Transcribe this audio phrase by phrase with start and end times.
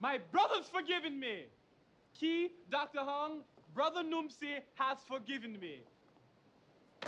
[0.00, 1.44] My brother's forgiven me.
[2.18, 3.00] Key, Dr.
[3.00, 3.40] Hung,
[3.74, 5.80] Brother Numsi has forgiven me.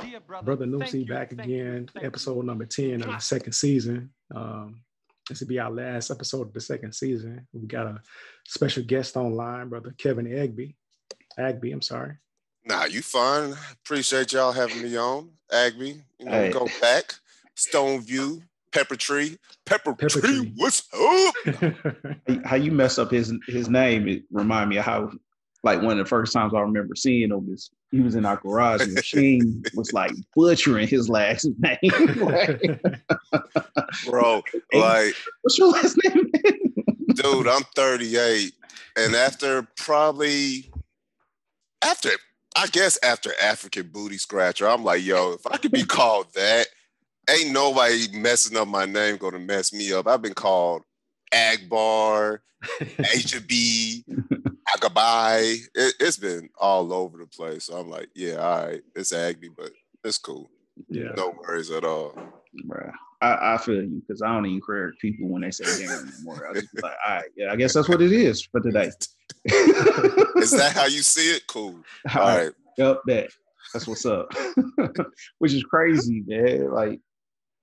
[0.03, 2.07] Dear brother, Brother thank you, back thank you, again, thank you.
[2.09, 4.11] episode number 10 of the second season.
[4.35, 4.81] Um,
[5.29, 7.47] this will be our last episode of the second season.
[7.53, 8.01] We got a
[8.47, 10.75] special guest online, brother Kevin Agby.
[11.39, 12.17] Agby, I'm sorry.
[12.65, 13.55] Nah, you fine.
[13.73, 15.31] Appreciate y'all having me on.
[15.53, 16.51] Agby, you know, Hey.
[16.51, 17.15] go back.
[17.57, 18.43] Stoneview,
[18.73, 19.39] Pepper Tree.
[19.67, 20.53] Pepper, Pepper Tree, Tree.
[20.57, 22.45] what's up?
[22.45, 25.11] how you mess up his his name it remind me of how
[25.65, 28.37] like one of the first times I remember seeing him is he was in our
[28.37, 31.79] garage and Sheen was like butchering his last name.
[32.23, 32.91] Like,
[34.07, 36.31] Bro, like, What's your last name?
[37.15, 38.53] dude, I'm 38.
[38.97, 40.71] And after probably
[41.85, 42.11] after
[42.57, 46.67] I guess after African booty scratcher, I'm like, yo, if I could be called that,
[47.33, 50.07] ain't nobody messing up my name gonna mess me up.
[50.07, 50.83] I've been called
[51.33, 52.39] Agbar,
[52.81, 54.05] HB,
[54.77, 55.57] Agabai.
[55.75, 57.65] It, it's been all over the place.
[57.65, 59.71] So I'm like, yeah, all right, it's Agby, but
[60.05, 60.51] it's cool.
[60.89, 61.13] yeah.
[61.17, 62.15] No worries at all.
[62.67, 62.93] Bruh,
[63.23, 66.47] I, I feel you because I don't even correct people when they say Darren anymore.
[66.51, 68.91] I just like, all right, yeah, I guess that's what it is for today.
[69.47, 71.47] Is that how you see it?
[71.47, 71.79] Cool.
[72.15, 72.45] all All right?
[72.45, 72.53] right.
[72.79, 73.31] Yep, that.
[73.73, 74.31] That's what's up.
[75.39, 76.71] Which is crazy, man.
[76.71, 77.01] Like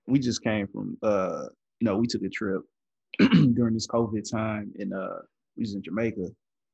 [0.10, 1.46] we just came from uh,
[1.80, 2.62] you know, we took a trip
[3.20, 5.20] during this COVID time and uh
[5.56, 6.28] we was in Jamaica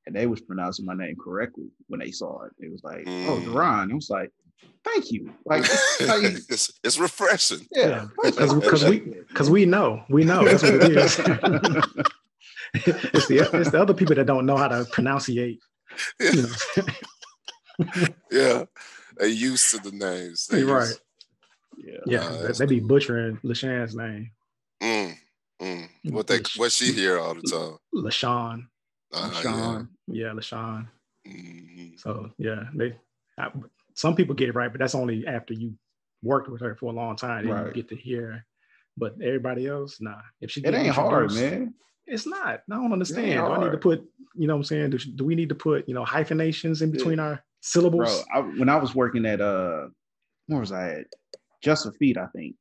[0.05, 2.51] and they was pronouncing my name correctly when they saw it.
[2.59, 3.43] It was like, oh Mm.
[3.45, 3.91] Duran.
[3.91, 4.31] I was like,
[4.83, 5.33] thank you.
[5.45, 6.19] Like how
[6.49, 7.65] it's, it's refreshing.
[7.71, 8.05] yeah.
[8.23, 11.19] Because because we because we know we know that's what it is.
[12.73, 15.59] it's the it's the other people that don't know how to pronunciate.
[16.19, 16.49] You know.
[18.31, 18.63] Yeah.
[19.19, 20.47] They used to the names.
[20.47, 20.93] They You're right.
[21.85, 22.19] Used- yeah.
[22.21, 22.87] Yeah, Uh, they- be cool.
[22.89, 24.31] butchering LaShan's name.
[24.81, 25.15] Mm,
[25.61, 25.89] mm.
[26.11, 27.77] What they what she hear all the time.
[27.93, 28.67] LaShawn.
[29.13, 29.89] Uh, Sean.
[30.07, 30.87] Yeah, LaShawn.
[31.25, 31.31] yeah.
[31.33, 31.99] Mhm.
[31.99, 32.97] So yeah, they
[33.37, 33.51] I,
[33.93, 35.73] some people get it right, but that's only after you
[36.21, 37.45] worked with her for a long time.
[37.47, 38.45] Then you get to hear.
[38.97, 40.21] But everybody else, nah.
[40.41, 41.73] If she It ain't hard, man.
[42.07, 42.61] It's not.
[42.71, 43.45] I don't understand.
[43.45, 44.03] Do I need to put,
[44.35, 44.89] you know what I'm saying?
[44.91, 48.23] Do, do we need to put, you know, hyphenations in between our syllables?
[48.25, 49.87] Bro, I, when I was working at uh
[50.47, 51.07] where was I at?
[51.65, 52.55] Just for Feet, I think.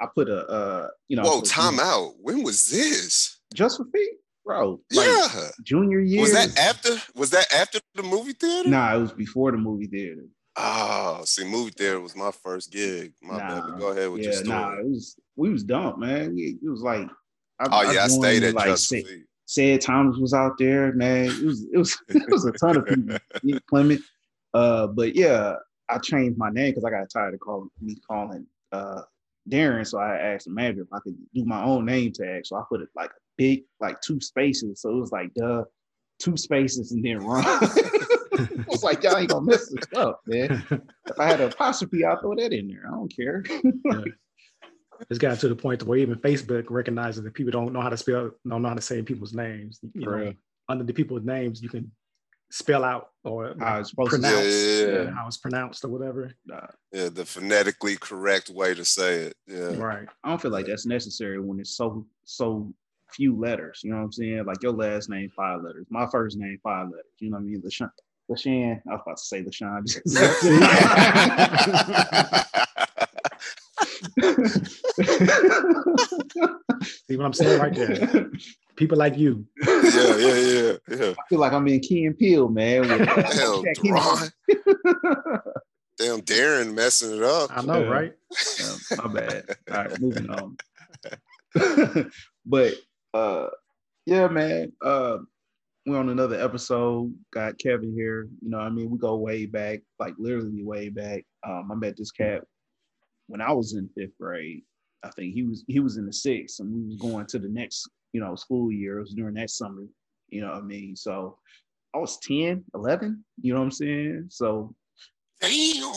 [0.00, 2.14] I put a uh, you know, Whoa, for- time out.
[2.20, 3.38] When was this?
[3.54, 4.10] Just for Feet,
[4.44, 4.80] bro.
[4.92, 5.48] Like yeah.
[5.62, 6.20] junior year.
[6.20, 8.68] Was that after was that after the movie theater?
[8.68, 10.24] Nah, it was before the movie theater.
[10.56, 13.12] Oh, see, movie theater was my first gig.
[13.22, 13.60] My bad.
[13.62, 14.48] But Nah, go ahead with yeah, your story.
[14.58, 16.34] nah, it was we was dumb, man.
[16.34, 17.08] We- It was like
[17.60, 19.24] I, oh yeah, I stayed at like Just said, Feet.
[19.44, 21.26] said Thomas was out there, man.
[21.26, 23.18] It was it was it was a ton of people.
[23.68, 24.00] Clement.
[24.54, 25.54] Uh, but yeah,
[25.90, 29.02] I changed my name because I got tired of calling me calling uh
[29.48, 29.86] Darren.
[29.86, 32.46] So I asked the manager if I could do my own name tag.
[32.46, 34.82] So I put it like a big, like two spaces.
[34.82, 35.64] So it was like duh,
[36.18, 37.44] two spaces and then run.
[37.44, 40.64] I was like, y'all ain't gonna mess this up, man.
[40.70, 42.84] If I had an apostrophe, I'll throw that in there.
[42.86, 43.44] I don't care.
[45.08, 47.96] It's gotten to the point where even Facebook recognizes that people don't know how to
[47.96, 49.80] spell, don't know how to say people's names.
[49.94, 50.34] You know,
[50.68, 51.90] under the people's names, you can
[52.50, 55.10] spell out or How it's supposed pronounce Yeah, yeah, uh, yeah.
[55.12, 56.32] how it's pronounced or whatever.
[56.46, 56.66] to.
[56.92, 59.36] Yeah, the phonetically correct way to say it.
[59.46, 59.76] Yeah.
[59.76, 60.08] Right.
[60.24, 62.72] I don't feel like that's necessary when it's so so
[63.08, 63.80] few letters.
[63.82, 64.44] You know what I'm saying?
[64.44, 67.04] Like your last name five letters, my first name five letters.
[67.18, 67.62] You know what I mean?
[67.62, 67.90] Lashawn.
[68.30, 68.80] Lashan.
[68.88, 69.86] I was about to say Lashawn.
[77.06, 78.30] See what I'm saying right there?
[78.76, 79.46] People like you.
[79.66, 79.82] yeah,
[80.16, 81.10] yeah, yeah, yeah.
[81.10, 82.82] I feel like I'm in Key and Peele, man.
[82.82, 83.76] with- Damn, Jack
[85.98, 87.50] Damn, Darren messing it up.
[87.54, 87.88] I know, Yeah.
[87.90, 88.12] right?
[88.58, 89.44] Yeah, my bad.
[89.70, 90.56] All right, moving on.
[92.46, 92.74] but
[93.12, 93.48] uh
[94.06, 94.72] yeah, man.
[94.82, 95.18] Uh
[95.86, 97.12] we're on another episode.
[97.32, 98.28] Got Kevin here.
[98.40, 101.24] You know, what I mean, we go way back, like literally way back.
[101.46, 102.44] Um, I met this cat
[103.30, 104.62] when I was in fifth grade.
[105.02, 107.48] I think he was he was in the sixth, and we was going to the
[107.48, 108.98] next, you know, school year.
[108.98, 109.86] It was during that summer,
[110.28, 110.94] you know what I mean?
[110.94, 111.38] So
[111.94, 114.26] I was 10, 11, you know what I'm saying?
[114.28, 114.74] So
[115.40, 115.92] Damn.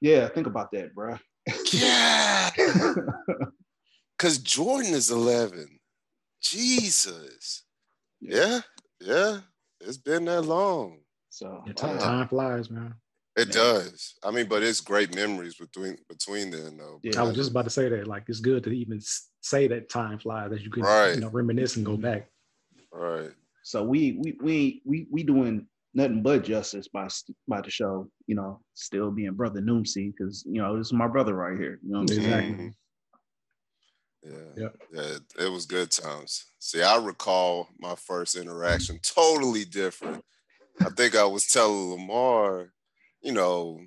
[0.00, 1.16] yeah, think about that, bro.
[1.72, 2.50] Yeah.
[4.16, 5.80] Because Jordan is 11.
[6.40, 7.64] Jesus.
[8.20, 8.60] Yeah,
[9.00, 9.38] yeah.
[9.80, 11.00] It's been that long.
[11.30, 12.02] so Yeah, time, wow.
[12.04, 12.94] time flies, man.
[13.36, 13.54] It Man.
[13.56, 14.14] does.
[14.22, 17.00] I mean, but it's great memories between between then though.
[17.02, 17.20] Yeah.
[17.20, 18.06] I was just about to say that.
[18.06, 19.00] Like, it's good to even
[19.40, 21.14] say that time flies, that you can, Right.
[21.16, 22.28] you know, reminisce and go back.
[22.92, 23.32] Right.
[23.64, 27.08] So we we we we we doing nothing but justice by
[27.48, 28.08] by the show.
[28.26, 31.80] You know, still being brother Noomsy because you know this is my brother right here.
[31.82, 32.20] You know what I'm saying?
[32.22, 32.64] Exactly.
[32.66, 32.74] Mhm.
[34.22, 34.62] Yeah.
[34.62, 34.76] Yep.
[34.92, 35.44] Yeah.
[35.46, 36.46] It was good times.
[36.58, 40.24] See, I recall my first interaction totally different.
[40.80, 42.72] I think I was telling Lamar,
[43.24, 43.80] you know,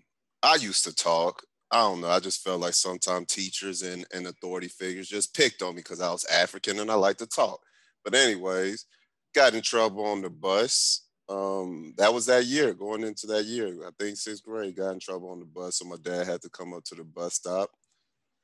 [0.43, 1.43] I used to talk.
[1.71, 2.09] I don't know.
[2.09, 6.01] I just felt like sometimes teachers and, and authority figures just picked on me because
[6.01, 7.59] I was African and I like to talk.
[8.03, 8.85] But anyways,
[9.35, 11.03] got in trouble on the bus.
[11.29, 13.67] Um, that was that year, going into that year.
[13.85, 15.77] I think sixth grade, got in trouble on the bus.
[15.77, 17.69] So my dad had to come up to the bus stop.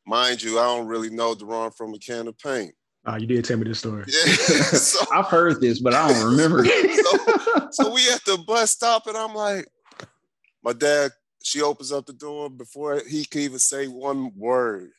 [0.05, 2.73] Mind you, I don't really know Deron from a can of paint.
[3.07, 4.03] Uh, you did tell me this story.
[4.07, 4.33] Yeah.
[4.33, 6.65] so, I've heard this, but I don't remember.
[7.71, 9.65] so we at the bus stop, and I'm like,
[10.63, 11.11] my dad,
[11.43, 14.91] she opens up the door before he could even say one word.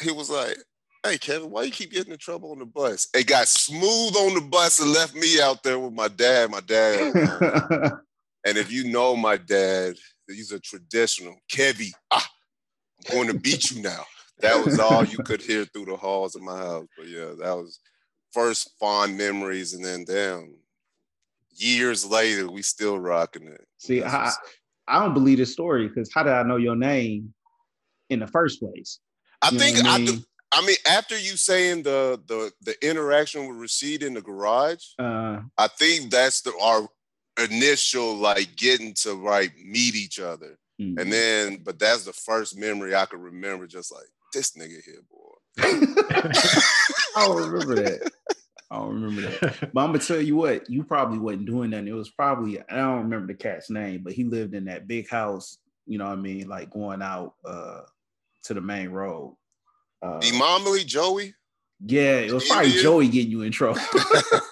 [0.00, 0.58] He was like,
[1.04, 3.08] Hey Kevin, why you keep getting in trouble on the bus?
[3.14, 6.50] It got smooth on the bus and left me out there with my dad.
[6.50, 7.14] My dad.
[8.44, 9.94] and if you know my dad,
[10.26, 11.92] he's a traditional Kevy.
[12.10, 12.28] Ah,
[13.08, 14.04] I'm going to beat you now.
[14.40, 16.86] That was all you could hear through the halls of my house.
[16.96, 17.80] But yeah, that was
[18.32, 20.54] first fond memories, and then damn,
[21.56, 23.66] years later, we still rocking it.
[23.78, 24.32] See, I,
[24.88, 27.34] I don't believe this story because how did I know your name
[28.10, 28.98] in the first place?
[29.42, 30.06] I You think I, mean?
[30.06, 30.18] do,
[30.52, 35.40] I mean, after you saying the the the interaction with Rashid in the garage, Uh,
[35.56, 36.88] I think that's the our
[37.44, 40.58] initial like getting to like meet each other.
[40.80, 40.98] mm.
[41.00, 45.02] And then, but that's the first memory I could remember, just like this nigga here,
[45.10, 45.36] boy.
[47.16, 48.10] I don't remember that.
[48.70, 49.72] I don't remember that.
[49.72, 51.86] But I'm gonna tell you what, you probably wasn't doing that.
[51.86, 55.08] It was probably I don't remember the cat's name, but he lived in that big
[55.08, 55.58] house.
[55.86, 56.48] You know what I mean?
[56.48, 57.80] Like going out uh
[58.44, 59.36] to the main road.
[60.02, 61.34] Uh, Imamali Joey,
[61.84, 62.82] yeah, it was probably Indian?
[62.82, 63.80] Joey getting you in trouble.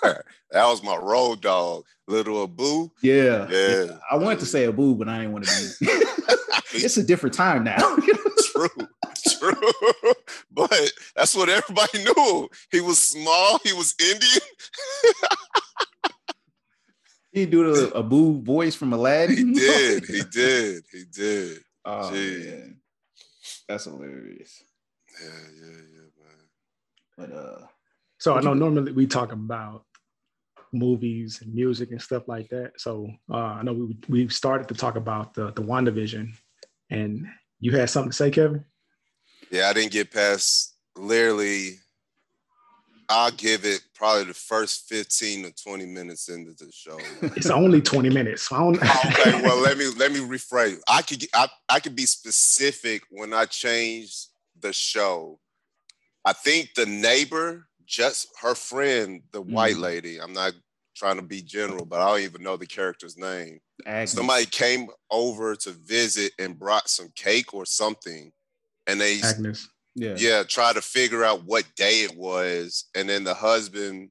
[0.02, 0.22] that
[0.52, 2.90] was my road dog, little Abu.
[3.02, 3.98] yeah, Yeah.
[4.10, 5.86] I wanted to say Abu, but I didn't want to be.
[6.74, 7.96] it's a different time now.
[8.52, 8.88] true,
[9.22, 9.52] true.
[10.52, 12.48] but that's what everybody knew.
[12.70, 13.58] He was small.
[13.64, 14.42] He was Indian.
[17.32, 19.36] he do the Abu voice from Aladdin.
[19.36, 20.04] He did.
[20.06, 20.84] He did.
[20.92, 21.58] He did.
[21.84, 22.44] Oh Jeez.
[22.46, 22.80] man,
[23.68, 24.62] that's hilarious.
[25.22, 25.28] Yeah,
[25.60, 26.48] yeah, yeah, man.
[27.16, 27.66] But uh,
[28.18, 29.84] So I know you- normally we talk about
[30.72, 32.72] movies and music and stuff like that.
[32.76, 36.32] So uh, I know we we started to talk about the the WandaVision,
[36.90, 37.26] and
[37.60, 38.64] you had something to say, Kevin.
[39.50, 41.78] Yeah, I didn't get past literally.
[43.08, 46.98] I'll give it probably the first 15 to 20 minutes into the show.
[47.36, 48.42] It's only twenty minutes.
[48.48, 50.80] So okay, well let me let me rephrase.
[50.88, 54.26] I could I, I could be specific when I changed
[54.60, 55.38] the show.
[56.24, 59.80] I think the neighbor, just her friend, the white Mhm.
[59.80, 60.20] lady.
[60.20, 60.54] I'm not
[60.96, 63.60] trying to be general, but I don't even know the character's name.
[63.84, 64.12] Agnes.
[64.12, 68.32] Somebody came over to visit and brought some cake or something,
[68.86, 69.68] and they Agnes.
[69.94, 74.10] yeah, yeah try to figure out what day it was and then the husband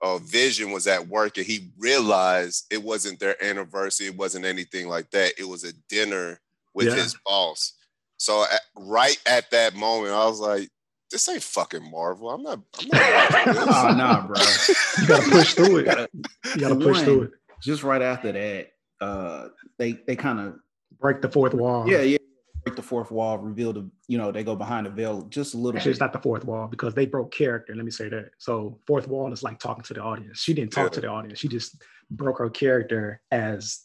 [0.00, 4.88] uh, vision was at work and he realized it wasn't their anniversary it wasn't anything
[4.88, 6.40] like that it was a dinner
[6.74, 6.94] with Yeah.
[6.94, 7.72] his boss
[8.16, 10.68] so at, right at that moment i was like
[11.10, 13.56] this ain't fucking marvel i'm not i'm not this.
[13.58, 14.36] oh nah, bro.
[15.00, 15.84] You gotta push through it.
[15.86, 16.08] Gotta-
[16.54, 17.30] You gotta push through it.
[17.62, 18.68] just right after that,
[19.00, 19.48] uh,
[19.78, 20.56] they they kind of
[21.00, 21.88] Break the fourth wall.
[21.88, 22.17] yeah yeah
[22.64, 25.56] break the fourth wall, reveal the you know they go behind the veil just a
[25.56, 25.92] little Actually, bit.
[25.92, 27.74] it's not the fourth wall because they broke character.
[27.74, 28.30] Let me say that.
[28.38, 30.40] So fourth wall is like talking to the audience.
[30.40, 30.94] She didn't talk Yeah.
[30.96, 31.38] to the audience.
[31.38, 33.84] She just broke her character as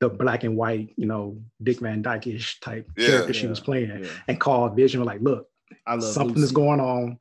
[0.00, 3.06] the black and white, you know, Dick Van Dyke-ish type Yeah.
[3.08, 4.10] character she was playing, Yeah.
[4.28, 5.48] and called Vision like, "Look,
[5.86, 6.44] I love something Lucy.
[6.44, 7.18] is going on."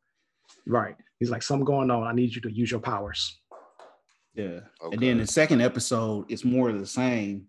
[0.67, 0.95] Right.
[1.19, 2.03] He's like, "Something going on.
[2.03, 3.39] I need you to use your powers."
[4.35, 4.59] Yeah.
[4.83, 4.93] Okay.
[4.93, 7.47] And then the second episode, it's more of the same,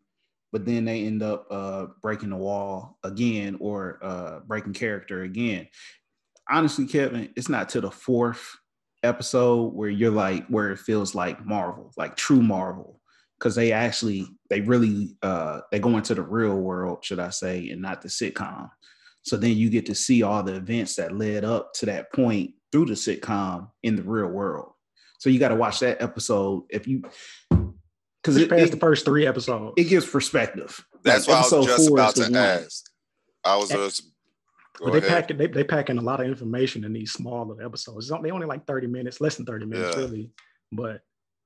[0.53, 5.69] but then they end up uh breaking the wall again or uh breaking character again.
[6.51, 8.57] Honestly, Kevin, it's not to the fourth
[9.03, 13.01] episode where you're like where it feels like Marvel, like true Marvel.
[13.41, 17.69] Cause they actually they really uh they go into the real world, should I say,
[17.71, 18.69] and not the sitcom.
[19.23, 22.53] So then you get to see all the events that led up to that point
[22.73, 24.73] through the sitcom in the real world.
[25.19, 27.03] So you got to watch that episode if you
[28.23, 29.75] because Push it, past it, the first three episodes.
[29.77, 30.85] it gives perspective.
[31.03, 32.37] that's Like, what i was just four about the to one.
[32.41, 32.85] ask
[33.45, 34.03] i was just
[34.81, 35.29] but they ahead.
[35.29, 38.07] pack they they pack in a lot of information in these smaller episodes.
[38.07, 40.03] It's only, they only like 30 minutes, less than 30 minutes, Yeah.
[40.05, 40.31] really.
[40.71, 41.01] But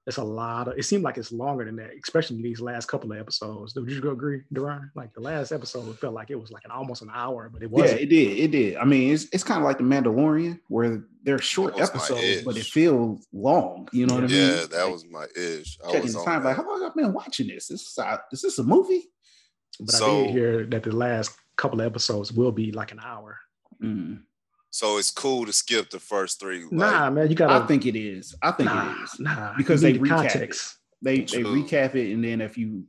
[0.06, 3.12] it's a lot of it seemed like it's longer than that, especially these last couple
[3.12, 3.74] of episodes.
[3.76, 4.90] Would you agree, Duran?
[4.96, 7.70] Like the last episode felt like it was like an almost an hour, but it
[7.70, 8.00] wasn't.
[8.00, 8.38] it did.
[8.38, 8.76] It did.
[8.76, 12.16] I mean, it's it's kind of like the Mandalorian, where they're short That was my
[12.16, 13.88] episodes, but it feels long.
[13.92, 14.36] You know what I mean?
[14.36, 16.44] yeah that Like, was my ish I checking was the on time.
[16.44, 17.68] Like, how long I've been watching this?
[17.68, 19.04] This is, uh, is this a movie?
[19.80, 23.38] but I did hear that the last couple of episodes will be like an hour.
[23.82, 24.22] Mm.
[24.72, 26.62] So it's cool to skip the first three.
[26.62, 27.62] Like, Nah, man, you gotta.
[27.62, 28.34] I think it is.
[28.42, 29.20] I think nah, it is.
[29.20, 30.30] nah, Because they the recap it.
[30.30, 30.78] context.
[31.02, 31.62] They they True.
[31.62, 32.84] recap it, and then if you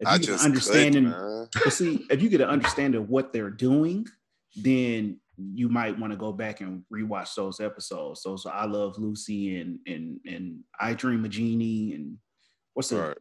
[0.00, 1.48] if I you get just an understanding, understanding.
[1.64, 4.06] but see, if you get an understanding of what they're doing,
[4.56, 8.22] then you might want to go back and rewatch those episodes.
[8.22, 12.18] So, so I love Lucy and and and I Dream of Jeannie and
[12.74, 13.18] what's the Right.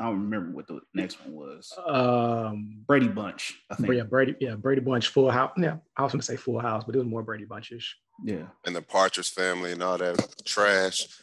[0.00, 1.72] I don't remember what the next one was.
[1.86, 3.92] Um, Brady Bunch, I think.
[3.92, 5.52] yeah, Brady, yeah, Brady Bunch, Full House.
[5.58, 7.86] Yeah, I was gonna say Full House, but it was more Brady Bunches.
[8.24, 8.46] Yeah.
[8.66, 11.06] And the Partridge family and all that trash.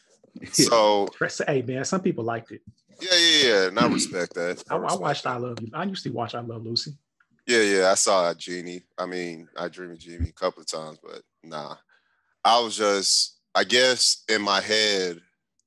[0.54, 1.08] So
[1.48, 2.62] Hey man, some people liked it.
[3.02, 3.68] yeah, yeah, yeah.
[3.70, 4.64] And I respect that.
[4.70, 5.34] I, I respect watched that.
[5.34, 5.70] I Love You.
[5.74, 6.92] I used to watch I Love Lucy.
[7.48, 7.90] Yeah, yeah.
[7.92, 8.84] I saw Jeannie.
[9.00, 11.76] I mean, I dream of Jeannie a couple of times, but nah.
[12.46, 15.18] I was just, I guess in my head,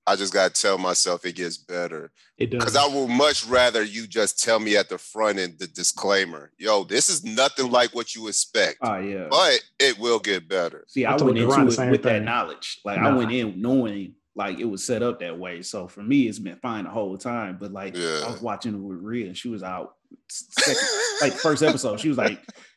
[0.07, 2.11] I just gotta tell myself it gets better.
[2.39, 2.59] It does.
[2.59, 6.51] Because I will much rather you just tell me at the front end the disclaimer.
[6.59, 8.79] Yo, this is nothing like what you expect.
[8.83, 9.27] oh yeah.
[9.31, 10.85] but it will get better.
[10.89, 12.81] See, I I, went into it same with that knowledge.
[12.85, 15.63] Like I went in knowing like it was set up that way.
[15.63, 17.59] So for me, it's been fine the whole time.
[17.61, 18.23] But like Yeah.
[18.27, 19.97] I was watching it with Rhea, and she was out
[20.29, 20.77] second,
[21.21, 22.01] like first episode.
[22.01, 22.41] She was like,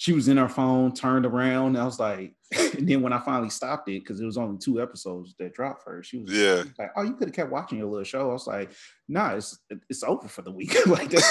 [0.00, 1.76] she was in her phone, turned around.
[1.76, 4.80] I was like, and then when I finally stopped it, because it was only two
[4.80, 6.62] episodes that dropped first, she was Yeah.
[6.78, 8.70] like, "Oh, you could have kept watching your little show." I was like,
[9.08, 9.58] "Nah, it's
[9.90, 11.12] it's over for the week." like.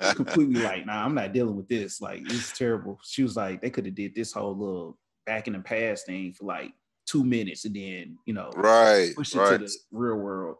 [0.00, 2.00] Like, completely like, nah, I'm not dealing with this.
[2.00, 2.98] Like, it's terrible.
[3.02, 6.32] She was like, they could have did this whole little back in the past thing
[6.32, 6.72] for like
[7.06, 9.52] two minutes and then, you know, right, push it right.
[9.52, 10.56] to the real world.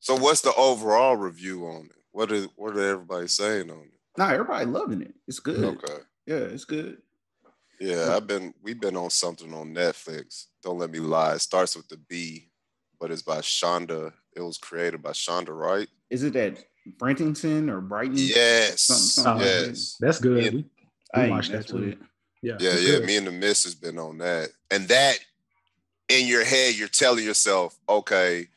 [0.00, 2.02] So what's the overall review on it?
[2.12, 3.95] What is what are everybody saying on it?
[4.18, 5.14] Nah, everybody loving it.
[5.28, 5.62] It's good.
[5.62, 6.02] Okay.
[6.26, 6.98] Yeah, it's good.
[7.78, 10.46] Yeah, I've been we've been on something on Netflix.
[10.62, 11.34] Don't let me lie.
[11.34, 12.48] It starts with the B,
[12.98, 14.12] but it's by Shonda.
[14.34, 15.88] It was created by Shonda Wright.
[16.08, 16.56] Is it that
[16.98, 18.14] Brentington or Brighton?
[18.16, 18.82] Yes.
[18.82, 19.96] Something- something like yes.
[20.00, 20.44] That's good.
[20.44, 20.50] Yeah.
[20.50, 20.64] We,
[21.14, 21.84] I we ain't watched that too.
[21.84, 21.98] it.
[22.42, 22.90] Yeah, Yeah, yeah.
[22.98, 23.04] good.
[23.06, 24.50] Me and the miss has been on that.
[24.70, 25.18] And that
[26.08, 28.48] in your head, you're telling yourself, okay,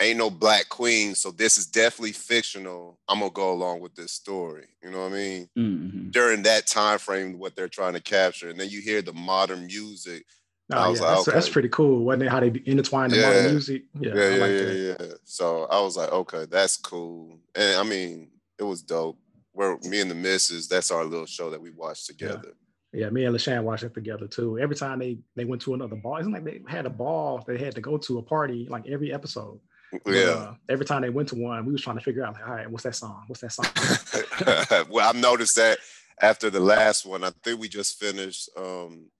[0.00, 2.98] ain't no black queen, so this is definitely fictional.
[3.08, 4.66] I'm gonna go along with this story.
[4.82, 5.48] You know what I mean?
[5.56, 6.10] Mhm.
[6.12, 9.66] During that time frame, what they're trying to capture, and then you hear the modern
[9.66, 10.24] music.
[10.72, 12.28] I Oh, yeah, like, that's, that's pretty cool, wasn't it?
[12.30, 13.26] How they intertwine the Yeah.
[13.26, 13.82] modern music.
[14.00, 14.96] Yeah, Yeah, I yeah, like yeah, that.
[15.00, 15.14] yeah.
[15.24, 17.40] So I was like, okay, that's cool.
[17.54, 19.18] And I mean, it was dope.
[19.52, 22.52] Where me and the missus, that's our little show that we watched together.
[22.92, 24.58] Yeah, me and LaShawn watched it together too.
[24.58, 27.58] Every time they they went to another ball, it's like they had a ball they
[27.58, 29.60] had to go to a party like every episode.
[30.04, 30.20] But, Yeah.
[30.30, 32.54] uh, every time they went to one, we was trying to figure out like, all
[32.54, 33.24] right, what's that song?
[33.26, 34.86] What's that song?
[34.90, 35.78] well, I've noticed that
[36.20, 38.48] after the last one, I think we just finished.
[38.56, 39.10] Um,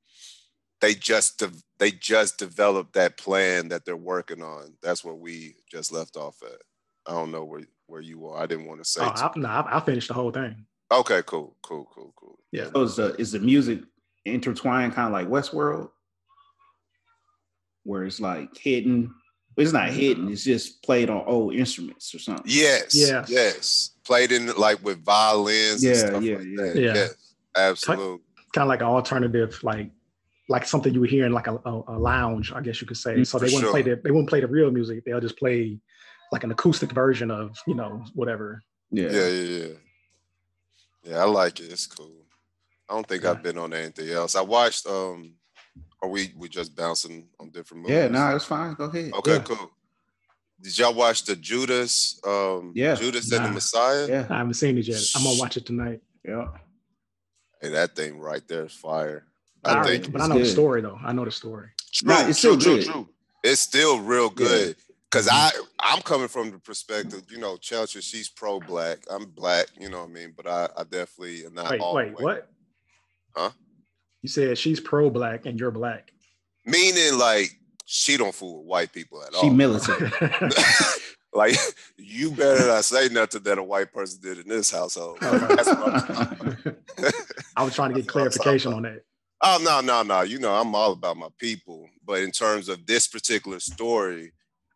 [0.81, 4.75] they just de- they just developed that plan that they're working on.
[4.83, 6.61] That's where we just left off at.
[7.07, 8.41] I don't know where where you are.
[8.43, 9.01] I didn't want to say.
[9.03, 10.65] oh, too- I, no, I, I finished the whole thing.
[10.93, 12.39] okay, cool, cool, cool, cool.
[12.53, 12.71] Yeah.
[12.73, 13.81] So is the is the music
[14.25, 15.91] intertwined kind of like Westworld,
[17.85, 19.13] where it's like hidden?
[19.61, 20.33] But it's not hidden.
[20.33, 22.47] It's just played on old instruments or something.
[22.47, 23.29] Yes, Yes.
[23.29, 23.91] yes.
[24.05, 25.85] Played in like with violins.
[25.85, 26.63] Yeah, and stuff yeah, like yeah.
[26.63, 26.77] That.
[26.77, 26.95] Yeah.
[26.95, 27.15] Yes,
[27.55, 28.21] absolutely.
[28.55, 29.91] Kind of like an alternative, like
[30.49, 32.97] like something you would hear in like a, a, a lounge, I guess you could
[32.97, 33.23] say.
[33.23, 35.05] So For they wouldn't play the they wouldn't play the real music.
[35.05, 35.79] They'll just play
[36.33, 38.63] like an acoustic version of you know whatever.
[38.91, 39.11] Yeah.
[39.11, 39.73] Yeah, yeah, yeah.
[41.05, 41.71] Yeah, I like it.
[41.71, 42.25] It's cool.
[42.89, 43.33] I don't think Yeah.
[43.33, 44.37] I've been on anything else.
[44.37, 45.35] I watched um
[46.03, 47.97] are we we just bouncing on different movies?
[47.97, 48.75] Yeah, no, it's fine.
[48.75, 49.13] Go ahead.
[49.15, 49.39] Okay, Yeah.
[49.43, 49.71] cool.
[50.63, 52.95] Did y'all watch the Judas um Yeah.
[52.95, 54.07] Judas and the Messiah?
[54.09, 54.27] Yeah.
[54.31, 55.03] I haven't seen it yet.
[55.17, 56.01] I'm gonna watch it tonight.
[56.25, 56.49] Yeah.
[57.61, 59.27] Hey, that thing right there is fire.
[59.65, 60.99] I I already- think but I it's know the story though.
[61.03, 61.69] I know the story.
[61.93, 62.87] true, Nah, it's true, still true, good.
[62.93, 63.09] true.
[63.43, 64.47] It's still real Yeah.
[64.47, 64.77] good.
[65.11, 65.51] Cause I
[65.81, 68.99] I'm coming from the perspective, you know, Chelsea, she's pro black.
[69.11, 70.35] I'm black, you know what I mean?
[70.37, 72.23] But I, I definitely am not Wait, all wait, white.
[72.23, 72.49] what?
[73.35, 73.51] Huh?
[74.23, 76.13] You said she's pro black and you're black.
[76.67, 79.43] Meaning like she don't fool white people at all.
[79.43, 80.13] She militant.
[81.33, 81.57] like
[81.97, 85.19] you better not say nothing that a white person did in this household.
[85.23, 85.55] Okay.
[85.55, 86.77] That's what I'm-
[87.57, 89.03] I was trying to get That's what I'm talking clarification on that.
[89.43, 90.21] oh no, no, no.
[90.23, 91.89] You know, I'm all about my people.
[92.05, 94.33] But in terms of this particular story,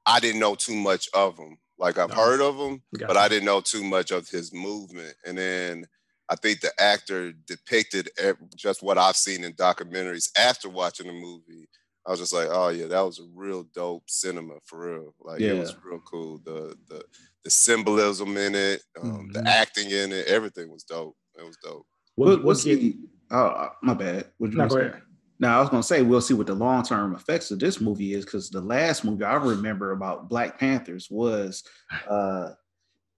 [0.06, 1.58] I didn't know too much of him.
[1.78, 2.14] Like I've No.
[2.16, 3.06] heard of him, Gotcha.
[3.08, 5.14] but I didn't know too much of his movement.
[5.26, 5.86] And then
[6.28, 8.08] I think the actor depicted
[8.56, 11.68] just what I've seen in documentaries after watching the movie.
[12.06, 15.14] I was just like, oh yeah, that was a real dope cinema for real.
[15.20, 16.38] Like it was real cool.
[16.44, 17.02] The the
[17.44, 19.46] the symbolism in it, um, the Mhm.
[19.46, 21.16] acting in it, everything was dope.
[21.38, 21.86] It was dope.
[22.16, 22.98] We'll get, see.
[23.30, 24.30] Oh, uh, my bad.
[24.38, 24.88] What you no, gonna go say?
[24.88, 25.02] ahead.
[25.40, 28.14] Now I was gonna say we'll see what the long term effects of this movie
[28.14, 31.64] is because the last movie I remember about Black Panthers was
[32.08, 32.50] uh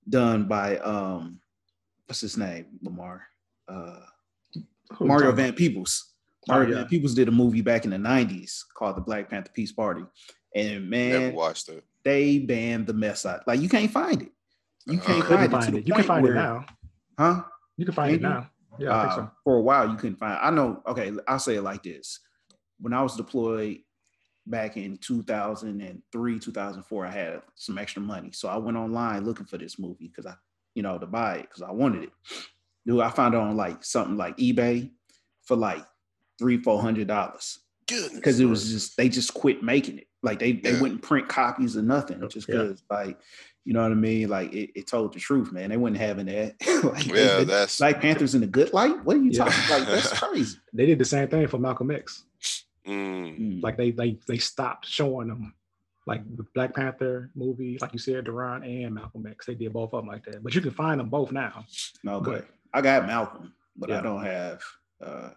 [0.09, 1.41] done by um
[2.07, 3.27] what's his name Lamar
[3.69, 4.01] uh
[4.95, 6.13] Who we Mario Van Peebles.
[6.49, 6.85] Oh, Or yeah.
[6.85, 10.05] Peebles did a movie back in the '90s called the Black Panther Peace Party,
[10.55, 11.83] and Never man, watched it.
[12.05, 13.41] they banned the mess out.
[13.49, 14.31] Like you can't find it.
[14.87, 15.65] You Uh, can't Couldn't find, it.
[15.65, 15.89] find it.
[15.89, 16.67] You can point find it now.
[17.19, 17.43] huh?
[17.77, 18.29] You can find Can it you?
[18.35, 18.51] now.
[18.79, 19.31] Yeah, I think Uh, so.
[19.43, 20.39] For a while, you couldn't find.
[20.41, 20.83] I know.
[20.87, 22.21] Okay, I'll say it like this:
[22.79, 23.79] when I was deployed
[24.47, 29.59] back in 2003, 2004, I had some extra money, so I went online looking for
[29.59, 30.35] this movie because I,
[30.77, 32.11] you know, to buy it because I wanted it.
[32.87, 34.91] Dude, I found it on like something like eBay
[35.45, 35.85] for like
[36.39, 40.07] three, four hundred dollars because it was just they just quit making it.
[40.23, 40.81] Like they they Yeah.
[40.81, 42.57] wouldn't print copies or nothing just Yeah.
[42.59, 43.19] because like
[43.65, 44.29] you know what I mean.
[44.29, 45.71] Like it, it told the truth, man.
[45.71, 46.55] They wasn't having that.
[46.85, 49.03] like, yeah, they- that's Black Panthers in the good light?
[49.05, 49.45] What are you Yeah.
[49.47, 49.71] talking?
[49.71, 50.59] Like that's crazy.
[50.73, 52.25] They did the same thing for Malcolm X.
[52.87, 53.63] mm, Mm.
[53.63, 55.55] Like they they they stopped showing them.
[56.07, 59.93] Like the Black Panther movie, like you said, Duran and Malcolm X, they did both
[59.93, 60.43] of them like that.
[60.43, 61.65] But you can find them both now.
[62.07, 64.63] okay, but- I got Malcolm, but I don't have
[65.03, 65.31] uh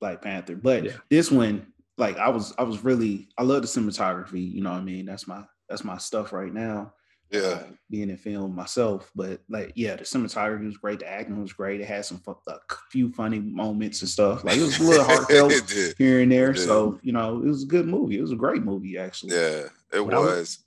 [0.00, 0.54] Black Panther.
[0.56, 0.92] But Yeah.
[1.10, 1.66] this one,
[1.98, 4.52] like I was, I was really, I love the cinematography.
[4.52, 5.06] You know what I mean?
[5.06, 6.92] That's my that's my stuff right now.
[7.32, 7.40] Yeah.
[7.40, 9.10] uh, being in film myself.
[9.14, 11.00] But like, yeah, the cinematography was great.
[11.00, 11.80] The acting was great.
[11.80, 12.58] It had some fu- a
[12.90, 14.44] few funny moments and stuff.
[14.44, 15.52] Like it was a little heartfelt
[15.98, 16.54] here and there.
[16.54, 18.18] So you know, it was a good movie.
[18.18, 19.34] It was a great movie, actually.
[19.34, 20.58] Yeah, it When I was- was.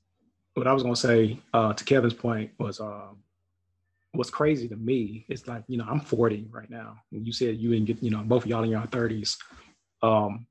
[0.55, 3.17] What I was gonna say uh, to Kevin's point was, um,
[4.13, 6.95] what's crazy to me is like, you know, I'm 40 right now.
[7.11, 9.35] And you said you didn't get, you know, both of y'all in your 30s.
[10.01, 10.47] Um,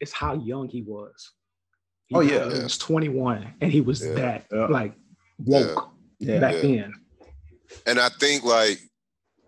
[0.00, 1.32] it's how young he was.
[2.06, 2.44] He Oh, yeah.
[2.50, 4.14] he was 21, and he was Yeah.
[4.14, 4.66] that Yeah.
[4.68, 4.94] like
[5.38, 6.40] woke Yeah.
[6.40, 6.60] back Yeah.
[6.62, 6.94] then.
[7.86, 8.78] and I think like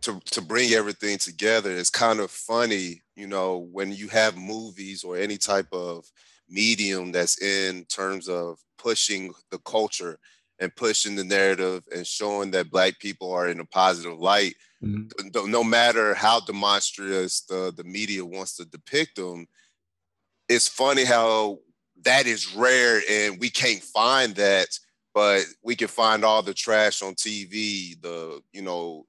[0.03, 5.05] to to bring everything together it's kind of funny, you know, when you have movies
[5.05, 6.05] or any type of
[6.49, 10.19] medium that's in terms of pushing the culture
[10.59, 15.11] and pushing the narrative and showing that black people are in a positive light Mhm.
[15.35, 19.47] no- no matter how demonstrous the, the media wants to depict them,
[20.49, 21.59] it's funny how
[22.03, 24.69] that is rare and we can't find that,
[25.15, 29.07] but we can find all the trash on TV, the, you know,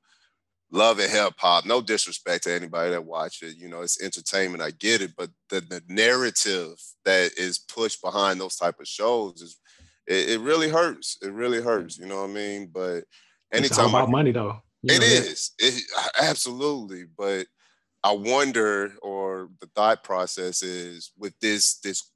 [0.72, 1.66] love and hip hop.
[1.66, 3.58] No disrespect to anybody that watch it.
[3.58, 4.62] You know, it's entertainment.
[4.64, 9.42] I get it, but the, the narrative that is pushed behind those type of shows
[9.42, 9.58] is
[10.08, 11.18] it, it really hurts.
[11.22, 11.98] It really hurts.
[11.98, 12.70] You know what I mean?
[12.72, 13.04] But
[13.52, 14.62] It's all anytime I about money, though.
[14.84, 15.52] You it know, that- is.
[15.58, 15.84] It,
[16.22, 17.06] absolutely.
[17.18, 17.48] But
[18.04, 22.12] I wonder, or the thought process is with this this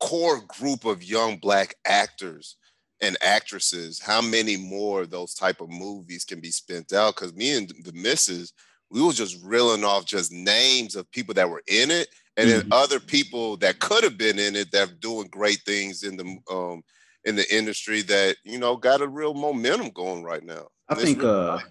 [0.00, 2.56] core group of young black actors
[3.00, 7.14] and actresses, how many more of those type of movies can be spent out?
[7.14, 8.52] Because me and the missus,
[8.90, 12.62] we was just reeling off just names of people that were in it, and then
[12.62, 12.72] Mhm.
[12.72, 16.38] other people that could have been in it that are doing great things in the
[16.50, 16.82] um
[17.24, 20.68] in the industry that you know got a real momentum going right now.
[20.88, 21.64] I think really uh nice.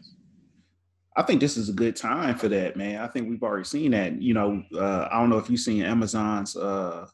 [1.16, 3.00] I think this is a good time for that, man.
[3.02, 4.20] I think we've already seen that.
[4.20, 7.08] You know, uh, I don't know if you've seen Amazon's uh,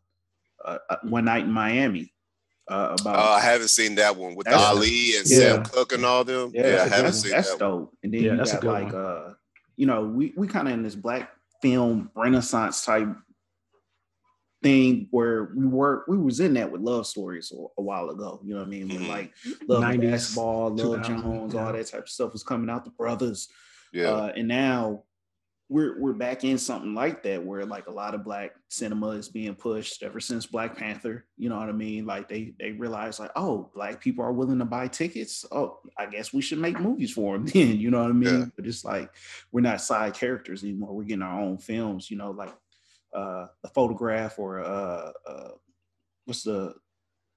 [0.64, 2.14] uh, uh, One Night in Miami
[2.70, 5.38] uh, about Uh, I haven't seen that one with That's- Ali and yeah.
[5.40, 6.52] Sam Cooke and all them.
[6.54, 7.62] Yeah, I that's, haven't that's, seen that's that.
[7.66, 7.80] One.
[7.82, 7.98] dope.
[8.04, 9.06] And then Yeah, you that's a got good like one.
[9.06, 9.34] uh,
[9.78, 13.08] you know, we we kind of in this black film renaissance type
[14.62, 18.42] thing where we were we was in that with love stories a, a while ago.
[18.44, 18.90] You know what I mean?
[18.90, 19.08] When Mhm.
[19.10, 19.34] like
[19.68, 21.66] Love and 90s, Basketball, Love Jones, yeah.
[21.66, 22.84] all that type of stuff was coming out.
[22.84, 23.48] The brothers,
[23.94, 25.04] Yeah, uh, and now
[25.70, 29.30] we're we're back in something like that where like a lot of black cinema is
[29.30, 31.26] being pushed ever since Black Panther.
[31.38, 32.08] You know what I mean?
[32.08, 35.46] Like they they realize like oh black people are willing to buy tickets.
[35.52, 37.80] Oh, I guess we should make movies for them then.
[37.80, 38.40] You know what I mean?
[38.40, 38.46] Yeah.
[38.56, 39.12] But it's like
[39.52, 40.96] we're not side characters anymore.
[40.96, 42.10] We're getting our own films.
[42.10, 42.54] You know, like
[43.16, 45.50] uh, a photograph or uh, uh,
[46.26, 46.74] what's the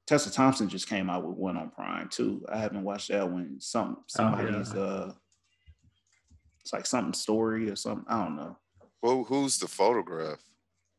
[0.07, 2.45] Tessa Thompson just came out with one on Prime too.
[2.51, 3.57] I haven't watched that one.
[3.61, 5.13] Some somebody's uh
[6.63, 8.05] it's like something story or something.
[8.09, 8.57] I don't know.
[9.03, 10.39] Who, who's the photograph?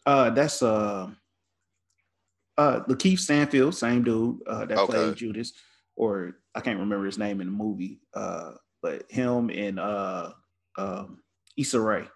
[0.06, 1.10] Uh that's uh
[2.58, 4.92] uh Lakeith Stanfield, same dude uh that Okay.
[4.94, 5.54] played Judas,
[5.96, 8.02] or I can't remember his name in the movie.
[8.14, 10.34] Uh but him and uh
[10.78, 11.20] um
[11.56, 12.08] Issa Rae.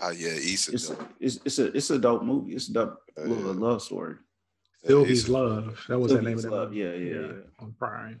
[0.00, 0.72] Oh yeah, Issa.
[0.72, 2.54] It's a, it's, it's a it's a dope movie.
[2.54, 3.60] It's a dope Yeah, little yeah.
[3.60, 4.16] love story.
[4.82, 5.32] Yeah, Sylvie's Issa.
[5.32, 5.84] Love.
[5.88, 6.80] That was the name of Sylvie's that Love, movie.
[6.80, 7.32] yeah, yeah, yeah.
[7.60, 8.20] On Prime.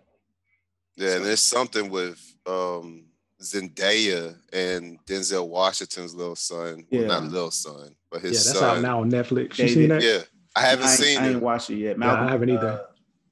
[0.96, 3.06] Yeah, and So- there's something with um
[3.42, 6.84] Zendaya and Denzel Washington's little son.
[6.90, 7.06] Well, Yeah.
[7.08, 8.76] not little son, but his Yeah, his that's son.
[8.78, 9.58] out now on Netflix.
[9.58, 10.02] You David- seen that?
[10.02, 10.22] Yeah,
[10.56, 11.42] I haven't I ain't, seen I ain't it.
[11.42, 11.98] watched it yet.
[11.98, 12.68] Yeah, I haven't either.
[12.68, 12.86] uh,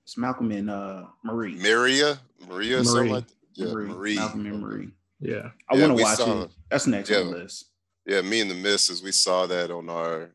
[0.05, 1.55] it's Malcolm and uh Marie.
[1.57, 3.25] Maria, Maria, or something like.
[3.55, 3.89] Yeah, Marie.
[3.89, 4.15] Marie.
[4.17, 4.91] Malcolm and Marie.
[5.21, 5.51] Yeah.
[5.69, 6.45] I Yeah, want to watch saw it.
[6.45, 6.51] it.
[6.71, 7.43] That's next on the Yeah.
[7.43, 7.65] list.
[8.07, 10.31] Yeah, me and the missus, we saw that on our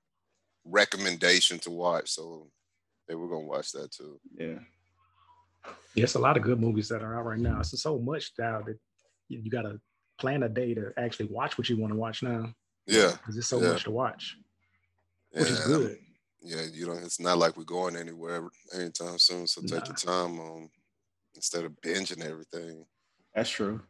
[0.63, 2.09] recommendation to watch.
[2.11, 2.47] So
[3.09, 4.19] yeah, we're gonna watch that too.
[4.38, 4.59] Yeah.
[5.95, 7.59] Yeah, it's a lot of good movies that are out right now.
[7.61, 8.77] It's so much now that
[9.29, 9.79] you, you got to
[10.17, 12.53] plan a day to actually watch what you want to watch now.
[12.88, 13.69] Yeah, because there's so yeah.
[13.69, 14.38] much to watch,
[15.31, 15.97] which is good.
[16.41, 19.47] Yeah, you know, it's not like we're going anywhere anytime soon.
[19.47, 19.85] So take Nah.
[19.88, 20.69] your time on
[21.33, 22.85] instead of binging everything.
[23.33, 23.81] That's true.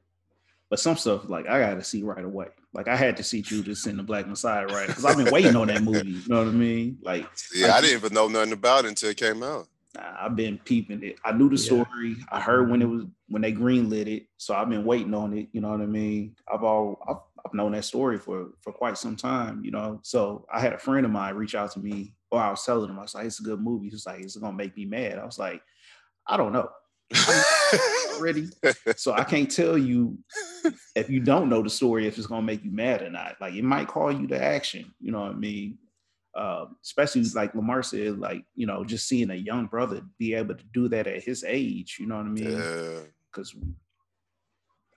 [0.69, 2.47] But some stuff like I gotta see right away.
[2.73, 5.55] Like I had to see Judas in the Black Messiah right because I've been waiting
[5.55, 6.09] on that movie.
[6.09, 6.97] You know what I mean?
[7.03, 9.67] Like Yeah, I didn't even know nothing about it until it came out.
[9.97, 11.17] I've been peeping it.
[11.23, 11.83] I knew the Yeah.
[11.85, 12.17] story.
[12.31, 15.49] I heard when it was when they greenlit it, so I've been waiting on it.
[15.51, 16.35] You know what I mean?
[16.51, 19.63] I've all I've, I've known that story for for quite some time.
[19.63, 22.49] You know, so I had a friend of mine reach out to me, or I
[22.49, 24.55] was telling him I was like, "It's a good movie." He was like, "It's gonna
[24.55, 25.61] make me mad." I was like,
[26.27, 26.69] "I don't know."
[28.15, 28.47] Already,
[28.95, 30.17] so I can't tell you
[30.95, 33.35] if you don't know the story if it's gonna make you mad or not.
[33.41, 34.93] Like it might call you to action.
[34.99, 35.77] You know what I mean?
[36.35, 40.55] Uh, especially like Lamar said, like you know, just seeing a young brother be able
[40.55, 41.97] to do that at his age.
[41.99, 42.51] You know what I mean?
[42.51, 42.99] yeah.
[43.31, 43.55] Because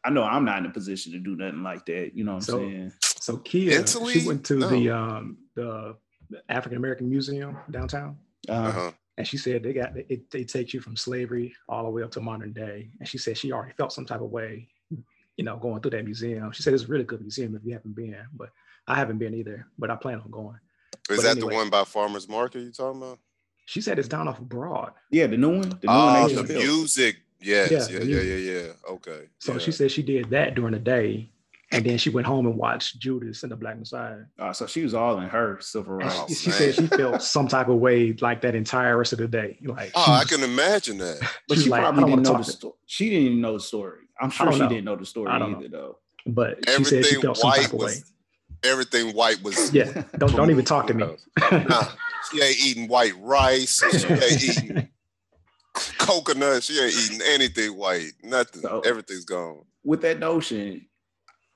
[0.05, 2.13] I know I'm not in a position to do nothing like that.
[2.15, 2.93] You know what I'm saying?
[3.01, 5.97] So Kia, Mentally, she went to the um the,
[6.31, 8.17] the African American Museum downtown,
[8.49, 8.93] Uh, Uh-huh.
[9.17, 10.31] and she said they got it.
[10.31, 13.37] They take you from slavery all the way up to modern day, and she said
[13.37, 14.69] she already felt some type of way,
[15.37, 16.51] you know, going through that museum.
[16.53, 18.51] She said it's a really good museum if you haven't been, but
[18.87, 19.67] I haven't been either.
[19.79, 20.59] But I plan on going.
[21.11, 21.51] Is But that anyway.
[21.51, 23.19] the one by Farmers Market you talking about?
[23.67, 24.93] She said it's down off of Broad.
[25.11, 25.69] yeah, the new one.
[25.69, 26.63] The new Oh, one the built.
[26.65, 27.17] music.
[27.41, 27.71] Yes.
[27.91, 29.21] Yeah, Yeah, yeah, yeah, yeah, Okay.
[29.39, 29.59] So yeah.
[29.59, 31.31] she said she did that during the day,
[31.71, 34.23] and then she went home and watched Judas and the Black Messiah.
[34.39, 36.29] Uh, so she was all in her civil rights.
[36.29, 39.29] she, she said she felt some type of way like that entire rest of the
[39.29, 39.59] day.
[39.63, 41.21] Like, Oh, she I can imagine that.
[41.49, 42.75] But She's she probably don't didn't know the story.
[42.87, 44.01] She didn't even know the story.
[44.21, 44.69] I'm sure she know.
[44.69, 45.59] didn't know the story I don't know.
[45.61, 45.99] either, though.
[46.27, 47.95] but she said she felt some white type of way.
[48.63, 51.17] Was everything white was Yeah, don't don't even talk to me.
[51.51, 51.85] Nah,
[52.31, 53.83] she ain't eating white rice.
[53.99, 54.89] She ain't eating
[55.99, 56.63] coconut.
[56.63, 58.13] She ain't eating anything white.
[58.23, 58.63] Nothing.
[58.63, 59.63] So- Everything's gone.
[59.85, 60.87] With that notion,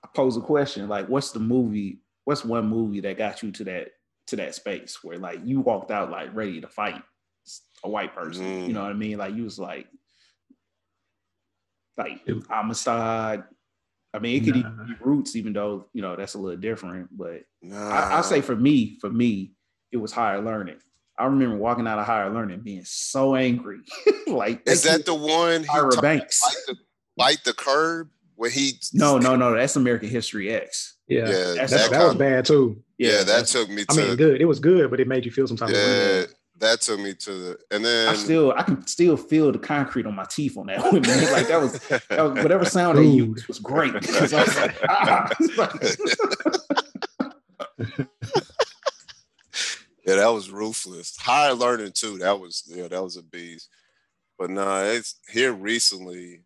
[0.05, 2.01] I pose a question: like, what's the movie?
[2.25, 3.89] What's one movie that got you to that
[4.29, 7.03] to that space where like you walked out like ready to fight
[7.85, 8.45] a white person?
[8.45, 8.67] Mm.
[8.69, 9.19] You know what I mean?
[9.19, 9.87] Like you was like,
[11.97, 13.43] like It- homicide.
[14.15, 14.85] I mean, it could even Nah.
[14.85, 17.09] be roots, even though you know that's a little different.
[17.17, 17.89] But Nah.
[17.89, 19.53] I, I say for me, for me,
[19.91, 20.77] it was higher learning.
[21.19, 23.79] I remember walking out of higher learning being so angry.
[24.27, 26.41] like is that the one he Tyra talked Banks?
[26.43, 26.77] bite the,
[27.17, 29.55] bite the curb when he No, no, no.
[29.55, 30.97] That's American History X.
[31.09, 32.83] Yeah, yeah That's- that, that, that was bad too.
[32.99, 34.41] yeah, that took me I to mean, good.
[34.41, 35.83] It was good, but it made you feel some type of yeah
[36.23, 36.27] way.
[36.59, 40.07] That took me to the and then I still, I can still feel the concrete
[40.07, 41.03] on my teeth on that one.
[41.03, 41.33] Man.
[41.33, 45.31] Like that was, that was whatever sound they used was great I was like, ah.
[50.07, 53.69] yeah that was ruthless higher learning too that was yeah that was a beast
[54.39, 56.43] but nah it's here recently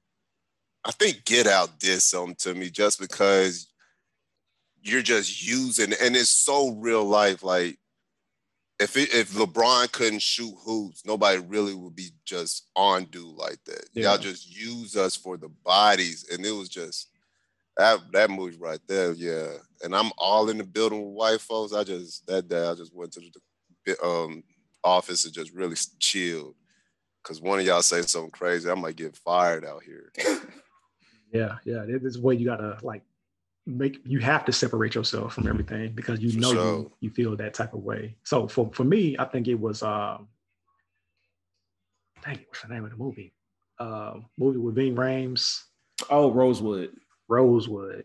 [0.87, 3.67] I think Get Out did something to me just because
[4.81, 7.43] you're just using and it's so real life.
[7.43, 7.79] Like
[8.79, 13.59] if it, if LeBron couldn't shoot hoops, nobody really would be just on dude like
[13.65, 13.89] that.
[13.93, 14.11] Yeah.
[14.11, 17.09] Y'all just use us for the bodies, and it was just
[17.77, 19.13] that that movie right there.
[19.13, 19.49] Yeah,
[19.83, 21.73] and I'm all in the building with white folks.
[21.73, 23.21] I just that day I just went to
[23.87, 24.43] the um
[24.85, 26.55] office and just really chilled.
[27.23, 30.13] Cause one of y'all say something crazy, I might get fired out here.
[31.33, 31.85] Yeah, yeah.
[31.87, 33.03] This is where you gotta like
[33.67, 36.65] make you have to separate yourself from everything because you know sure.
[36.79, 38.17] you you feel that type of way.
[38.23, 40.29] So for for me, I think it was um
[42.25, 43.33] dang, what's the name of the movie?
[43.79, 45.63] Uh, movie with Ving Rhames,
[46.09, 46.93] oh, Rosewood.
[47.29, 48.05] Rosewood.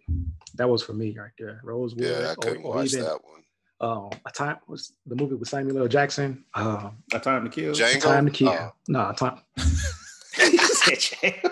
[0.56, 1.62] That was for me right there.
[1.64, 2.04] Rosewood.
[2.04, 3.42] Yeah, I or- couldn't or watch even, that one.
[3.80, 5.88] Um, a time was the movie with Samuel L.
[5.88, 6.46] Jackson.
[6.54, 7.74] Um, A Time to Kill.
[7.74, 8.02] Django.
[8.02, 8.50] Time to Kill.
[8.50, 8.72] Oh.
[8.88, 9.40] No, time.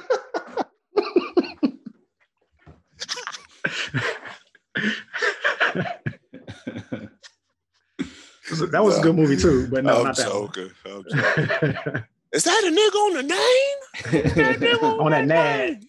[8.59, 10.45] He that was a good movie too, but no, I'm not that one.
[10.47, 10.71] joking.
[10.85, 12.03] I'm joking.
[12.31, 14.81] Is that a nigga on the name?
[15.01, 15.79] On that name.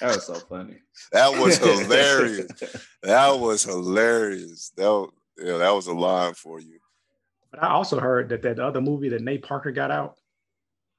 [0.00, 0.76] that was so funny.
[1.12, 2.46] That was hilarious.
[3.02, 4.70] that was hilarious.
[4.76, 6.78] That was, yeah, that was a line for you.
[7.50, 10.16] But I also heard that that other movie that Nate Parker got out.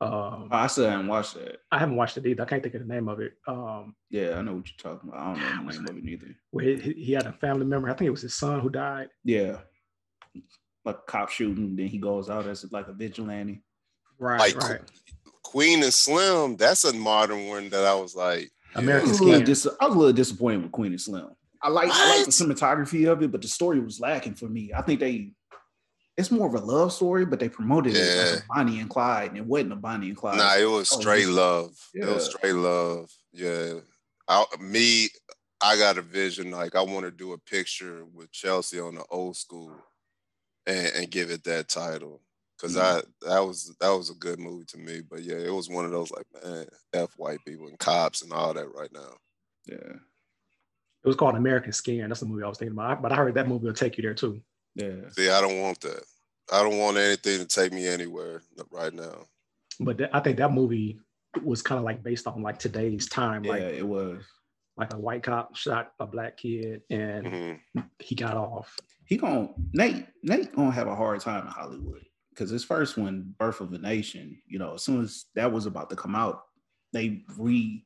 [0.01, 1.57] Um, I still haven't watched that.
[1.71, 2.41] I haven't watched it either.
[2.41, 3.33] I can't think of the name of it.
[3.47, 5.21] Um, Yeah, I know what you're talking about.
[5.21, 6.35] I don't know the name of it either.
[6.49, 7.87] where he, he had a family member.
[7.89, 9.09] I think it was his son who died.
[9.23, 9.57] Yeah.
[10.83, 13.61] Like a cop shooting, then he goes out as like a vigilante.
[14.17, 14.81] Right, Like right.
[15.43, 19.25] Queen and Slim, that's a modern one that I was like, I American was, yeah.
[19.25, 21.27] a little dis- I was a little disappointed with Queen and Slim.
[21.61, 24.71] I like I like the cinematography of it, but the story was lacking for me.
[24.75, 25.33] I think they
[26.17, 29.29] it's more of a love story, but they promoted it as a Bonnie and Clyde,
[29.29, 30.37] and it wasn't a Bonnie and Clyde.
[30.37, 31.71] nah, it was Oh, straight this- love.
[31.93, 32.37] It was Yeah.
[32.37, 33.09] straight love.
[33.33, 33.73] Yeah.
[34.27, 35.09] I, me,
[35.61, 39.03] I got a vision like I want to do a picture with Chelsea on the
[39.09, 39.75] old school
[40.67, 42.21] and, and give it that title.
[42.57, 45.01] because I that was that was a good movie to me.
[45.01, 48.31] But yeah, it was one of those like, man, F white people and cops and
[48.33, 49.13] all that right now.
[49.65, 49.95] Yeah.
[51.03, 52.07] It was called American Skin.
[52.07, 53.01] That's the movie I was thinking about.
[53.01, 54.41] But I heard that movie will take you there too.
[54.75, 55.09] Yeah.
[55.11, 56.03] See, I don't want that.
[56.53, 59.25] I don't want anything to take me anywhere right now.
[59.79, 60.99] But that, I think that movie
[61.43, 63.43] was kind of like based on like today's time.
[63.45, 64.21] Yeah, Like it was.
[64.77, 67.59] like a white cop shot a black kid and Mhm.
[67.99, 68.77] he got off.
[69.11, 72.05] He gon' Nate, Nate gonna have a hard time in Hollywood.
[72.37, 75.65] Cause his first one, Birth of a Nation, you know, as soon as that was
[75.65, 76.43] about to come out,
[76.93, 77.85] they re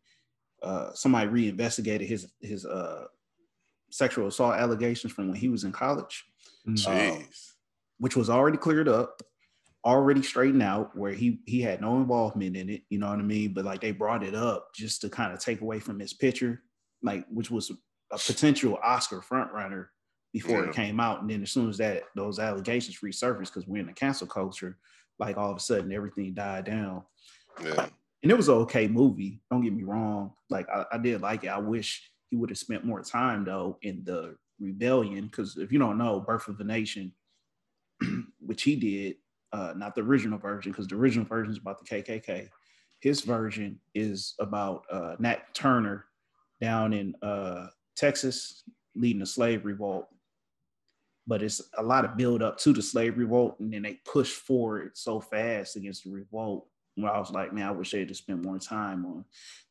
[0.62, 3.06] uh somebody reinvestigated his his uh
[3.90, 6.24] sexual assault allegations from when he was in college.
[6.68, 6.76] Mm.
[6.76, 7.54] Jeez.
[7.98, 9.24] which was already cleared up,
[9.84, 12.84] already straightened out, where he he had no involvement in it.
[12.92, 13.52] You know what I mean?
[13.52, 16.62] But like they brought it up just to kind of take away from his picture,
[17.02, 17.72] like which was
[18.12, 19.88] a potential Oscar frontrunner
[20.36, 20.70] before Yeah.
[20.70, 21.22] it came out.
[21.22, 24.78] And then as soon as that those allegations resurfaced, because we're in the cancel culture,
[25.18, 27.04] like all of a sudden everything died down.
[27.64, 27.88] Yeah.
[28.22, 29.40] And it was an okay movie.
[29.50, 30.34] Don't get me wrong.
[30.50, 31.48] Like I, I did like it.
[31.48, 35.28] I wish he would have spent more time though in the rebellion.
[35.28, 37.14] Because if you don't know, Birth of a Nation,
[38.42, 39.16] which he did,
[39.54, 42.50] uh, not the original version, because the original version is about the KKK.
[43.00, 46.08] His version is about uh, Nat Turner
[46.60, 48.64] down in uh, Texas
[48.96, 50.10] leading a slave revolt.
[51.28, 54.32] But it's a lot of build up to the slave revolt, and then they push
[54.32, 56.68] forward so fast against the revolt.
[56.96, 59.26] Where I was like, man, I wish they'd have spent more time on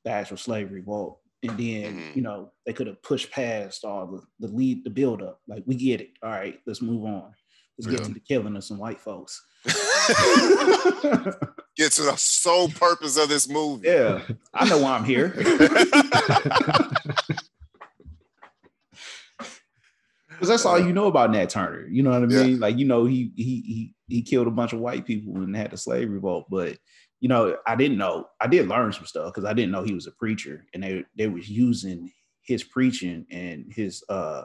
[0.04, 1.20] the actual slave revolt.
[1.42, 2.16] And then, Mhm.
[2.16, 5.40] you know, they could have pushed past all the, the lead, the build up.
[5.48, 6.10] Like, we get it.
[6.22, 7.32] All right, let's move on.
[7.78, 8.06] Let's get Yeah.
[8.08, 9.42] to the killing of some white folks.
[11.76, 13.88] Get to the sole purpose of this movie.
[13.88, 14.20] yeah,
[14.52, 15.34] I know why I'm here.
[20.34, 21.86] Because that's all you know about Nat Turner.
[21.88, 22.42] You know what I Yeah.
[22.42, 22.60] mean?
[22.60, 25.70] Like, you know, he he he he killed a bunch of white people and had
[25.70, 26.46] the slave revolt.
[26.50, 26.76] But
[27.20, 28.28] you know, I didn't know.
[28.40, 31.04] I did learn some stuff because I didn't know he was a preacher, and they
[31.16, 34.42] they was using his preaching and his uh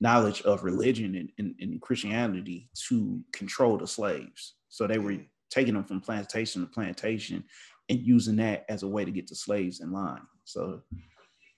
[0.00, 4.54] knowledge of religion and, and, and Christianity to control the slaves.
[4.68, 5.16] So they were
[5.50, 7.42] taking them from plantation to plantation
[7.88, 10.22] and using that as a way to get the slaves in line.
[10.44, 10.82] So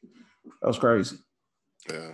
[0.03, 1.16] that was crazy.
[1.90, 2.12] Yeah.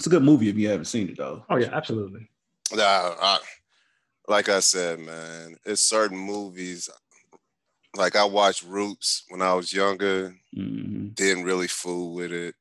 [0.00, 1.44] It's a good movie if you haven't seen it though.
[1.50, 2.26] Oh yeah, absolutely.
[2.72, 3.38] Nah, I,
[4.28, 6.88] like I said, man, it's certain movies.
[7.94, 11.14] Like I watched Roots when I was younger, Mhm.
[11.14, 12.54] didn't really fool with it.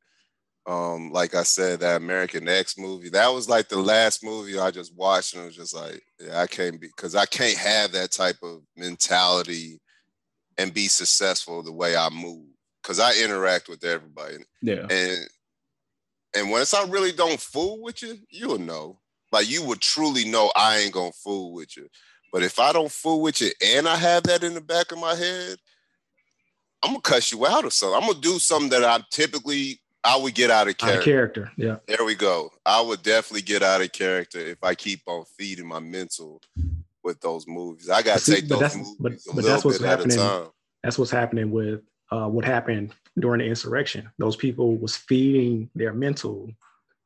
[0.68, 4.70] Um, like I said, that American X movie, that was like the last movie I
[4.70, 7.94] just watched, and it was just like, yeah, I can't be because I can't have
[7.94, 9.80] that type of mentality
[10.58, 12.48] and be successful the way I move.
[12.84, 14.40] Cause I interact with everybody.
[14.62, 14.88] Yeah.
[14.90, 15.30] And
[16.36, 19.00] and once I really don't fool with you, you'll know.
[19.32, 21.88] Like you would truly know I ain't gonna fool with you.
[22.32, 25.00] But if I don't fool with you and I have that in the back of
[25.00, 25.58] my head,
[26.84, 27.96] I'm gonna cuss you out or something.
[28.02, 31.04] I'm gonna do something that I typically I would get out of Out of character.
[31.04, 31.52] character.
[31.58, 31.76] Yeah.
[31.88, 32.52] There we go.
[32.66, 36.42] I would definitely get out of character if I keep on feeding my mental
[37.04, 37.90] with those movies.
[37.90, 40.52] I gotta take those movies but- a but little that's what's bit at a happening.
[40.84, 41.82] That's what's happening with
[42.12, 44.10] uh, what happened during the insurrection.
[44.18, 46.50] Those people was feeding their mental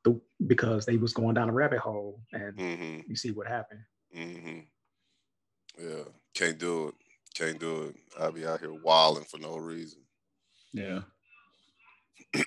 [0.04, 3.82] the, because they was going down a rabbit hole, and hmm you see what happened.
[4.16, 4.60] Mm-hmm.
[5.80, 6.04] Yeah,
[6.36, 6.96] can't do it.
[7.34, 7.96] Can't do it.
[8.20, 10.02] I'll be out here wilding for no reason.
[10.74, 11.02] Yeah.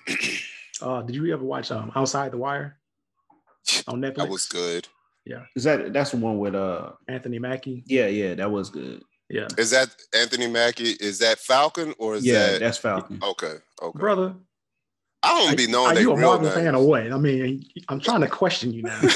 [0.79, 2.77] Uh, did you ever watch um, Outside the Wire
[3.87, 4.15] on Netflix?
[4.17, 4.87] That was good.
[5.25, 5.43] Yeah.
[5.55, 7.83] Is that that's the one with uh Anthony Mackie.
[7.87, 9.03] yeah, yeah, that was good.
[9.29, 10.91] Yeah, Is that Anthony Mackie?
[11.01, 12.29] Is that Falcon or is that?
[12.29, 13.19] yeah, that that's Falcon.
[13.21, 13.55] okay?
[13.81, 13.99] Okay.
[13.99, 14.33] brother.
[15.23, 16.55] I don't be knowing Are they you a real Marvel names.
[16.55, 17.11] fan or what?
[17.11, 18.97] I mean, I'm trying to question you now.
[19.01, 19.07] I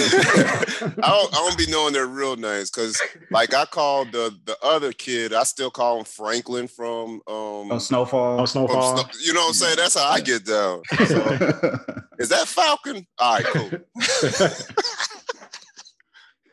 [0.97, 4.91] don't, I don't be knowing their real names because, like, I called the the other
[4.93, 5.32] kid.
[5.32, 7.71] I still call him Franklin from um.
[7.71, 8.41] Oh, Snowfall.
[8.41, 8.97] oh, Snowfall.
[8.97, 9.76] Snow- you know what I'm saying?
[9.78, 10.82] That's how I get down.
[11.08, 11.78] So,
[12.19, 13.06] is that Falcon?
[13.19, 13.69] All right, cool.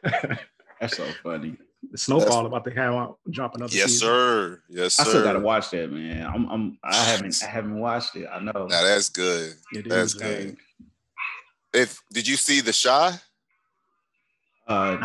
[0.81, 1.57] that's so funny.
[1.95, 4.09] Snowfall about to have out drop another Yes, season.
[4.09, 4.63] sir.
[4.69, 5.03] Yes, sir.
[5.03, 6.27] I still gotta watch that, man.
[6.27, 8.27] I'm, I'm I haven't I haven't watched it.
[8.31, 8.53] I know.
[8.67, 9.55] Now that's good.
[9.73, 10.57] It is, That's uh, good.
[11.73, 13.19] If did you see the Chi?
[14.67, 14.97] Uh,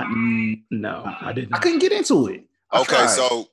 [0.71, 1.53] No, I didn't.
[1.55, 2.43] I couldn't get into it.
[2.71, 3.07] I Okay, tried.
[3.07, 3.49] so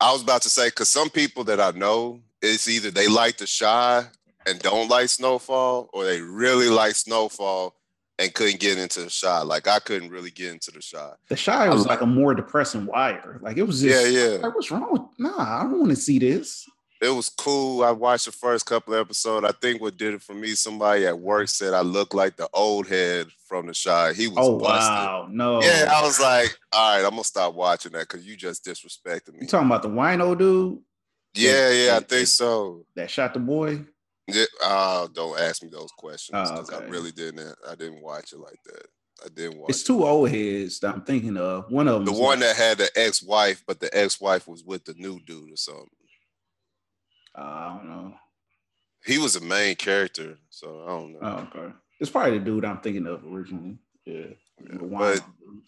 [0.00, 3.36] I was about to say because some people that I know, it's either they like
[3.36, 4.04] the Chi
[4.46, 7.76] and don't like snowfall, or they really like snowfall
[8.18, 9.42] and couldn't get into the Chi.
[9.42, 11.12] Like I couldn't really get into the Chi.
[11.28, 13.38] the Chi was like a more depressing wire.
[13.42, 14.36] Like it was just Yeah, yeah.
[14.38, 16.64] like what's wrong with nah, I don't want to see this.
[17.02, 17.82] it was cool.
[17.82, 19.44] I watched the first couple of episodes.
[19.46, 22.48] I think what did it for me, somebody at work said I looked like the
[22.54, 24.12] old head from the Chi.
[24.14, 24.94] He was Oh busted.
[24.94, 25.60] wow, no.
[25.60, 29.32] Yeah, I was like, all right, I'm gonna stop watching that because you just disrespected
[29.32, 29.40] me.
[29.42, 30.78] You talking about the wino dude
[31.34, 32.84] Yeah, yeah, I think so.
[32.94, 33.84] that shot the boy?
[34.26, 37.54] Yeah, uh, don't ask me those questions Oh, because I really didn't.
[37.68, 38.86] I didn't watch it like that.
[39.24, 39.86] I didn't watch It's it.
[39.86, 41.70] two old heads that I'm thinking of.
[41.70, 44.94] One of them, the one that had the ex-wife, but the ex-wife was with the
[44.94, 45.88] new dude or something.
[47.36, 48.14] uh, I don't know.
[49.04, 51.18] He was a main character, so I don't know.
[51.22, 51.74] Oh, okay.
[52.00, 53.78] It's probably the dude I'm thinking of originally.
[54.06, 54.26] Yeah.
[54.70, 55.20] Yeah, but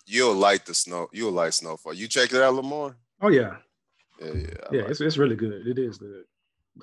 [0.07, 1.09] you'll like the snow.
[1.13, 1.93] You'll like Snowfall.
[1.95, 2.97] You checked it out, Lamar?
[3.21, 3.57] Oh yeah,
[4.21, 4.47] Yeah, yeah.
[4.71, 4.81] I yeah.
[4.83, 5.67] like It's it's really good.
[5.67, 6.25] It is good.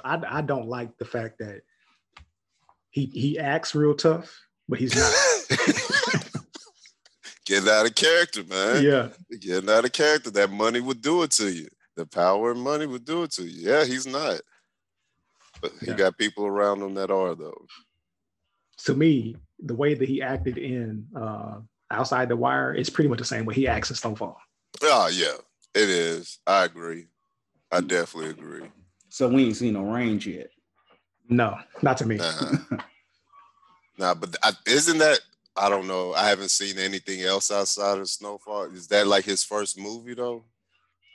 [0.03, 1.61] I I don't like the fact that
[2.89, 5.13] he he acts real tough, but he's not.
[7.45, 8.83] Getting out of character, man.
[8.83, 10.31] yeah, Getting out of character.
[10.31, 11.67] That money would do it to you.
[11.97, 13.69] The power and money would do it to you.
[13.69, 14.39] Yeah, he's not.
[15.61, 15.93] But he Yeah.
[15.95, 17.65] got people around him that are though.
[18.85, 21.59] to me, the way that he acted in uh,
[21.91, 24.37] Outside the Wire is pretty much the same way he acts in Snowfall.
[24.81, 25.35] Oh yeah,
[25.75, 26.39] it is.
[26.47, 27.07] I agree.
[27.71, 28.69] I definitely agree.
[29.13, 30.49] So we ain't seen no range yet.
[31.29, 32.17] No, not to me.
[32.17, 32.51] Nah,
[33.95, 35.19] nah but I, isn't that?
[35.55, 36.15] I don't know.
[36.15, 38.71] I haven't seen anything else outside of Snowfall.
[38.73, 40.43] Is that like his first movie though?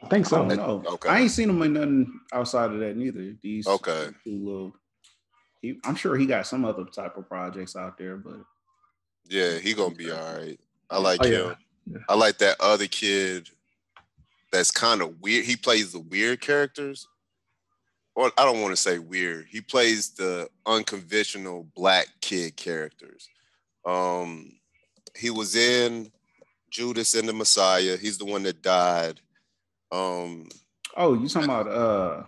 [0.00, 0.46] I think so.
[0.46, 0.84] don't know.
[0.86, 1.08] Okay.
[1.08, 3.34] I ain't seen him in nothing outside of that neither.
[3.42, 4.10] These Okay.
[4.22, 4.76] two little.
[5.60, 8.38] He, I'm sure he got some other type of projects out there, but
[9.26, 10.60] Yeah, he gonna be all right.
[10.88, 11.32] I like Oh, him.
[11.32, 11.54] yeah.
[11.94, 12.02] Yeah.
[12.08, 13.50] I like that other kid
[14.52, 15.46] that's kind of weird.
[15.46, 17.08] He plays the weird characters.
[18.18, 19.46] Or I don't want to say weird.
[19.48, 23.28] He plays the unconventional black kid characters.
[23.84, 24.58] Um
[25.16, 26.10] he was in
[26.68, 27.96] Judas and the Messiah.
[27.96, 29.20] He's the one that died.
[29.92, 30.48] Um
[30.96, 32.24] oh, you talking about uh?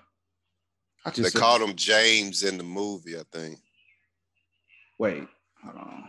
[1.04, 3.58] I they just called him James in the movie, I think.
[4.96, 5.26] Wait,
[5.60, 6.04] hold on.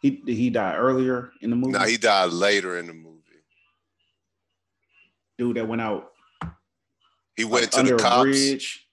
[0.00, 1.72] He did he die earlier in the movie?
[1.72, 3.16] Now he died later in the movie.
[5.36, 6.12] dude that went out
[7.36, 8.22] He went to under the a cops.
[8.22, 8.86] bridge.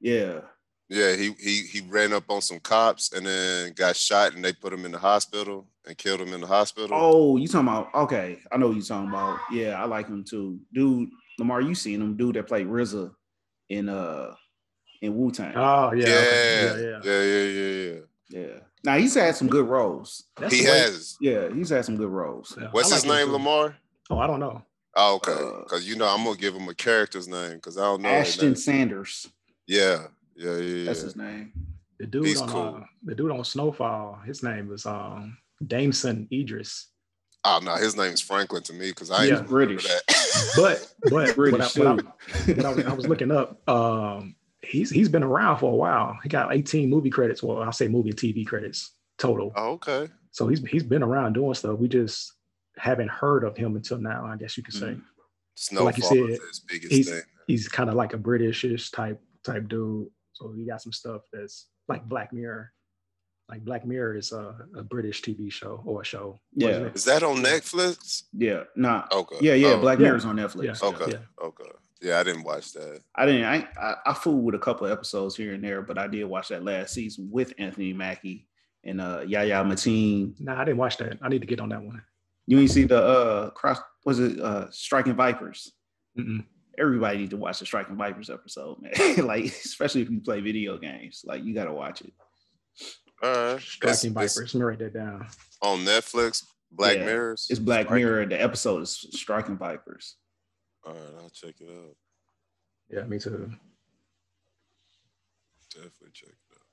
[0.00, 0.40] Yeah.
[0.88, 4.52] Yeah, he he he ran up on some cops and then got shot, and they
[4.52, 6.88] put him in the hospital and killed him in the hospital.
[6.92, 7.94] Oh, you talking about?
[7.94, 9.38] Okay, I know what you talking about.
[9.52, 11.08] Yeah, I like him too, dude.
[11.38, 13.12] Lamar, you seen him, dude that played RZA
[13.68, 14.34] in uh
[15.00, 15.52] in Wu Tang.
[15.54, 16.82] Oh yeah, yeah, okay.
[16.82, 18.46] yeah, yeah, yeah, yeah, yeah.
[18.48, 18.58] yeah.
[18.82, 20.24] Now he's had some good roles.
[20.38, 21.16] That's He the has.
[21.20, 22.56] Yeah, he's had some good roles.
[22.60, 23.32] Yeah, What's I his name, too.
[23.34, 23.76] Lamar?
[24.10, 24.62] Oh, I don't know.
[24.96, 27.82] Oh, okay, Uh, because you know I'm gonna give him a character's name because I
[27.82, 28.08] don't know.
[28.08, 28.56] Ashton.
[28.56, 29.28] Sanders.
[29.66, 30.84] Yeah, yeah, yeah, yeah.
[30.86, 31.52] That's his name.
[31.98, 32.76] The dude He's on cool.
[32.82, 36.88] uh, the dude on Snowfall, his name was um Damson Idris.
[37.44, 39.38] Oh no, his name's Franklin to me because I Yeah.
[39.38, 39.86] ain't British.
[39.86, 40.02] that.
[40.56, 42.08] But but British what I, what too.
[42.08, 43.68] I, what I was, I was looking up.
[43.68, 46.18] Um, he's he's been around for a while.
[46.22, 47.42] He got 18 movie credits.
[47.42, 49.52] Well, I'll say movie and TV credits total.
[49.56, 50.08] oh, okay.
[50.32, 51.78] So he's he's been around doing stuff.
[51.78, 52.32] We just
[52.80, 54.24] haven't heard of him until now.
[54.26, 55.02] I guess you could say Mhm.
[55.54, 56.16] Snowfall like you said,
[56.48, 57.22] his biggest he's- thing.
[57.46, 60.08] he's kind of like a Britishish type type dude.
[60.32, 62.72] So he got some stuff that's like Black Mirror.
[63.48, 66.40] Like Black Mirror is a, a British TV show or a show.
[66.54, 66.86] wasn't Yeah.
[66.88, 66.96] it?
[66.96, 68.22] Is that on Netflix?
[68.32, 69.06] Yeah, nah.
[69.12, 69.36] Okay.
[69.40, 69.68] Yeah, yeah.
[69.72, 70.04] Oh, Black Yeah.
[70.06, 70.80] Mirror's on Netflix.
[70.80, 70.88] Yeah.
[70.88, 71.10] Okay.
[71.12, 71.44] Yeah.
[71.46, 71.70] Okay.
[72.00, 73.02] Yeah, I didn't watch that.
[73.14, 73.44] I didn't.
[73.44, 76.24] I, I I fooled with a couple of episodes here and there, but I did
[76.24, 78.46] watch that last season with Anthony Mackie
[78.84, 80.40] and uh Yahya Mateen.
[80.40, 81.18] Nah, I didn't watch that.
[81.20, 82.02] I need to get on that one.
[82.50, 85.72] You ain't see the uh cross was it uh Striking Vipers?
[86.18, 86.44] Mm-mm.
[86.76, 88.92] Everybody need to watch the Striking Vipers episode, man.
[89.24, 92.12] like especially if you play video games, like you gotta watch it.
[93.22, 93.60] All right.
[93.60, 94.54] Striking It's- it's Vipers.
[94.54, 95.28] Let me write that down.
[95.62, 96.42] on Netflix.
[96.72, 97.46] Black Yeah, Mirrors.
[97.50, 98.26] It's Black Striking- Mirror.
[98.26, 100.16] The episode is Striking Vipers.
[100.84, 101.94] All right, I'll check it out.
[102.90, 103.52] Yeah, me too.
[105.72, 106.66] Definitely check it out.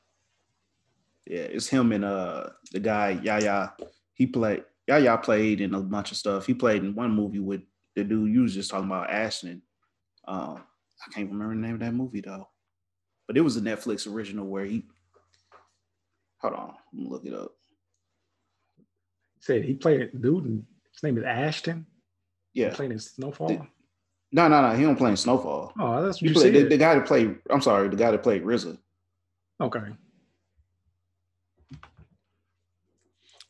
[1.27, 3.73] Yeah, it's him and uh the guy Yahya.
[4.13, 6.45] He played Yahya played in a bunch of stuff.
[6.45, 7.61] He played in one movie with
[7.95, 9.61] the dude you was just talking about, Ashton.
[10.27, 10.63] Um,
[11.05, 12.47] I can't remember the name of that movie though.
[13.27, 14.85] But it was a Netflix original where he
[16.39, 17.51] hold on, look it up.
[18.77, 20.63] He said he played a dude and
[20.93, 21.85] his name is Ashton.
[22.53, 22.73] He Yeah.
[22.73, 23.49] played in Snowfall.
[23.49, 23.61] Did-
[24.31, 24.75] No, no, no.
[24.75, 25.73] He don't play in Snowfall.
[25.79, 26.69] Oh, that's what He you played the, said.
[26.71, 27.39] the guy that played.
[27.49, 28.77] I'm sorry, the guy that played RZA.
[29.61, 29.95] Okay.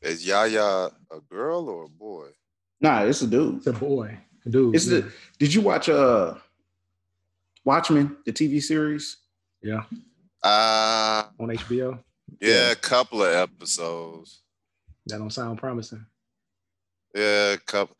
[0.08, 2.28] Is Yahya a girl or a boy?
[2.80, 3.58] Nah, it's a dude.
[3.58, 4.18] It's a boy.
[4.46, 4.74] A dude.
[4.76, 5.12] It's the.
[5.38, 6.36] Did you watch uh
[7.66, 9.18] Watchmen, the TV series?
[9.62, 9.84] yeah
[10.44, 12.00] Uh on HBO.
[12.40, 14.42] yeah, a couple of episodes.
[15.08, 16.06] That don't sound promising.
[17.16, 17.96] Yeah, a couple.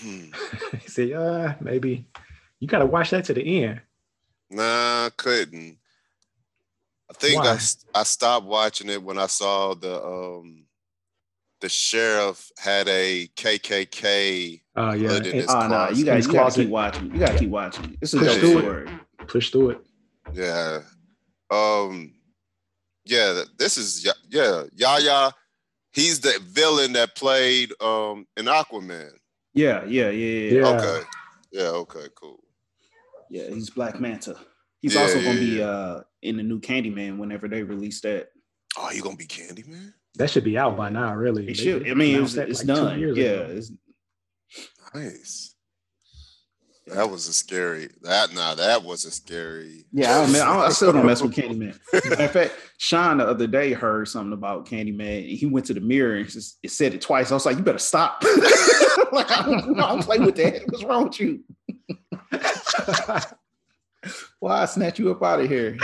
[0.00, 0.26] Hmm.
[0.80, 2.06] he said, uh, maybe
[2.60, 3.80] you gotta watch that to the end.
[4.50, 5.78] Nah, I couldn't.
[7.10, 7.54] I think I Why?
[7.54, 10.64] s- I stopped watching it when I saw the um
[11.60, 15.96] the sheriff had a KKK Oh yeah, hood in his Oh no, closet.
[15.98, 17.12] you got his you got to keep watching.
[17.12, 17.98] You got to keep watching.
[18.00, 18.62] It's a Push dope through it.
[18.62, 18.90] story.
[19.26, 19.86] push through it.
[20.32, 20.80] Yeah.
[21.50, 22.14] Um
[23.04, 25.32] yeah, this is Ya- yeah, Yahya.
[25.92, 29.10] He's the villain that played um in Aquaman.
[29.54, 30.60] Yeah, yeah, yeah, yeah.
[30.60, 30.66] Yeah.
[30.68, 31.00] Okay.
[31.50, 32.38] Yeah, okay, cool.
[33.30, 34.36] Yeah, he's Black Manta.
[34.82, 35.64] He's Yeah, also gonna be yeah.
[35.66, 38.28] uh in the new Candyman whenever they release that.
[38.76, 39.94] Oh, you gonna be Candyman?
[40.18, 41.44] That should be out by now, really.
[41.44, 41.88] It They- should.
[41.90, 42.98] I mean, it was, it's like done.
[43.00, 43.72] Yeah, it's,
[44.94, 45.54] Nice.
[46.86, 47.90] That was a scary.
[48.00, 49.84] That nah, that was a scary.
[49.92, 50.20] yeah.
[50.20, 51.78] I, don't, I, I still don't mess with Candyman.
[51.92, 55.28] Matter of fact, Sean the other day heard something about Candyman.
[55.36, 57.30] He went to the mirror and just, it said it twice.
[57.30, 58.24] I was like, "You better stop!
[59.12, 60.62] like, I don't, I don't play with that.
[60.70, 61.44] What's wrong with you?
[64.40, 65.76] Why I snatch you up out of here?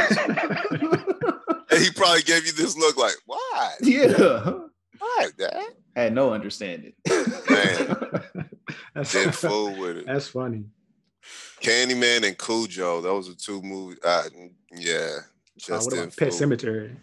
[1.74, 3.72] And he probably gave you this look like, why?
[3.82, 4.52] yeah,
[4.98, 5.62] Why, Dad?
[5.96, 6.92] had no understanding.
[7.08, 7.26] Man,
[8.94, 10.06] that's, didn't fool with it.
[10.06, 10.64] that's funny.
[11.60, 13.98] Candyman and Cujo, those are two movies.
[14.04, 14.24] Uh,
[14.76, 15.18] yeah,
[15.56, 16.32] just what about Pet.
[16.34, 16.96] Cemetery?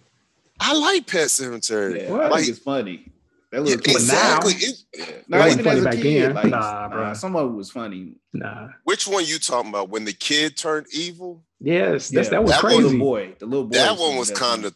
[0.59, 2.03] I like Pet Cemetery.
[2.03, 2.13] Yeah?
[2.13, 3.11] I Like, think it's funny.
[3.51, 4.53] That little kid- exactly.
[4.53, 5.03] now- It- Yeah.
[5.03, 7.13] It No, wasn't even funny as a kid, like, Nah, bro.
[7.13, 8.15] some of it was funny.
[8.33, 8.69] Nah.
[8.85, 9.89] which one you talking about?
[9.89, 11.43] When the kid turned evil?
[11.59, 12.97] Yes, that's, Yeah, that was that The little crazy.
[12.97, 13.77] boy, the little boy.
[13.77, 14.75] that the one was kind of.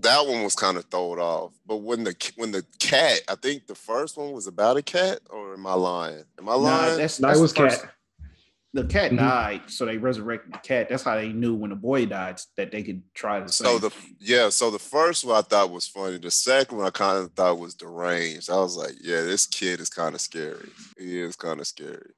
[0.00, 1.52] That one was kind of thrown off.
[1.66, 5.20] But when the when the cat, I think the first one was about a cat,
[5.30, 6.24] or am I lying?
[6.38, 6.96] Am I Nah, lying?
[6.98, 7.93] that's, No, that's it was the first- cat.
[8.74, 9.18] The cat Mhm.
[9.18, 10.88] died, so they resurrected the cat.
[10.88, 13.48] That's how they knew when the boy died that they could try to.
[13.48, 13.66] same.
[13.66, 16.18] So the yeah, so the first one I thought was funny.
[16.18, 18.50] The second one I kind of thought was deranged.
[18.50, 20.68] I was like, yeah, this kid is kind of scary.
[20.98, 22.10] He is kind of scary.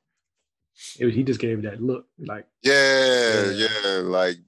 [0.99, 3.69] It was- he just gave that look like Yeah, Yeah.
[3.85, 4.39] yeah, like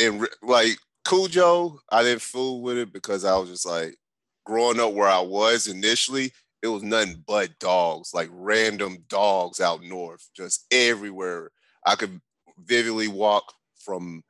[0.00, 0.76] and re- like
[1.06, 3.96] Cujo, I didn't fool with it because I was just like
[4.44, 6.32] growing up where I was initially.
[6.62, 11.50] It was nothing but dogs, like random dogs out north, just everywhere.
[11.86, 12.20] I could
[12.58, 14.22] vividly walk from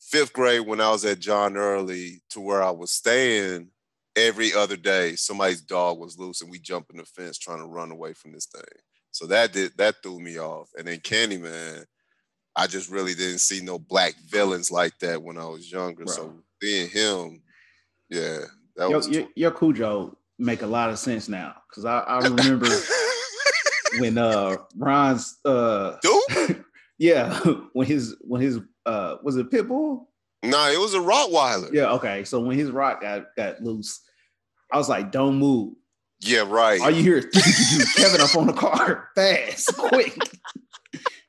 [0.00, 3.70] fifth grade when I was at John Early to where I was staying
[4.16, 5.16] every other day.
[5.16, 8.32] Somebody's dog was loose and we jumped in the fence trying to run away from
[8.32, 8.62] this thing.
[9.10, 10.70] So that did that threw me off.
[10.76, 11.84] And then Candyman,
[12.56, 16.06] I just really didn't see no black villains like that when I was younger.
[16.06, 17.42] So being him,
[18.10, 18.40] yeah,
[18.76, 22.18] that your, was your, your Cujo make a lot of sense now because I, I
[22.20, 22.66] remember
[23.98, 26.64] when uh Ron's uh Dude,
[26.98, 27.38] yeah
[27.72, 30.06] when his when his uh was it Pitbull
[30.42, 31.72] nah, it was a Rottweiler.
[31.72, 34.00] yeah okay so when his rock got got loose
[34.72, 35.74] I was like don't move
[36.20, 36.80] Yeah, right.
[36.80, 40.16] all you hear is Kevin up on the car fast quick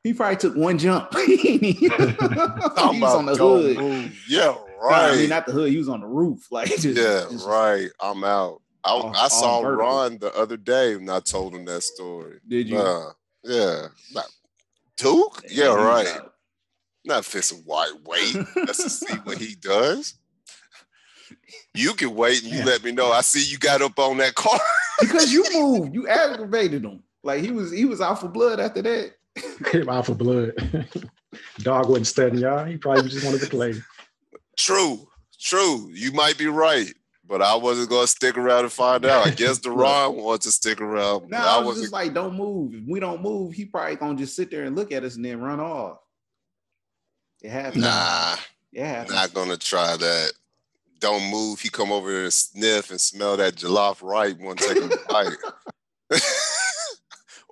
[0.04, 4.20] he probably took one jump he was on the hood move.
[4.30, 5.14] Yeah, right.
[5.14, 7.90] I mean not the hood he was on the roof like just, yeah, just- right.
[8.00, 8.62] I'm out.
[8.86, 9.86] I, All- I saw vertical.
[9.86, 12.40] Ron the other day and I told him that story.
[12.48, 13.12] did you Nah,
[13.44, 13.88] yeah.
[14.14, 14.22] Nah,
[14.98, 15.42] Duke?
[15.48, 16.08] Damn, Yeah, right.
[16.08, 16.34] out.
[17.04, 18.34] Not fit some white weight.
[18.68, 20.14] Just to see what he does.
[21.74, 22.66] You can wait and you Yeah.
[22.66, 23.12] let me know.
[23.12, 24.60] I see you got up on that car.
[25.02, 27.04] because you moved, you aggravated him.
[27.24, 29.14] Like he was, he was out for blood after that.
[29.72, 30.54] him out for blood.
[31.60, 32.66] Dog wasn't studying y'all.
[32.66, 33.74] He probably just wanted to play.
[34.58, 35.08] True,
[35.40, 35.90] true.
[35.92, 36.94] You might be right,
[37.28, 39.26] but I wasn't gonna stick around and find out.
[39.28, 41.30] I guess Deron wants to stick around.
[41.30, 42.74] No, I I was just like, don't move.
[42.74, 45.26] If we don't move, he probably gonna just sit there and look at us and
[45.26, 45.98] then run off.
[47.42, 47.84] It happens.
[47.84, 48.36] nah,
[48.74, 49.12] it happens.
[49.16, 50.32] not gonna try that.
[51.00, 51.60] Don't move.
[51.60, 54.38] He come over there and sniff and smell that jollof right.
[54.40, 56.20] One take a bite.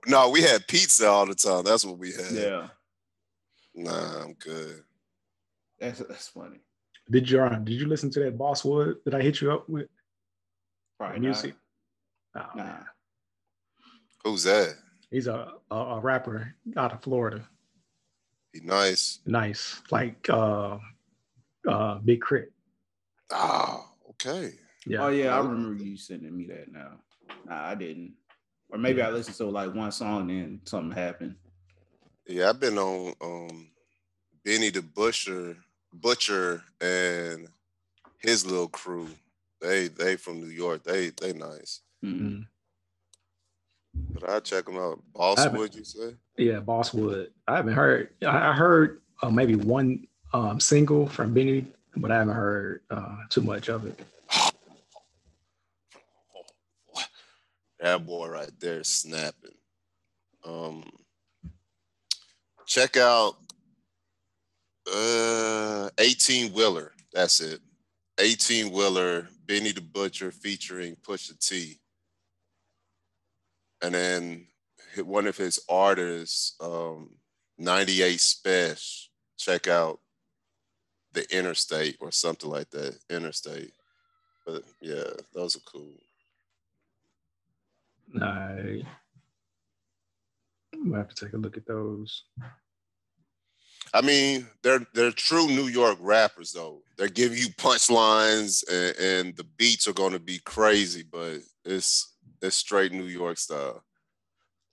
[0.07, 1.63] no, we had pizza all the time.
[1.63, 2.31] That's what we had.
[2.31, 2.67] yeah,
[3.75, 4.83] Nah, I'm good.
[5.79, 6.61] that's that's funny.
[7.09, 9.67] Did you uh, did you listen to that Boss Wood that I hit you up
[9.67, 9.87] with?
[10.97, 11.55] Probably music.
[12.35, 12.63] Oh, Nah.
[12.63, 12.85] man.
[14.23, 14.75] Who's that?
[15.11, 17.47] He's a, a a rapper out of Florida.
[18.53, 19.19] He nice.
[19.25, 20.77] Nice, like uh,
[21.67, 22.51] uh, Big Crit.
[23.31, 24.53] Oh, okay.
[24.87, 25.05] Yeah.
[25.05, 26.71] Oh yeah, I remember you sending me that.
[26.71, 26.99] Now,
[27.45, 28.13] nah, I didn't.
[28.69, 31.35] Or maybe I listened to like one song and something happened.
[32.27, 33.69] Yeah, I've been on um
[34.43, 35.57] Benny the Butcher,
[35.93, 37.47] Butcher, and
[38.19, 39.07] his little crew.
[39.61, 40.83] They they from New York.
[40.83, 41.81] They they nice.
[42.03, 42.19] Mm.
[42.21, 42.45] Mm.
[44.13, 44.99] But I check them out.
[45.13, 46.15] Boss, I haven't- would you say?
[46.37, 47.31] Yeah, Boss Wood.
[47.47, 48.09] I haven't heard.
[48.23, 51.65] I I heard uh, maybe one um, single from Benny,
[51.95, 53.99] but I haven't heard uh, too much of it.
[57.79, 59.55] That boy right there snapping.
[60.45, 60.83] Um,
[62.65, 63.35] check out
[64.91, 66.91] Uh, 18 Wheeler.
[67.13, 67.61] That's it.
[68.19, 71.79] 18 Wheeler, Benny the Butcher featuring Pusha T.
[73.81, 74.47] And then
[75.03, 77.11] one of his artists, um,
[77.57, 79.09] 98 Special.
[79.37, 79.99] Check out
[81.11, 82.97] the Interstate or something like that.
[83.09, 83.71] Interstate.
[84.45, 85.03] But yeah,
[85.33, 85.95] those are cool.
[88.21, 88.83] I
[90.75, 92.23] we'll have to take a look at those.
[93.93, 96.81] I mean, they're they're true New York rappers though.
[96.97, 102.55] They're giving you punchlines and, and the beats are gonna be crazy, but it's it's
[102.55, 103.83] straight New York style.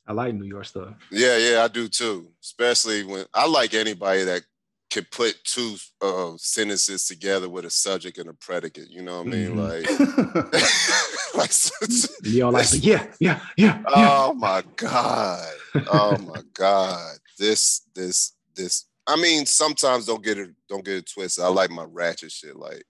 [0.07, 0.95] I like New York stuff.
[1.11, 2.29] Yeah, yeah, I do too.
[2.43, 4.43] Especially when I like anybody that
[4.91, 8.91] can put two uh, sentences together with a subject and a predicate.
[8.91, 9.55] You know what I mean?
[9.55, 9.57] Mhm.
[9.57, 13.83] Like, like You all like, yeah, yeah, yeah, yeah.
[13.89, 15.47] oh my god
[15.93, 21.07] oh my god this this this i mean sometimes don't get it don't get it
[21.13, 22.83] twisted i like my ratchet shit like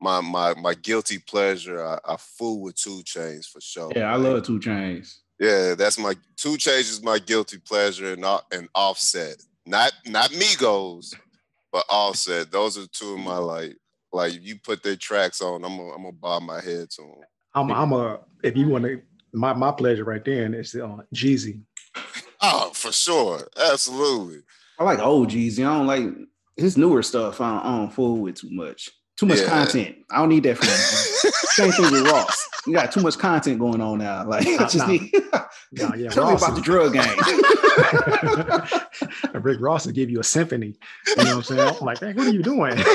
[0.00, 4.16] my my my guilty pleasure i, I fool with 2 Chainz for sure yeah, I
[4.16, 5.18] Like, love 2 Chainz.
[5.40, 10.30] yeah that's my 2 Chainz is my guilty pleasure and o- and offset not not
[10.30, 11.14] migos
[11.72, 13.76] but offset those are two of my like
[14.12, 17.14] like you put their tracks on i'm gonna, I'm gonna bob my head to them
[17.56, 18.18] I'm, I'm a.
[18.42, 19.00] If you want to,
[19.32, 21.60] my my pleasure right there, and it's uh, Jeezy.
[22.42, 24.40] oh for sure absolutely
[24.78, 25.60] I like old Jeezy.
[25.60, 26.04] I don't like
[26.56, 27.40] his newer stuff.
[27.40, 28.90] I don't, I don't fool with too much.
[29.16, 29.48] Too much Yeah.
[29.48, 29.96] content.
[30.10, 30.76] I don't need that from him.
[31.54, 32.36] Same thing with Ross.
[32.66, 34.24] You got too much content going on now.
[34.28, 34.86] Like I just nah.
[34.88, 35.12] need
[35.72, 36.92] Nah, yeah, tell me Ross about the is- drug
[39.32, 39.42] game.
[39.42, 40.74] Rick Ross will give you a symphony.
[41.06, 41.76] You know what I'm saying?
[41.80, 42.74] I'm like, hey, what are you doing?
[42.76, 42.94] That's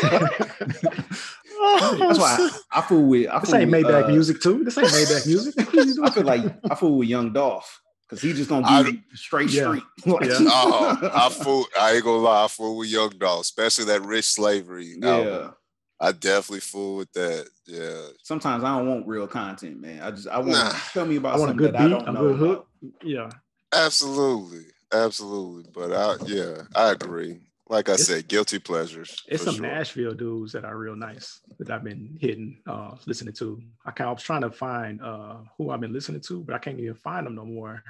[2.19, 3.27] why I, I fool with.
[3.29, 4.63] I this fool ain't with, Maybach uh, music too.
[4.63, 5.55] This ain't Maybach music.
[5.57, 6.07] What are you doing?
[6.07, 9.01] I feel like I fool with Young Dolph because he just gonna I- give you
[9.15, 9.69] straight Yeah.
[9.69, 9.83] street.
[10.05, 10.37] Yeah.
[10.41, 11.65] Oh, I fool.
[11.79, 12.45] I ain't gonna lie.
[12.45, 15.09] I fool with Young Dolph, especially that Rich Slavery yeah.
[15.09, 15.53] album.
[16.01, 17.47] I definitely fool with that.
[17.65, 17.99] Yeah.
[18.23, 20.01] Sometimes I don't want real content, man.
[20.01, 20.71] I just I want Nah.
[20.93, 22.21] tell me about I want a something good that I beat, don't a know.
[22.29, 22.67] good hook.
[23.03, 23.29] Yeah,
[23.73, 24.65] Absolutely.
[24.93, 25.69] Absolutely.
[25.73, 27.39] But I yeah, I agree.
[27.67, 29.15] Like I It's- said, guilty pleasures.
[29.27, 29.61] it's some sure.
[29.63, 33.61] Nashville dudes that are real nice that I've been hitting, uh, listening to.
[33.85, 36.59] I kind of was trying to find uh who I've been listening to, but I
[36.59, 37.83] can't even find them no more.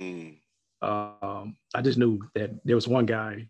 [0.00, 0.36] Mm.
[0.82, 3.48] Um, I just knew that there was one guy.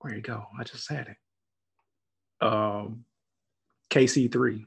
[0.00, 0.44] Where you go?
[0.58, 2.46] I just had it.
[2.46, 3.04] Um,
[3.90, 4.64] KC3.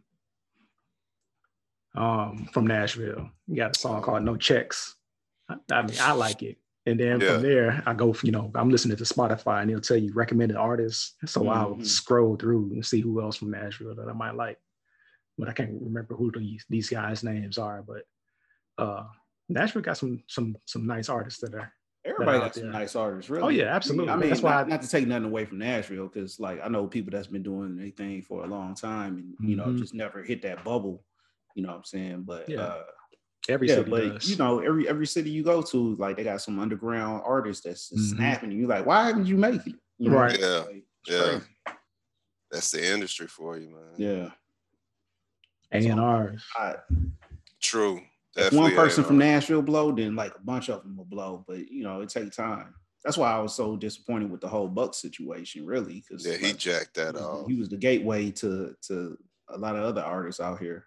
[1.95, 3.29] Um, from Nashville.
[3.47, 4.95] He got a song called No Checks.
[5.49, 6.57] I, I mean, I like it.
[6.85, 7.33] And then Yeah.
[7.33, 10.55] from there, I go, you know, I'm listening to Spotify and it'll tell you recommended
[10.55, 11.15] artists.
[11.25, 11.85] So I'll Mhm.
[11.85, 14.59] scroll through and see who else from Nashville that I might like.
[15.37, 17.83] But I can't remember who these, these guys' names are.
[17.83, 18.03] But
[18.77, 19.07] uh
[19.49, 21.71] Nashville got some some some nice artists that are
[22.05, 22.71] Everybody out got some there.
[22.71, 23.43] nice artists, really.
[23.43, 24.09] Oh, yeah, absolutely.
[24.09, 26.59] I mean, That's why not, I- not to take nothing away from Nashville, because like
[26.63, 29.79] I know people that's been doing anything for a long time, and you know, Mhm.
[29.79, 31.03] just never hit that bubble.
[31.55, 32.21] You know what I'm saying?
[32.23, 32.83] But Yeah, uh,
[33.49, 34.29] every yeah, city but does.
[34.29, 37.91] you know, every every city you go to, like they got some underground artists that's
[37.91, 38.15] Mhm.
[38.15, 38.51] snapping.
[38.51, 39.75] You're like, why haven't you make it?
[39.97, 40.17] You know?
[40.17, 40.39] Right.
[40.39, 41.21] Yeah, Like, yeah.
[41.23, 41.45] crazy.
[42.51, 43.93] That's the industry for you, man.
[43.97, 44.31] Yeah.
[45.71, 46.43] A and R's.
[46.55, 46.75] I,
[47.61, 48.01] True.
[48.35, 51.43] If one person from Nashville blow, then like a bunch of them will blow.
[51.47, 52.73] But you know, it takes time.
[53.03, 56.53] That's why I was so disappointed with the whole Buck situation, really, because Yeah, he
[56.53, 57.47] jacked that he, was off.
[57.47, 59.17] he was the gateway to to
[59.49, 60.85] a lot of other artists out here.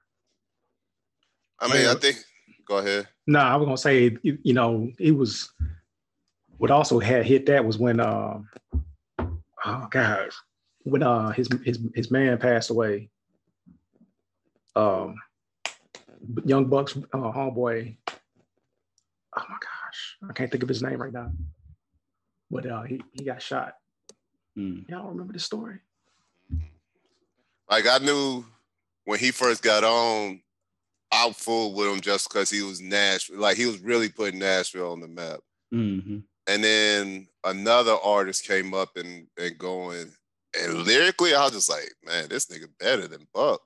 [1.59, 2.19] I mean, I think
[2.67, 3.09] go ahead.
[3.27, 5.51] No, I was gonna say, you, you know, it was
[6.59, 8.49] what also had hit that was when um
[9.65, 10.33] oh gosh,
[10.85, 13.09] when uh his his his man passed away.
[14.77, 15.17] Um
[16.45, 17.97] Young Bucks uh, homeboy.
[19.37, 21.31] Oh my gosh, I can't think of his name right now.
[22.51, 23.75] But uh he, he got shot.
[24.57, 24.81] Hmm.
[24.89, 25.79] Y'all remember the story?
[27.71, 28.45] Like I knew
[29.05, 30.43] when he first got on,
[31.11, 33.41] I fooled with him just because he was Nashville.
[33.41, 35.41] Like he was really putting Nashville on the map.
[35.73, 36.19] Mm-hmm.
[36.49, 40.13] And then another artist came up and and going,
[40.59, 43.63] and lyrically, I was just like, man, this nigga better than Buck.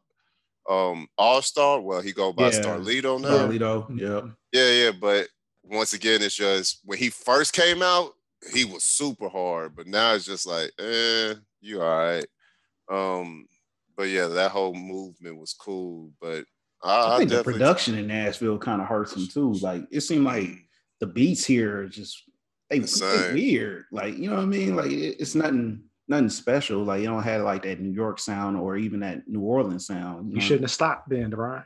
[0.69, 2.61] Um, All Star, well, he go by Yeah.
[2.61, 3.47] Starlito now.
[3.49, 4.31] Starlito, yeah.
[4.53, 5.29] Yeah, yeah, but
[5.63, 8.13] once again, it's just when he first came out,
[8.53, 12.27] he was super hard, but now it's just like, eh, you all right.
[12.91, 13.47] Um,
[13.97, 16.13] but yeah, that whole movement was cool.
[16.21, 16.45] But
[16.83, 19.53] I, I I think the production in Nashville kind of hurts him too.
[19.55, 20.51] Like it seemed like
[21.01, 22.23] the beats here are just
[22.71, 23.85] they, The they weird.
[23.91, 24.77] Like you know what I mean?
[24.77, 26.83] Like it- it's nothing nothing special.
[26.85, 30.33] Like you don't have like that New York sound or even that New Orleans sound.
[30.33, 31.65] You shouldn't have stopped then, Brian.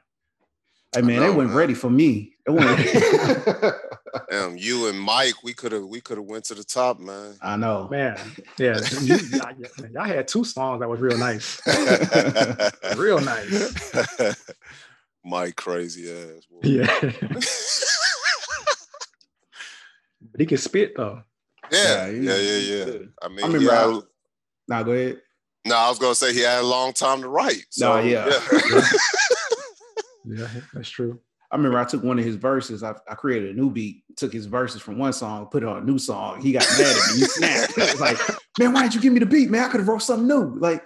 [0.95, 1.57] Hey man, know, they weren't man.
[1.57, 2.35] ready for me.
[2.47, 2.81] They weren't-
[4.29, 7.37] Damn, you and Mike, we could have we could have went to the top, man.
[7.41, 7.87] I know.
[7.89, 8.19] Man,
[8.59, 9.53] yeah, you, y'all,
[9.93, 11.61] y'all had two songs that was real nice,
[12.97, 14.45] real nice.
[15.25, 16.45] Mike crazy ass.
[16.47, 16.59] boy.
[16.65, 17.13] Yeah,
[20.23, 21.23] but he can spit though.
[21.71, 22.99] Yeah, he- yeah, yeah, yeah.
[23.23, 24.01] I mean, I remember he had- I-
[24.71, 25.21] Nah, go ahead.
[25.67, 27.67] no, I was gonna say he had a long time to write.
[27.71, 28.31] So, No, yeah.
[30.25, 31.19] Yeah, that's true.
[31.51, 32.83] I remember I took one of his verses.
[32.85, 35.79] I, I created a new beat, took his verses from one song, put it on
[35.79, 36.41] a new song.
[36.41, 37.21] He got mad at me.
[37.21, 37.77] He snapped.
[37.77, 38.19] It was like,
[38.59, 39.65] man, why didn't you give me the beat, man?
[39.65, 40.55] I could have wrote something new.
[40.61, 40.85] Like,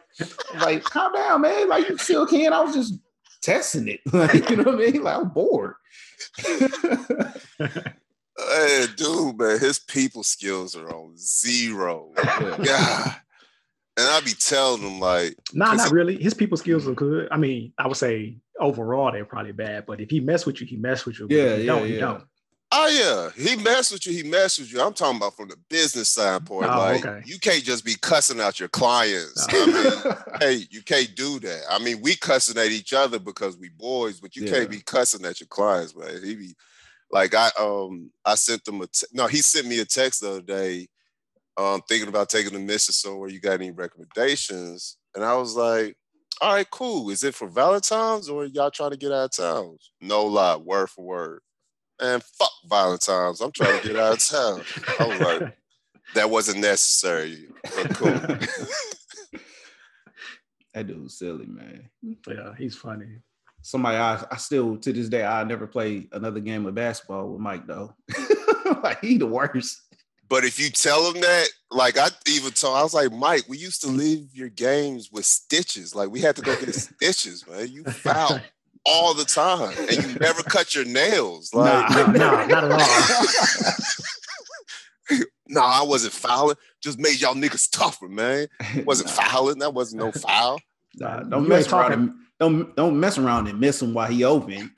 [0.61, 1.69] like, calm down, man.
[1.69, 2.55] Like, you still can.
[2.55, 2.95] I was just
[3.43, 4.01] testing it.
[4.13, 5.03] Like, you know what I mean?
[5.03, 5.75] Like, I'm bored.
[8.37, 12.11] Hey, dude, man, his people skills are on zero.
[12.17, 12.57] Yeah.
[12.63, 13.15] Yeah.
[13.97, 16.23] And I be telling him like, Nah, 'Cause not he- really.
[16.23, 17.29] His people skills are good.
[17.31, 20.67] I mean, I would say overall they're probably bad, but if he mess with you,
[20.67, 21.27] he mess with you.
[21.31, 22.01] Yeah, yeah, don't, he yeah.
[22.01, 22.25] don't.
[22.73, 24.81] oh yeah, he messed with you, he messed with you.
[24.83, 26.67] I'm talking about from the business standpoint.
[26.73, 27.23] Oh, like okay.
[27.25, 29.47] you can't just be cussing out your clients.
[29.53, 29.63] No.
[29.63, 31.63] I mean, hey, you can't do that.
[31.71, 34.53] I mean, we cussing at each other because we boys, but you Yeah.
[34.55, 36.21] can't be cussing at your clients, man.
[36.25, 36.55] He be
[37.13, 40.31] like, I um, I sent them a te- no, he sent me a text the
[40.31, 40.89] other day,
[41.57, 43.29] um, thinking about taking the missus somewhere.
[43.29, 44.97] You got any recommendations?
[45.15, 45.97] And I was like,
[46.41, 47.11] all right, cool.
[47.11, 49.79] Is it for Valentine's or y'all trying to get out of town?
[50.01, 51.41] No lie, word for word.
[52.01, 53.41] And fuck Valentine's.
[53.41, 54.63] I'm trying to get out of town.
[54.99, 55.57] I was like,
[56.15, 58.11] that wasn't necessary, but cool.
[60.75, 61.89] that dude's silly, man.
[62.03, 63.19] yeah, he's funny.
[63.63, 67.41] Somebody I, I still to this day I never play another game of basketball with
[67.41, 67.95] Mike though.
[68.83, 69.81] like he the worst.
[70.35, 73.57] But if you tell him that, like I even told, I was like, Mike, we
[73.57, 75.95] used to leave your games with stitches.
[75.95, 77.69] Like we had to go get stitches, man.
[77.69, 78.41] You foul
[78.85, 81.55] all the time, and you never cut your nails.
[81.55, 82.81] Like, Nah, nah, not at all.
[85.49, 86.57] nah, I wasn't fouling.
[86.83, 88.49] Just made y'all niggas tougher, man.
[88.85, 89.15] Wasn't Nah.
[89.15, 89.61] fouling.
[89.61, 90.61] That wasn't no foul.
[90.97, 91.93] Nah, don't ain't mess around.
[91.93, 94.73] And, don't don't mess around and miss him while he open.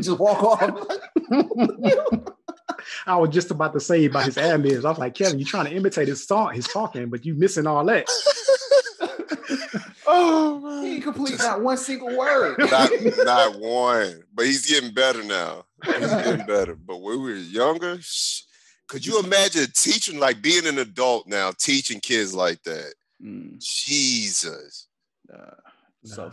[0.00, 0.98] just walk off.
[3.06, 4.84] I was just about to say about his ad libs.
[4.84, 7.66] I was like, Kevin, you're trying to imitate his song, his talking, but you missing
[7.66, 8.08] all that.
[10.12, 12.58] Oh he ain't complete not one single word.
[12.70, 15.64] not, not one, but he's getting better now.
[15.96, 16.74] He's getting better.
[16.74, 18.42] But when we were younger, sh-
[18.88, 22.94] could you imagine teaching, like being an adult now, teaching kids like that?
[23.24, 24.88] Mm, Jesus,
[25.28, 25.36] nah,
[26.04, 26.32] so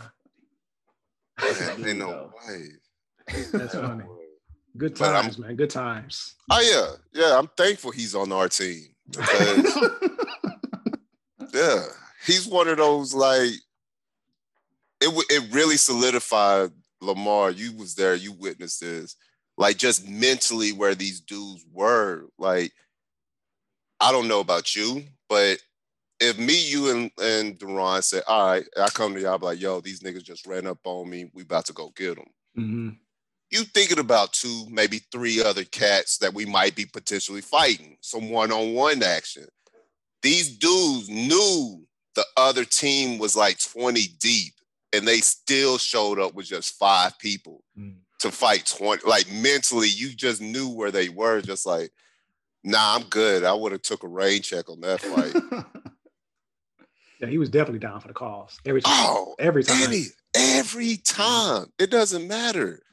[1.38, 2.34] man, ain't no No.
[2.48, 2.70] way.
[3.54, 4.04] That's funny.
[4.78, 5.56] Good times, man.
[5.56, 6.36] Good times.
[6.50, 7.38] Oh yeah, yeah.
[7.38, 8.88] I'm thankful he's on our team
[11.54, 11.84] yeah,
[12.26, 13.52] he's one of those like
[15.02, 15.26] it.
[15.30, 16.72] It really solidified
[17.02, 17.52] Lamar.
[17.52, 18.16] You was there.
[18.16, 19.16] You witnessed this.
[19.58, 22.26] Like just mentally where these dudes were.
[22.38, 22.72] Like
[24.00, 25.58] I don't know about you, but
[26.20, 29.62] if me, you, and and Deron said, "All right," I come to y'all be like,
[29.62, 31.30] "Yo, these niggas just ran up on me.
[31.34, 32.90] We about to go get them." hmm
[33.52, 38.30] you thinking about two, maybe three other cats that we might be potentially fighting, some
[38.30, 39.46] one-on-one action.
[40.22, 41.86] These dudes knew
[42.16, 44.54] the other team was like 20 deep,
[44.94, 47.98] and they still showed up with just five people Mm.
[48.20, 49.08] to fight 20.
[49.08, 51.92] Like mentally, you just knew where they were, just like,
[52.64, 53.44] nah, I'm good.
[53.44, 55.66] I would have took a rain check on that fight.
[57.20, 58.94] Yeah, he was definitely down for the cause every time.
[58.96, 59.82] oh, every time.
[59.82, 60.04] Any,
[60.36, 61.66] every time.
[61.80, 62.84] It doesn't matter.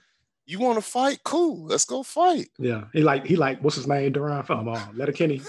[0.46, 1.20] You want to fight?
[1.24, 1.64] Cool.
[1.64, 2.48] Let's go fight.
[2.58, 4.12] Yeah, he like he like what's his name?
[4.12, 5.40] Duran from uh, Letterkenny.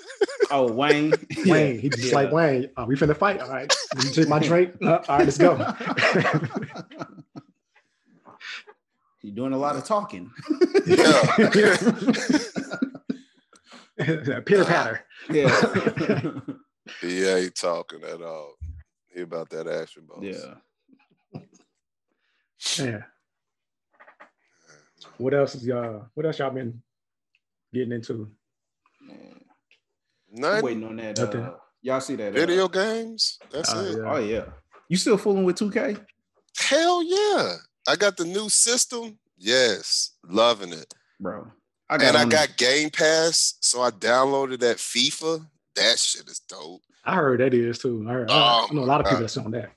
[0.50, 1.12] oh, Wayne.
[1.46, 1.78] Wayne.
[1.78, 2.70] He just like Wayne.
[2.76, 3.40] Uh, we finna fight.
[3.40, 3.70] All right.
[3.94, 4.74] Let me take my drink.
[4.82, 5.56] Uh, all right, let's go.
[9.22, 10.30] You're doing a lot of talking.
[10.86, 11.22] Yeah.
[13.98, 15.04] Pitter patter.
[15.28, 15.50] Yeah.
[17.02, 18.54] He ain't talking at all.
[19.12, 20.22] He about that action boss.
[20.22, 20.54] yeah.
[22.78, 23.02] Yeah.
[25.18, 26.06] What else is y'all?
[26.14, 26.82] What else y'all been
[27.72, 28.28] getting into?
[29.00, 29.40] Man.
[30.34, 30.64] I'm Nothing.
[30.64, 31.18] waiting on that.
[31.18, 31.40] Nothing.
[31.42, 32.28] Uh, y'all see that?
[32.28, 33.38] uh, Video games.
[33.50, 33.96] That's Uh, it.
[33.98, 34.12] yeah.
[34.12, 34.44] Oh yeah.
[34.88, 36.04] You still fooling with 2K?
[36.58, 37.54] Hell yeah.
[37.86, 39.18] I got the new system.
[39.36, 40.12] Yes.
[40.26, 40.92] Loving it.
[41.20, 41.48] Bro.
[41.90, 43.54] I and I got Game Pass.
[43.60, 45.46] So I downloaded that FIFA.
[45.76, 46.82] That shit is dope.
[47.04, 48.04] I heard that is too.
[48.08, 49.72] I, heard, Oh, I know a lot of people my that's on that.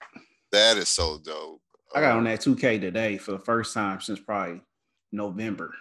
[0.52, 1.62] That is so dope.
[1.96, 4.62] I got on that 2K today for the first time since probably
[5.12, 5.74] November.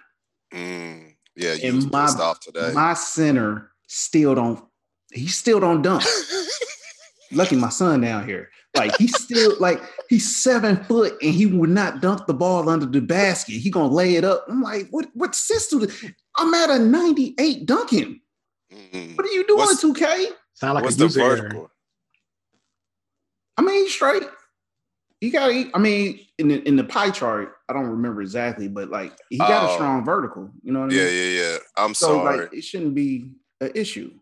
[0.52, 2.72] Mm, yeah, you And my- pissed off today.
[2.74, 4.64] My center still don't
[5.12, 6.04] he still don't dunk.
[7.32, 8.50] Lucky my son down here.
[8.76, 12.86] Like he's still like he's seven foot and he would not dunk the ball under
[12.86, 13.54] the basket.
[13.54, 14.44] He gonna lay it up.
[14.48, 15.86] I'm like, what what system?
[16.36, 18.20] I'm at a 98 dunking.
[18.72, 19.16] Mm.
[19.16, 20.26] What are you doing, What's- 2K?
[20.54, 21.36] Sound like What's a the user error.
[21.36, 21.70] vertical?
[23.56, 24.22] I mean, he's straight.
[25.20, 25.50] He got.
[25.74, 29.36] I mean, in the in the pie chart, I don't remember exactly, but like he
[29.38, 29.66] got Oh.
[29.70, 30.50] a strong vertical.
[30.62, 31.14] You know what I Yeah, mean?
[31.14, 31.52] yeah, yeah.
[31.52, 31.58] Yeah.
[31.76, 32.38] I'm So sorry.
[32.38, 34.12] like, it shouldn't be an issue.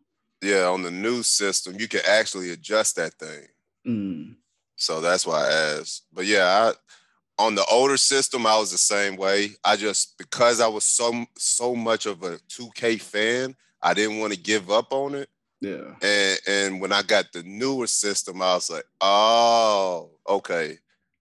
[0.43, 3.47] yeah, on the new system, you can actually adjust that thing.
[3.87, 4.37] Mm,
[4.77, 6.05] So that's why I asked.
[6.13, 9.51] But yeah, I, on the older system, I was the same way.
[9.65, 14.33] I just because I was so so much of a 2K fan, I didn't want
[14.33, 15.29] to give up on it.
[15.61, 15.95] yeah.
[16.03, 20.79] And and when I got the newer system, I was like, oh, okay.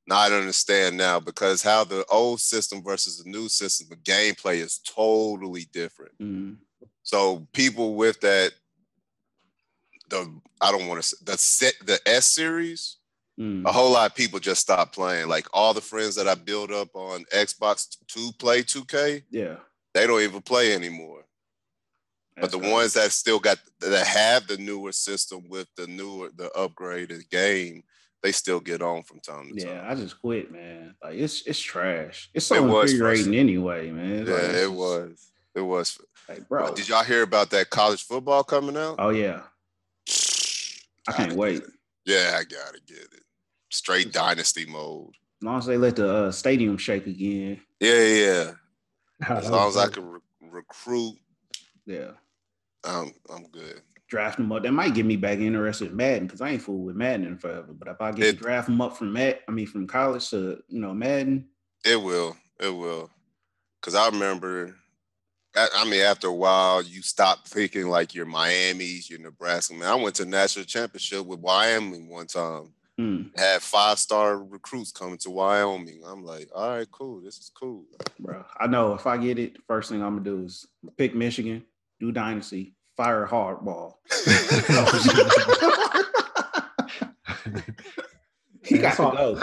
[0.07, 4.55] Now I understand now because how the old system versus the new system, the gameplay
[4.55, 6.17] is totally different.
[6.19, 6.57] Mm,
[7.03, 8.53] So people with that,
[10.09, 12.97] the I don't want to say the set the S series,
[13.37, 13.65] mm.
[13.65, 15.27] a whole lot of people just stopped playing.
[15.27, 19.57] Like all the friends that I built up on Xbox to play 2K, yeah.
[19.93, 21.25] they don't even play anymore.
[22.35, 22.73] but That's the crazy.
[22.73, 27.83] ones that still got that have the newer system with the newer the upgraded game,
[28.23, 29.75] they still get on from time to time.
[29.75, 29.87] Yeah.
[29.89, 30.95] I just quit, man.
[31.03, 32.29] Like it's it's trash.
[32.33, 34.11] It's so It was infuriating anyway, man.
[34.21, 35.31] It's Yeah, like, it was.
[35.55, 35.97] It was.
[36.29, 36.73] Like, bro.
[36.73, 38.95] Did y'all hear about that college football coming out?
[38.99, 39.41] Oh yeah,
[41.07, 41.63] I can't wait.
[42.05, 43.23] Yeah, I gotta get it.
[43.69, 45.11] Straight dynasty mode.
[45.41, 47.59] As long as they let the uh, stadium shake again.
[47.79, 48.51] Yeah, yeah.
[49.29, 51.15] As long as I can re- recruit,
[51.85, 52.11] Yeah.
[52.83, 53.81] I'm I'm good.
[54.07, 54.63] Draft them up.
[54.63, 57.37] That might get me back interested in Madden because I ain't fooled with Madden in
[57.37, 57.73] forever.
[57.73, 60.29] But if I get It- to draft them up from Matt, I mean from college
[60.29, 61.49] to you know Madden,
[61.85, 62.35] It will.
[62.59, 63.09] It will.
[63.81, 64.75] Cause I remember.
[65.55, 69.73] I I mean, after a while, you stop thinking like your Miami's, your Nebraska.
[69.73, 72.73] Man, I went to national championship with Wyoming one time.
[72.99, 76.01] mm, Had five star recruits coming to Wyoming.
[76.05, 77.21] I'm like, all right, cool.
[77.21, 77.85] This is cool.
[78.19, 78.43] bro.
[78.59, 80.65] I know if I get it, the first thing I'm gonna do is
[80.97, 81.63] pick Michigan,
[81.99, 83.93] do dynasty, fire hardball.
[88.63, 89.41] he Man, I got to saw- go.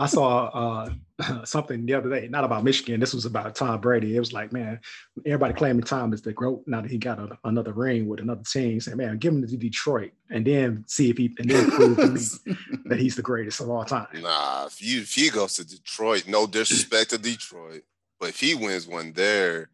[0.00, 0.90] I saw uh,
[1.44, 3.00] something the other day, not about Michigan.
[3.00, 4.16] This was about Tom Brady.
[4.16, 4.80] It was like, man,
[5.24, 8.42] everybody claiming Tom is the GOAT now that he got a, another ring with another
[8.42, 8.80] team.
[8.80, 12.08] Say, man, give him to Detroit and then see if he and then prove to
[12.08, 14.08] me that he's the greatest of all time.
[14.20, 17.84] Nah, if you if he goes to Detroit, no disrespect to Detroit,
[18.18, 19.70] but if he wins one there,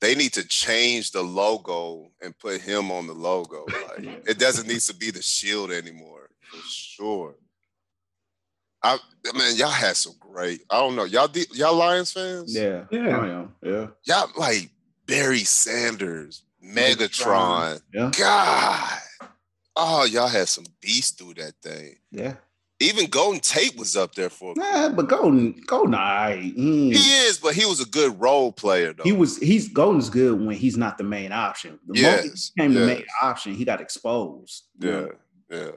[0.00, 3.66] they need to change the logo and put him on the logo.
[3.88, 7.34] Like it doesn't need to be the shield anymore, for sure.
[8.82, 8.96] I,
[9.26, 10.60] I mean, y'all had some great.
[10.70, 12.54] I don't know, y'all de- y'all Lions fans.
[12.54, 13.16] Yeah, Yeah.
[13.16, 13.54] Oh, I am.
[13.62, 14.70] Yeah, y'all like
[15.06, 17.80] Barry Sanders, Megatron.
[17.92, 18.98] yeah, God,
[19.74, 21.96] oh, y'all had some beasts through that thing.
[22.12, 22.34] yeah.
[22.80, 24.54] Even Golden Tate was up there for.
[24.56, 28.92] Nah, but Golden, Golden, I, he, He is, but he was a good role player
[28.92, 29.02] though.
[29.02, 31.78] he was he's Golden's good when he's not the main option.
[31.88, 34.64] The moment he Yes, became the main option, he got exposed.
[34.78, 35.10] Yeah, know,
[35.50, 35.70] yeah,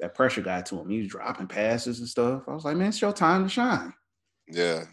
[0.00, 0.88] that pressure got to him.
[0.88, 2.42] He was dropping passes and stuff.
[2.48, 3.92] I was like, man, it's your time to shine.
[4.48, 4.84] yeah.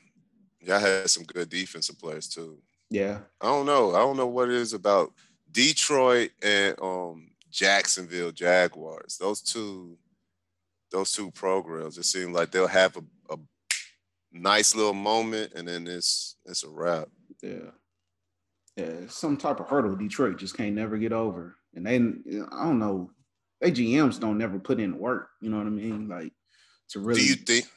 [0.63, 2.59] Y'all had some good defensive players too.
[2.91, 3.95] Yeah, I don't know.
[3.95, 5.11] I don't know what it is about
[5.51, 9.17] Detroit and um Jacksonville Jaguars.
[9.17, 9.97] Those two,
[10.91, 11.97] those two programs.
[11.97, 13.37] It seems like they'll have a, a
[14.31, 17.07] nice little moment, and then it's it's a wrap.
[17.41, 17.71] yeah,
[18.75, 18.93] yeah.
[19.07, 21.55] Some type of hurdle Detroit just can't never get over.
[21.73, 23.11] And they, I don't know,
[23.61, 25.29] they GMs don't never put in work.
[25.41, 26.07] You know what I mean?
[26.07, 26.33] Like
[26.89, 27.21] to really.
[27.21, 27.67] Do you think?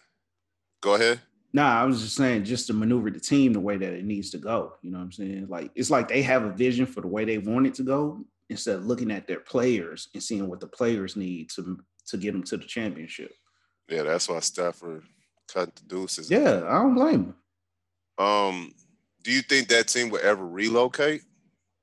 [0.80, 1.20] Go ahead.
[1.52, 4.30] Nah, I was just saying just to maneuver the team the way that it needs
[4.30, 4.72] to go.
[4.82, 5.46] You know what I'm saying?
[5.48, 8.24] Like it's like they have a vision for the way they want it to go
[8.50, 11.78] instead of looking at their players and seeing what the players need to
[12.08, 13.32] to get them to the championship.
[13.88, 15.02] Yeah, that's why Stafford
[15.52, 16.30] cut the deuces.
[16.30, 17.34] Yeah, I don't blame
[18.18, 18.24] him.
[18.24, 18.72] Um,
[19.22, 21.22] do you think that team will ever relocate,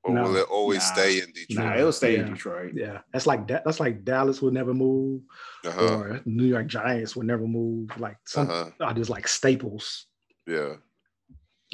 [0.04, 0.22] or No.
[0.24, 0.94] will it always Nah.
[0.94, 1.66] stay in Detroit?
[1.66, 2.72] Nah, it'll stay in Detroit.
[2.74, 3.64] Yeah, that's like that.
[3.64, 5.22] That's like Dallas would never move,
[5.64, 5.94] Uh-huh.
[5.98, 7.90] or New York Giants would never move.
[7.98, 8.70] Like some Uh-huh.
[8.80, 10.06] are just like staples.
[10.46, 10.76] Yeah.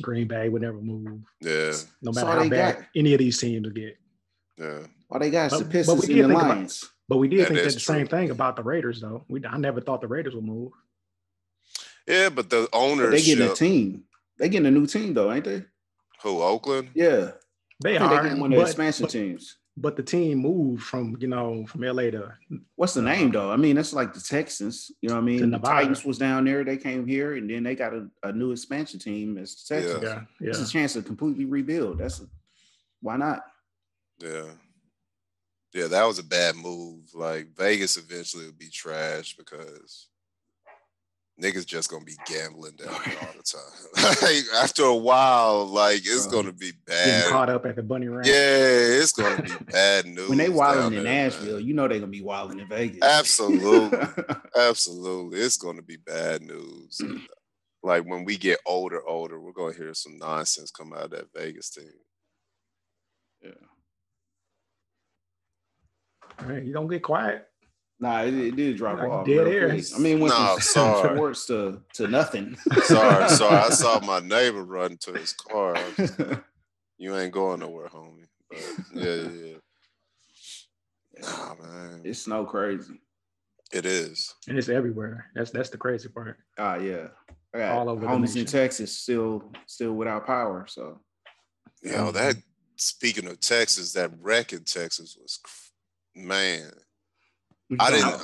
[0.02, 1.72] Green Bay would never move, Yeah.
[2.02, 2.86] no matter all how bad got.
[2.94, 3.98] any of these teams will get.
[4.56, 4.86] Yeah.
[5.10, 6.90] All they got is But- the but Pistons we and the think about- Lions.
[7.08, 9.24] But we did That think that is the same thing about the Raiders, though.
[9.28, 10.72] We I never thought the Raiders would move.
[12.06, 13.24] Yeah, but the But they ownership.
[13.24, 14.04] getting a team.
[14.38, 15.64] They getting a new team though, ain't they?
[16.22, 16.90] Who Oakland?
[16.94, 17.32] Yeah.
[17.82, 19.56] They I think are, they getting one of the expansion but, teams.
[19.76, 22.32] but the team moved from you know from LA to
[22.76, 23.50] What's the name though?
[23.50, 24.90] I mean, that's like the Texans.
[25.00, 25.50] You know what I mean?
[25.50, 26.64] The Titans was down there.
[26.64, 30.02] They came here, and then they got a, a new expansion team as Texans.
[30.02, 30.48] yeah yeah.
[30.50, 31.98] It's a chance to completely rebuild.
[31.98, 32.26] That's a,
[33.00, 33.44] why not?
[34.20, 34.44] Yeah.
[35.74, 37.14] Yeah, that was a bad move.
[37.14, 40.08] Like Vegas eventually would be trash because
[41.40, 44.16] niggas just gonna be gambling down there all the time.
[44.22, 46.42] like after a while, like it's Bro.
[46.42, 47.30] gonna be Getting bad.
[47.30, 48.26] caught up at the bunny ranch.
[48.26, 50.28] Yeah, it's gonna be bad news.
[50.28, 51.24] when they wilding in there, man.
[51.30, 53.02] Nashville, you know they're gonna be wilding in Vegas.
[53.02, 53.98] Absolutely.
[54.58, 55.38] Absolutely.
[55.40, 57.00] It's gonna be bad news.
[57.80, 61.32] Like when we get older, older, we're gonna hear some nonsense come out of that
[61.32, 61.88] Vegas team.
[66.40, 67.44] All right, you don't get quiet.
[68.00, 69.26] Nah, it, it did drop Like off.
[69.26, 69.70] dead air.
[69.72, 71.16] I mean, it went No, from sorry.
[71.16, 72.56] sports to to nothing.
[72.84, 73.56] Sorry, sorry.
[73.56, 75.74] I saw my neighbor run to his car.
[75.96, 76.20] Just-
[76.96, 78.26] you ain't going nowhere, homie.
[78.50, 78.60] But
[78.94, 79.56] yeah, yeah, yeah.
[81.22, 82.02] Nah, man.
[82.04, 83.00] it's snow crazy.
[83.72, 84.34] It is.
[84.48, 85.26] And it's everywhere.
[85.34, 86.38] That's that's the crazy part.
[86.56, 87.08] Ah, yeah.
[87.54, 88.46] I got All over the homies in.
[88.46, 90.66] Texas still still without power.
[90.68, 91.00] So
[91.82, 92.12] You know, Mhm.
[92.14, 92.36] that
[92.76, 95.67] speaking of Texas, that wreck in Texas was cr-
[96.26, 96.70] man.
[97.78, 98.22] I didn't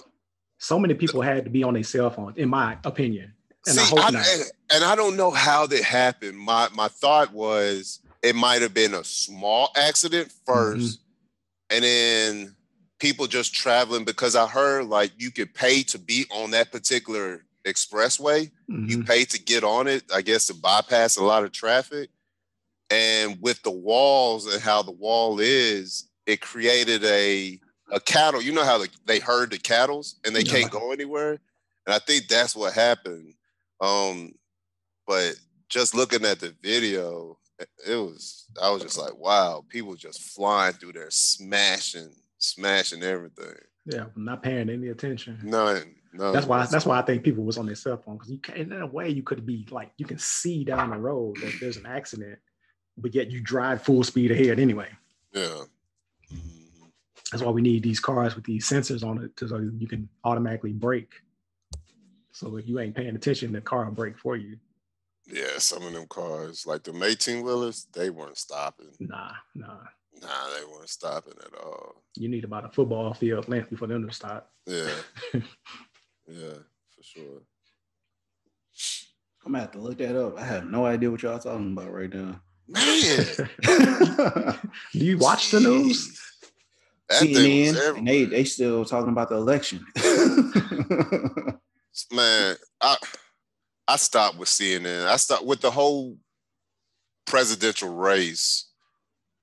[0.58, 3.32] So many people had to be on their cell phones, in my opinion.
[3.66, 4.26] And I See, I, not.
[4.28, 4.42] and,
[4.74, 6.38] and I don't know how that happened.
[6.38, 11.76] My my thought was it might have been a small accident 1st Mm-hmm.
[11.76, 12.56] and then
[12.98, 17.44] people just traveling because I heard like you could pay to be on that particular
[17.66, 18.50] expressway.
[18.68, 19.06] You Mhm.
[19.06, 22.10] pay to get on it, I guess, to bypass a lot of traffic.
[22.90, 27.58] And with the walls and how the wall is, it created a
[27.94, 28.42] a cattle.
[28.42, 30.52] You know how the, they herd the cattle and they Yeah.
[30.52, 31.38] can't go anywhere.
[31.86, 33.34] And I think that's what happened.
[33.80, 34.34] Um,
[35.06, 35.34] but
[35.68, 40.74] just looking at the video, it- was I was just like, wow, people just flying
[40.74, 43.54] through there, smashing, smashing everything.
[43.86, 45.38] Yeah, not paying any attention.
[45.42, 46.32] None, none.
[46.32, 46.66] That's why.
[46.66, 48.56] That's why I think people was on their cell phone because you can.
[48.56, 51.76] In a way, you could be like you can see down the road that there's
[51.76, 52.38] an accident,
[52.96, 54.88] but yet you drive full speed ahead anyway.
[55.32, 55.64] Yeah.
[57.30, 60.72] That's why we need these cars with these sensors on it, so you can automatically
[60.72, 61.12] brake.
[62.32, 64.58] So if you ain't paying attention, the car will brake for you.
[65.26, 68.90] Yeah, some of them cars, like the 18 wheelers, they weren't stopping.
[69.00, 69.78] Nah, nah.
[70.20, 72.02] Nah, they weren't stopping at all.
[72.16, 74.50] You need about a football field length before them to stop.
[74.66, 74.90] Yeah.
[76.28, 76.54] yeah,
[76.94, 77.42] for sure.
[79.44, 80.38] I'm gonna have to look that up.
[80.38, 82.40] I have no idea what y'all talking about right now.
[82.68, 83.26] Man.
[84.92, 86.08] Do you watch the news?
[86.08, 86.18] jeez.
[86.18, 89.84] That thing was CNN, and they they still talking about the election.
[92.12, 92.96] man, I
[93.88, 95.06] I stopped with CNN.
[95.06, 96.16] I stopped with the whole
[97.26, 98.66] presidential race.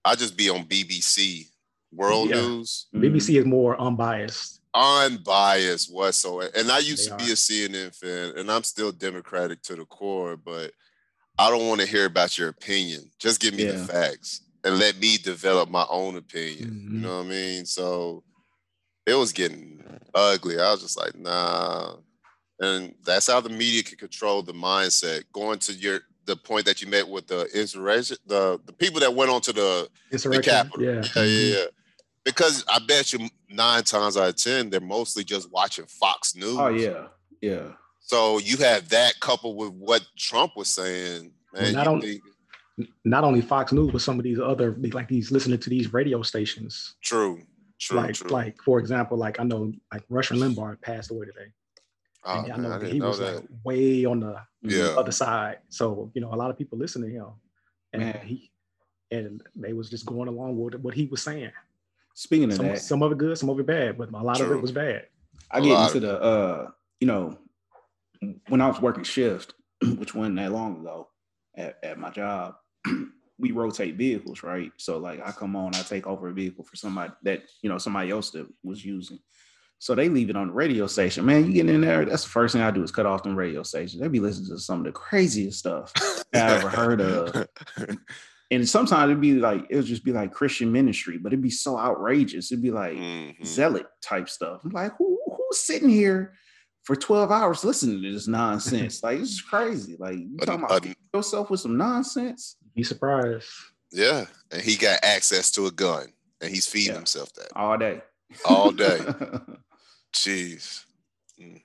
[0.04, 1.46] I just be on BBC
[1.94, 2.42] World Yeah.
[2.42, 4.62] News, BBC is more unbiased.
[4.74, 6.52] unbiased whatsoever.
[6.56, 7.26] And I used They to are.
[7.28, 10.72] be a CNN fan, and I'm still Democratic to the core, but
[11.38, 13.12] I don't want to hear about your opinion.
[13.20, 16.88] Just give me the facts and let me develop my own opinion.
[16.92, 17.02] You Mhm.
[17.02, 17.66] know what I mean?
[17.66, 18.24] So
[19.06, 19.84] it was getting
[20.14, 20.60] ugly.
[20.60, 21.96] I was just like, nah.
[22.60, 25.24] And that's how the media can control the mindset.
[25.34, 29.14] Going to your the point that you met with the insurrection, the the people that
[29.16, 30.44] went on to the the Insurrection.
[30.54, 30.84] Capitol.
[30.84, 30.92] Yeah.
[30.94, 31.16] yeah, Mhm.
[31.52, 31.66] yeah, yeah.
[32.24, 36.56] Because I bet you nine times out of ten, they're mostly just watching Fox News.
[36.60, 37.08] oh yeah,
[37.42, 37.74] yeah.
[38.02, 41.74] So you have that coupled with what Trump was saying, Well, man.
[41.74, 42.24] not you only- think-
[43.06, 46.22] Not only Fox News, but some of these other like these listening to these radio
[46.22, 46.96] stations.
[47.02, 47.42] true,
[47.80, 48.30] true, like true.
[48.30, 51.52] like for example, like I know like Rush Limbaugh passed away today.
[52.26, 53.36] oh, and I man, know I didn't he know was that.
[53.36, 54.96] like way on the Yeah.
[54.98, 55.58] other side.
[55.70, 57.28] So, you know, a lot of people listen to him.
[57.94, 58.20] And Man.
[58.26, 58.52] he
[59.12, 61.52] and they was just going along with what he was saying.
[62.14, 64.40] Speaking of Some, that, some of it good, some of it bad, but a lot
[64.40, 65.08] of it was bad.
[65.50, 67.38] I A get into the uh, you know,
[68.48, 69.54] when I was working shift,
[69.98, 71.10] which wasn't that long ago
[71.56, 72.56] at, at my job,
[73.38, 74.72] we rotate vehicles, right?
[74.78, 77.78] So like I come on, I take over a vehicle for somebody that you know
[77.78, 79.20] somebody else that was using.
[79.80, 81.26] So they leave it on the radio station.
[81.26, 83.36] Man, you get in there, that's the first thing I do is cut off them
[83.36, 84.00] radio stations.
[84.00, 85.92] They be listening to some of the craziest stuff
[86.36, 87.48] I ever heard of.
[88.52, 91.80] And sometimes it'd be like, it'll just be like Christian ministry, but it'd be so
[91.80, 92.52] outrageous.
[92.52, 93.46] It'd be like, Mhm.
[93.46, 94.60] zealot type stuff.
[94.66, 96.34] I'm like, who who's sitting here
[96.84, 99.04] for 12 hours listening to this nonsense?
[99.04, 99.96] like, this is crazy.
[100.00, 103.48] Like, you talking about feed yourself with some nonsense Be surprised.
[103.92, 106.08] yeah, and he got access to a gun,
[106.42, 106.98] and he's feeding Yeah.
[106.98, 108.02] himself that all day.
[108.46, 109.00] all day.
[110.14, 110.86] Jeez.
[111.42, 111.62] Mm.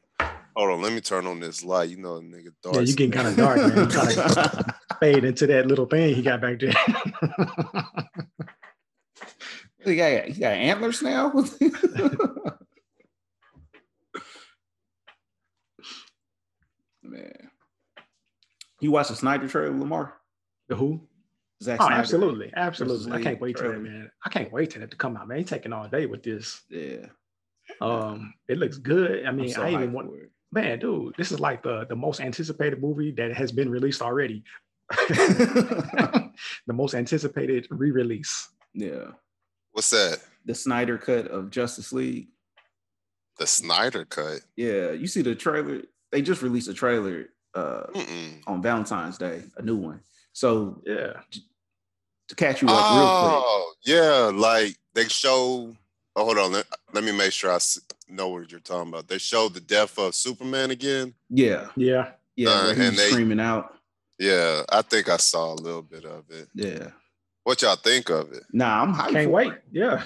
[0.57, 1.91] Hold on, let me turn on this light.
[1.91, 2.77] You know, nigga, dark.
[2.77, 3.77] Yeah, you getting kind of dark, man.
[3.77, 6.73] You trying to fade into that little thing he got back there.
[9.85, 11.31] he, got, he got antlers now?
[17.11, 17.51] Man.
[18.81, 20.15] You watch the Snyder trailer, Lamar?
[20.69, 21.01] the who?
[21.63, 22.01] Zack Oh, Snyder.
[22.01, 22.53] absolutely.
[22.55, 23.13] Absolutely.
[23.13, 23.83] I can't wait till that, trailer.
[23.91, 24.11] man.
[24.25, 25.39] I can't wait till that to come out, man.
[25.39, 26.61] He's taking all day with this.
[26.69, 27.07] Yeah.
[27.81, 29.25] Um, it looks good.
[29.25, 30.11] I mean, so I even want
[30.53, 34.45] man, dude, this is like the the most anticipated movie that has been released already.
[35.09, 36.33] the
[36.73, 38.49] most anticipated re-release.
[38.75, 39.13] Yeah.
[39.73, 40.21] What's that?
[40.45, 42.29] The Snyder cut of Justice League.
[43.39, 44.41] The Snyder cut.
[44.57, 45.83] Yeah, you see the trailer.
[46.13, 47.85] They just released a trailer uh,
[48.47, 50.01] on Valentine's Day, a new one.
[50.33, 51.15] So Yeah.
[52.29, 54.31] to catch you up real Oh, yeah.
[54.35, 55.75] Like they show.
[56.15, 56.53] Oh, hold on.
[56.53, 59.09] Let, let me make sure I s- know what you're talking about.
[59.09, 61.15] They showed the death of Superman again.
[61.29, 62.13] Yeah, Yeah.
[62.37, 63.75] yeah, Uh, and was they- screaming out.
[64.19, 66.49] Yeah, I think I saw a little bit of it.
[66.55, 66.89] Yeah.
[67.45, 68.45] What y'all think of it?
[68.51, 69.13] Nah, I'm hyped.
[69.13, 69.53] Can't for wait.
[69.53, 69.63] it.
[69.73, 70.05] Yeah.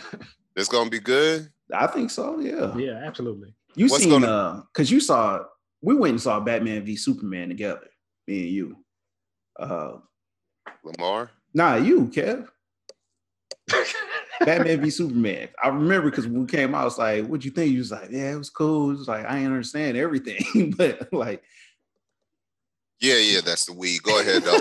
[0.57, 1.49] It's gonna be good.
[1.73, 2.41] I think so.
[2.41, 2.77] Yeah.
[2.77, 3.55] Yeah, absolutely.
[3.77, 5.45] You What's seen gonna- uh because you saw
[5.83, 7.89] we went and saw Batman v Superman together,
[8.27, 8.77] me and you.
[9.59, 9.99] Uh
[10.85, 11.31] Lamar.
[11.55, 12.49] nah, you, Kev.
[14.41, 15.49] Batman v Superman.
[15.63, 17.73] I remember because when we came out, I was like, what'd you think?
[17.73, 18.91] You was like, yeah, it was cool.
[18.91, 21.43] It was like, I didn't understand everything, but like
[23.01, 24.03] Yeah, yeah, that's the weed.
[24.03, 24.57] Go ahead though.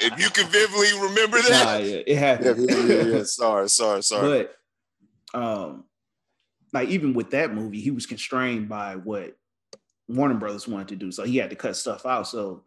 [0.00, 1.84] if you can vividly remember nah, that.
[1.84, 3.22] yeah, it Yeah, yeah, yeah, yeah.
[3.24, 4.48] Sorry, sorry, sorry.
[5.32, 5.84] But um,
[6.72, 9.36] like even with that movie, he was constrained by what
[10.08, 12.26] Warner Brothers wanted to do, so he had to cut stuff out.
[12.26, 12.64] So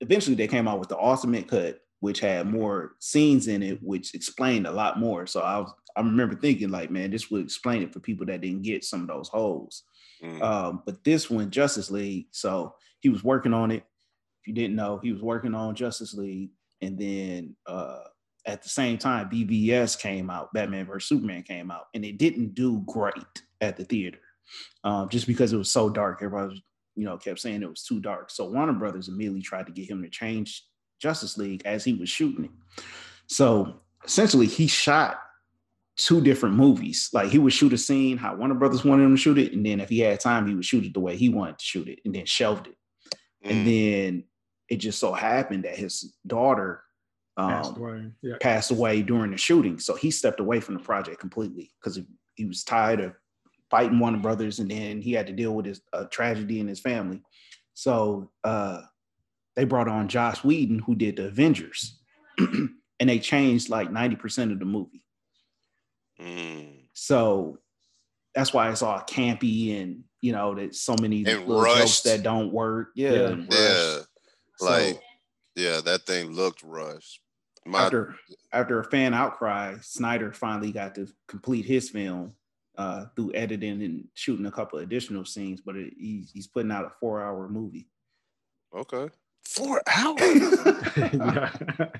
[0.00, 4.14] eventually, they came out with the ultimate cut, which had more scenes in it, which
[4.14, 5.26] explained a lot more.
[5.26, 8.40] So I was, I remember thinking like, man, this would explain it for people that
[8.40, 9.84] didn't get some of those holes.
[10.22, 10.42] Mm.
[10.42, 13.84] Um, but this one, Justice League, so he was working on it.
[14.42, 16.50] If you didn't know, he was working on Justice League,
[16.80, 18.00] and then uh,
[18.46, 22.54] at the same time, BVS came out, Batman vs Superman came out, and it didn't
[22.54, 24.18] do great at the theater,
[24.84, 26.18] um, just because it was so dark.
[26.22, 26.62] Everybody, was,
[26.94, 28.30] you know, kept saying it was too dark.
[28.30, 30.64] So Warner Brothers immediately tried to get him to change
[31.00, 32.84] Justice League as he was shooting it.
[33.26, 35.18] So essentially, he shot
[35.96, 37.08] two different movies.
[37.12, 39.64] Like he would shoot a scene how Warner Brothers wanted him to shoot it, and
[39.64, 41.88] then if he had time, he would shoot it the way he wanted to shoot
[41.88, 42.76] it, and then shelved it.
[43.42, 43.64] And Mm.
[43.64, 44.24] then
[44.68, 46.82] it just so happened that his daughter
[47.36, 48.12] Passed um, away.
[48.22, 48.36] Yeah.
[48.40, 52.06] passed away during the shooting, so he stepped away from the project completely because he,
[52.36, 53.14] he was tired of
[53.70, 56.78] fighting Warner Brothers, and then he had to deal with his uh, tragedy in his
[56.78, 57.22] family.
[57.74, 58.82] So uh,
[59.56, 62.00] they brought on Joss Whedon, who did the Avengers,
[62.38, 62.70] and
[63.00, 65.02] they changed like ninety percent of the movie.
[66.20, 66.82] Mm.
[66.92, 67.58] So
[68.34, 72.22] that's why it's all campy and you know that so many And little jokes that
[72.22, 72.90] don't work.
[72.94, 73.36] Yeah, Yeah.
[73.50, 74.06] Yeah, rushed.
[74.60, 75.00] like So
[75.56, 77.20] yeah, that thing looked rushed.
[77.66, 78.14] My after
[78.52, 82.34] after a fan outcry, Snyder finally got to complete his film
[82.76, 85.60] uh, through editing and shooting a couple additional scenes.
[85.60, 87.88] But it, he's he's putting out a four hour movie.
[88.76, 89.08] okay,
[89.44, 90.20] four hours.
[90.96, 91.52] yeah.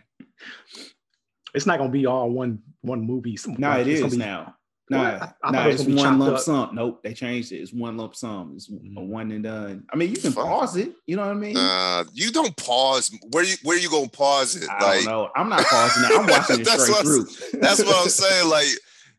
[1.54, 3.38] It's not gonna be all one one movie.
[3.46, 4.56] No, like, it it's gonna is be- now.
[4.91, 6.41] Well, No, I- I thought no, it it's one lump up.
[6.41, 6.70] sum.
[6.74, 7.57] Nope, they changed it.
[7.57, 8.53] It's one lump sum.
[8.55, 9.07] It's a Mhm.
[9.09, 9.85] one and done.
[9.93, 10.45] I mean, you can Fuck.
[10.45, 10.93] pause it.
[11.07, 11.57] You know what I mean?
[11.57, 13.11] Uh, you don't pause.
[13.30, 14.68] Where you where you gonna pause it?
[14.68, 15.30] I Like don't know.
[15.35, 16.11] I'm not pausing it.
[16.18, 17.61] I'm watching it That's straight what I'm- through.
[17.61, 18.51] that's what I'm saying.
[18.51, 18.66] Like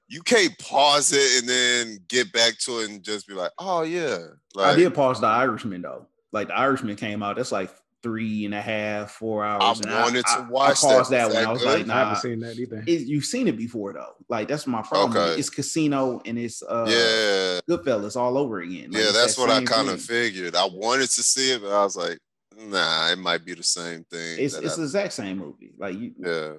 [0.08, 3.82] you can't pause it and then get back to it and just be like, oh
[3.82, 4.20] yeah.
[4.54, 6.06] Like I did pause the Irishman though.
[6.32, 7.38] Like the Irishman came out.
[7.38, 7.72] That's like
[8.06, 9.80] three and a half, four hours.
[9.80, 11.32] and wanted to I, watch I paused that.
[11.32, 11.46] that, one.
[11.46, 11.88] I was good?
[11.88, 12.84] like, I haven't seen that either.
[12.86, 14.14] it- you've seen it before though.
[14.30, 15.18] Like that's my problem.
[15.18, 15.40] Okay.
[15.40, 17.76] It's Casino and it's uh yeah.
[17.76, 18.92] Goodfellas all over again.
[18.92, 20.56] Like, yeah, that's that what I kind of figured.
[20.56, 22.20] I wanted to see it, but I was like,
[22.56, 24.38] nah, it might be the same thing.
[24.38, 25.72] It's it's I- the exact same movie.
[25.80, 26.52] Like you, yeah.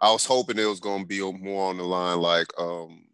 [0.00, 3.04] I was hoping it was gonna be more on the line like um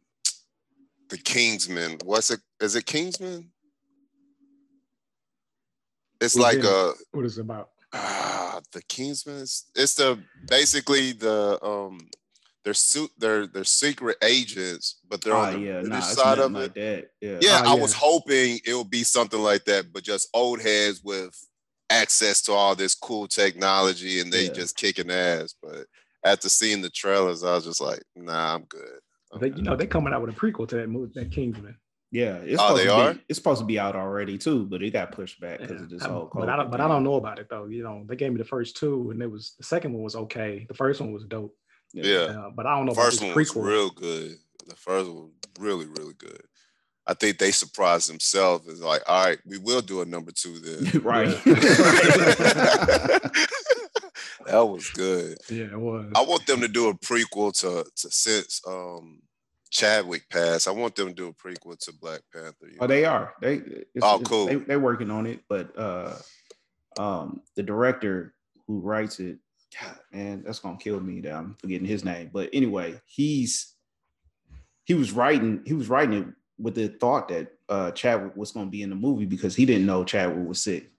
[1.09, 1.99] the Kingsman.
[2.05, 2.39] What's it?
[2.61, 3.51] Is it Kingsman?
[6.25, 7.71] It's Who's like in a What is it about?
[7.93, 9.43] ah the Kingsman.
[9.43, 10.19] It's, it's the
[10.49, 12.01] basically the um
[12.65, 16.65] their suit their their secret agents, but they're on the yeah, nah, side of like
[16.65, 16.75] it.
[16.75, 17.11] that.
[17.21, 17.83] Yeah, Yeah, Oh, I yeah.
[17.83, 21.35] was hoping it would be something like that, but just old heads with
[21.91, 24.53] access to all this cool technology and they Yeah.
[24.53, 25.55] just kicking ass.
[25.63, 25.87] But
[26.25, 28.99] after seeing the trailers, I was just like, nah, I'm good.
[29.31, 31.77] I'm They, you know, they're coming out with a prequel to that movie, that Kingsman.
[32.15, 32.37] Yeah.
[32.37, 33.15] It's Oh, supposed they to are?
[33.15, 35.91] be, It's supposed to be out already too, but it got pushed back because of
[35.91, 36.31] this I- whole.
[36.33, 37.67] but I don't, but I don't know about it though.
[37.67, 40.17] You know, they gave me the first two, and it was the second one was
[40.17, 40.65] okay.
[40.69, 41.55] The first one was dope.
[41.93, 42.33] Yeah.
[42.47, 44.37] Uh, but I don't know First about one this was real good.
[44.67, 46.41] The first one was really, really good.
[47.07, 48.67] I think they surprised themselves.
[48.67, 51.03] It's like, all right, we will do a number two then.
[51.03, 51.29] right.
[54.47, 55.37] that was good.
[55.51, 56.11] Yeah, it was.
[56.15, 59.21] I want them to do a prequel to to since um
[59.75, 60.69] Chadwick passed.
[60.69, 62.55] I want them to do a prequel to Black Panther.
[62.79, 62.87] Oh, know?
[62.87, 63.35] they are.
[63.43, 63.61] They
[64.01, 64.47] Oh, cool.
[64.47, 66.15] They, they're working on it, but uh,
[66.97, 68.35] um, the director
[68.69, 69.39] who writes it,
[69.81, 71.21] God, man, that's gonna kill me.
[71.23, 73.75] That I'm forgetting his name, but anyway, he's
[74.85, 78.67] he was writing he was writing it with the thought that uh Chadwick was going
[78.67, 80.93] to be in the movie because he didn't know Chadwick was sick.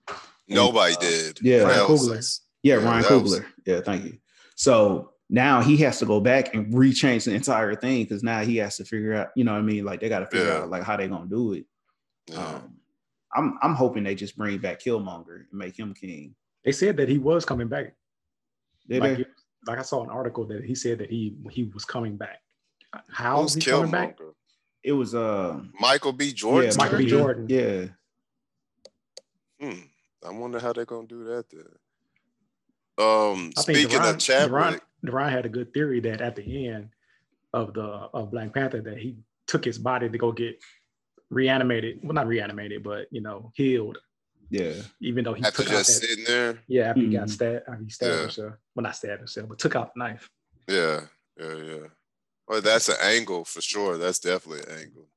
[0.46, 1.38] Nobody uh, did.
[1.40, 1.62] yeah.
[1.62, 2.40] Ryan Coogler.
[2.62, 3.46] Yeah, Yeah, Ryan that was- Coogler.
[3.64, 4.18] Yeah, thank you.
[4.54, 8.56] So now he has to go back and rechange the entire thing because now he
[8.58, 9.84] has to figure out, you know what I mean?
[9.84, 10.58] Like they got to figure Yeah.
[10.62, 11.64] out like how they gonna do it.
[12.28, 12.38] Yeah.
[12.46, 12.74] Um,
[13.34, 16.34] I'm I'm hoping they just bring back Killmonger and make him king.
[16.64, 17.94] They said that he was coming back.
[18.88, 19.22] Did like, they?
[19.22, 19.30] it-
[19.66, 22.40] like I saw an article that he said that he he was coming back.
[23.10, 24.16] How Who's is he coming back?
[24.84, 26.32] It was uh Michael B.
[26.32, 26.70] Jordan.
[26.70, 27.06] yeah, Michael B.
[27.06, 27.46] Jordan.
[27.48, 27.86] Yeah.
[29.60, 29.80] Hmm.
[30.24, 31.64] I wonder how they're gonna do that then.
[32.98, 36.36] Um, I think speaking Deron, of Chadwick, Deron, Deron had a good theory that at
[36.36, 36.88] the end
[37.52, 39.16] of the of Black Panther that he
[39.46, 40.58] took his body to go get
[41.30, 42.00] reanimated.
[42.02, 43.98] Well, not reanimated, but you know, healed.
[44.50, 44.74] Yeah.
[45.00, 47.30] Even though he after took out just that, sitting there, yeah, after he got Mhm.
[47.30, 48.20] stabbed, after he stabbed Yeah.
[48.22, 48.52] himself.
[48.74, 50.30] Well, not stabbed himself, but took out the knife.
[50.68, 51.06] yeah,
[51.38, 51.86] yeah, yeah.
[52.48, 53.98] Well, that's an angle for sure.
[53.98, 55.08] That's definitely an angle.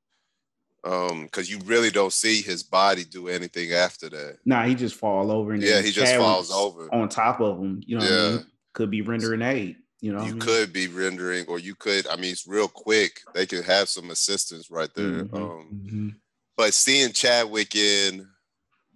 [0.84, 4.38] Um, because you really don't see his body do anything after that.
[4.46, 6.92] Nah, he just fall over and Yeah, he just falls over.
[6.94, 7.84] on top of him.
[7.86, 8.30] You know what I Yeah.
[8.38, 8.46] mean?
[8.74, 9.78] Could be rendering aid.
[10.02, 12.08] You know, you could be rendering, or you could.
[12.08, 13.20] I mean, it's real quick.
[13.34, 15.26] They could have some assistance right there.
[15.26, 15.34] Mhm.
[15.34, 16.16] Um, Mhm.
[16.56, 18.26] but seeing Chadwick in,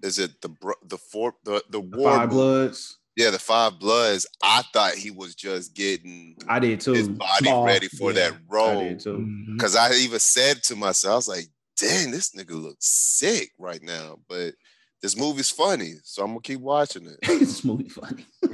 [0.02, 2.30] is it the bro- the four the the The war Five?
[2.30, 2.98] Bloods.
[3.18, 4.26] Yeah, the Five Bloods.
[4.42, 6.94] I thought he was just getting I did too.
[6.94, 8.80] his body Small, ready for yeah, that I role.
[8.80, 9.28] did too.
[9.54, 11.48] Because I even said to myself, I was like,
[11.78, 14.56] "Dang, this nigga looks sick right now." But
[15.04, 17.18] this movie's funny, so I'm gonna keep watching it.
[17.22, 18.26] this movie funny.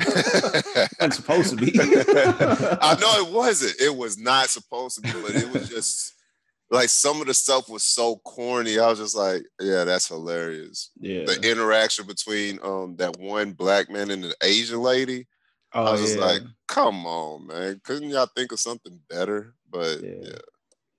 [1.02, 1.72] It's supposed to be.
[1.80, 3.80] I know it wasn't.
[3.80, 6.16] It was not supposed to be, but it was just
[6.72, 8.80] like some of the stuff was so corny.
[8.80, 11.26] I was just like, "Yeah, that's hilarious." Yeah.
[11.26, 15.28] The interaction between um that one black man and the Asian lady.
[15.74, 16.26] Oh, I was just yeah.
[16.26, 17.80] like, "Come on, man!
[17.84, 20.16] Couldn't y'all think of something better?" But Yeah.
[20.24, 20.40] yeah,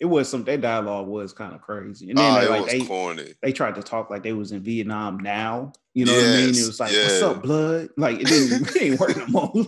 [0.01, 2.09] it was some their dialogue was kind of crazy.
[2.09, 3.35] And then oh, they, it like was they, corny.
[3.43, 5.73] they tried to talk like they was in Vietnam now.
[5.93, 6.49] You know what I mean?
[6.51, 7.91] It was like, what's up, blood?
[7.99, 9.53] Like it didn't, it didn't work no more.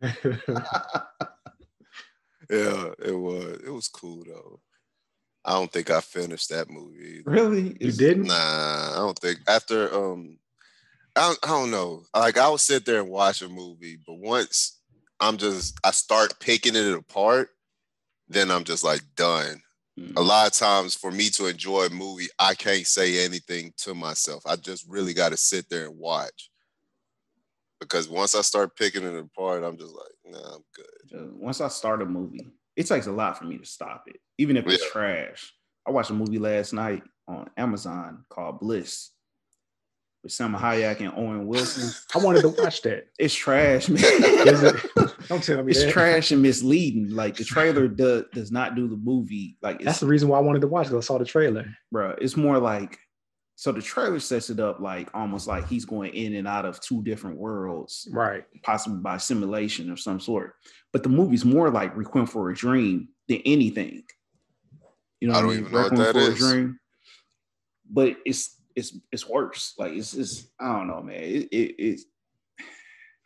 [0.00, 0.22] Like,
[2.50, 3.60] Yeah, it was.
[3.66, 4.60] It was cool though.
[5.44, 7.18] I don't think I finished that movie.
[7.18, 7.30] either.
[7.30, 7.76] really?
[7.80, 8.28] you didn't?
[8.28, 10.38] Nah, I don't think after um
[11.16, 12.04] I don't, I don't know.
[12.14, 14.78] Like I would sit there and watch a movie, but once
[15.20, 17.50] I'm just I start picking it apart,
[18.28, 19.62] then I'm just like done.
[19.98, 20.16] Mm.
[20.16, 23.94] A lot of times for me to enjoy a movie, I can't say anything to
[23.94, 24.42] myself.
[24.46, 26.50] I just really got to sit there and watch.
[27.80, 31.32] Because once I start picking it apart, I'm just like, nah, I'm good.
[31.34, 34.56] Once I start a movie, it takes a lot for me to stop it, even
[34.56, 34.90] if it's Yeah.
[34.90, 35.54] trash.
[35.86, 39.10] I watched a movie last night on Amazon called Bliss
[40.22, 41.90] with Salma Hayek and Owen Wilson.
[42.14, 43.08] I wanted to watch that.
[43.18, 44.02] It's trash, man.
[44.04, 44.76] Is it?
[45.28, 45.92] Don't tell me it's that.
[45.92, 47.10] trash and misleading.
[47.10, 49.56] Like the trailer does does not do the movie.
[49.62, 50.96] Like it's That's the reason why I wanted to watch it.
[50.96, 51.66] I saw the trailer.
[51.92, 52.14] bro.
[52.20, 52.98] It's more like
[53.56, 56.80] so the trailer sets it up like almost like he's going in and out of
[56.80, 58.44] two different worlds, Right.
[58.62, 60.54] possibly by simulation of some sort.
[60.92, 64.04] But the movie's more like Requiem for a Dream than anything.
[65.20, 65.58] You know, I don't mean?
[65.60, 66.34] even know what Requiem that for a.
[66.36, 66.78] Dream.
[67.90, 69.74] But it's it's it's worse.
[69.76, 71.20] Like it's it's I don't know, man.
[71.20, 72.04] It, it it's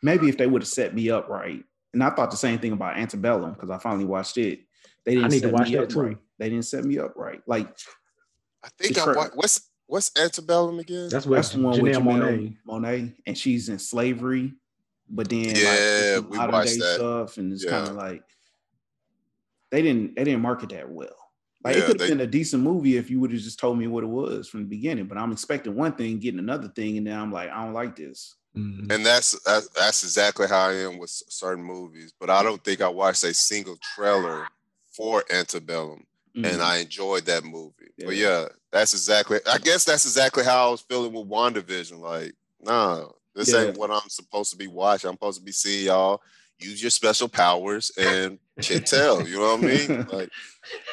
[0.01, 1.63] maybe if they would have set me up right,
[1.93, 4.61] and I thought the same thing about Antebellum because I finally watched it.
[5.05, 6.01] They didn't need to set watch me that up too.
[6.01, 6.17] right.
[6.39, 7.41] They didn't set me up right.
[7.47, 7.67] Like
[8.63, 11.09] I think I tra- wa- what's what's Antebellum again?
[11.09, 12.57] That's what that's the one Janelle with Monáe.
[12.67, 12.81] Monáe.
[12.81, 14.53] Monáe, and she's in slavery,
[15.09, 16.95] but then like, Yeah, it's some we modern watched that.
[16.95, 17.69] stuff, and it's Yeah.
[17.71, 18.23] kind of like
[19.71, 21.15] they didn't they didn't market that well.
[21.63, 23.87] Like it could have been a decent movie if you would have just told me
[23.87, 25.05] what it was from the beginning.
[25.05, 27.95] But I'm expecting one thing, getting another thing, and then I'm like, I don't like
[27.95, 28.35] this.
[28.55, 28.91] Mhm.
[28.91, 32.13] And that's that's, exactly how I am with certain movies.
[32.19, 34.47] But I don't think I watched a single trailer
[34.95, 36.05] for Antebellum,
[36.35, 36.45] Mm.
[36.53, 37.91] and I enjoyed that movie.
[38.05, 38.41] But Yeah.
[38.41, 39.39] yeah, that's exactly.
[39.47, 41.99] I guess that's exactly how I was feeling with WandaVision.
[41.99, 43.61] Like, nah, this Yeah.
[43.61, 45.09] ain't what I'm supposed to be watching.
[45.09, 46.21] I'm supposed to be seeing y'all
[46.59, 48.39] use your special powers and
[48.85, 49.27] tell.
[49.27, 50.05] You know what I mean?
[50.13, 50.29] Like,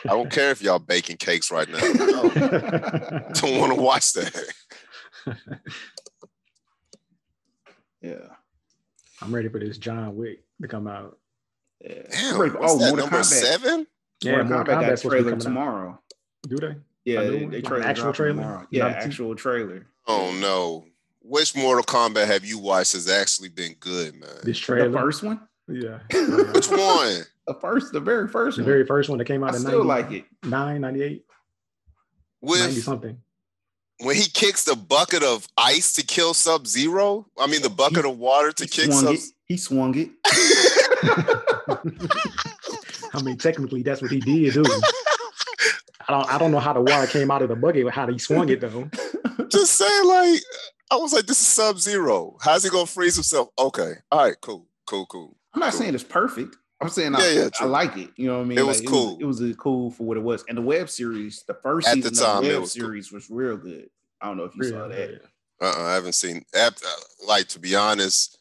[0.09, 1.78] I don't care if y'all baking cakes right now.
[1.78, 2.31] No,
[3.35, 4.53] don't want to watch that.
[8.03, 8.17] Yeah.
[9.23, 11.19] I'm ready for this John Wick to come out.
[11.81, 12.03] Yeah.
[12.11, 13.25] Damn, for- what's oh, that, Mortal number Kombat.
[13.25, 13.87] seven?
[14.23, 15.43] Yeah, Mortal Mortal Kombat got a supposed to trailer coming out.
[15.43, 16.01] tomorrow.
[16.49, 16.75] Do they?
[17.05, 17.51] Yeah, they, one?
[17.51, 18.35] they trailer actual trailer?
[18.43, 18.67] tomorrow.
[18.71, 19.87] Yeah, Not actual trailer.
[20.07, 20.85] Oh no.
[21.23, 24.31] Which Mortal Kombat have you watched has actually been good, man?
[24.43, 24.89] This trailer.
[24.89, 25.07] The trailer.
[25.07, 25.99] first one, Yeah.
[26.53, 27.23] Which one?
[27.47, 28.71] the first, the very first the one.
[28.71, 30.25] very first one that came out I in still 90, like it.
[30.45, 31.25] 9, 98, 90
[32.43, 33.19] With something.
[34.03, 37.27] When he kicks the bucket of ice to kill Sub Zero?
[37.39, 39.15] I mean, the bucket of water to kick Sub.
[39.15, 39.21] it.
[39.47, 40.11] He swung it.
[43.13, 44.63] I mean, technically, that's what he did do.
[46.09, 48.07] I don't I don't know how the water came out of the bucket, but how
[48.07, 48.89] he swung it though.
[49.49, 50.41] Just saying, like,
[50.91, 52.37] I was like, this is Sub Zero.
[52.41, 53.49] How's he gonna freeze himself?
[53.59, 55.37] Okay, all right, cool, cool, cool.
[55.55, 55.81] I'm not Cool.
[55.81, 56.57] saying it's perfect.
[56.81, 58.11] I'm saying Yeah, I, yeah, I like it.
[58.16, 58.59] You know what I mean?
[58.59, 59.19] It was Like, cool.
[59.20, 60.44] It was, it was cool for what it was.
[60.48, 62.82] And the web series, the first At the season time, of the web was cool.
[62.82, 63.90] series was real good.
[64.20, 65.20] I don't know if you saw that.
[65.62, 66.44] Uh-uh, I haven't seen.
[66.55, 66.90] After, uh,
[67.27, 68.39] like, to be honest,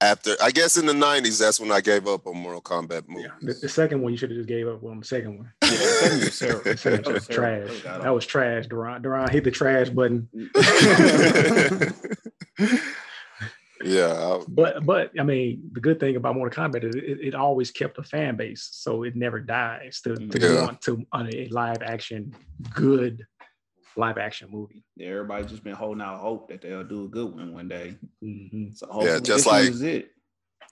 [0.00, 3.26] after I guess in the '90s, that's when I gave up on Mortal Kombat movies.
[3.42, 3.52] Yeah.
[3.52, 5.52] The, the second one you should have just gave up on the second one.
[5.62, 7.02] Yeah, the second was terrible.
[7.04, 7.82] That was was trash.
[7.82, 8.66] That was That was trash.
[8.68, 10.28] Duran, Duran hit the trash button.
[13.84, 17.34] yeah, I- But but I mean, the good thing about Mortal Kombat is it, it
[17.34, 20.00] always kept a fan base, so it never dies.
[20.02, 22.34] To, to go on to on a live action,
[22.74, 23.26] good
[23.96, 24.84] live action movie.
[24.96, 27.96] Yeah, everybody just been holding out hope that they'll do a good one one day.
[28.22, 28.76] Mhm.
[28.76, 30.10] So hopefully just like- it.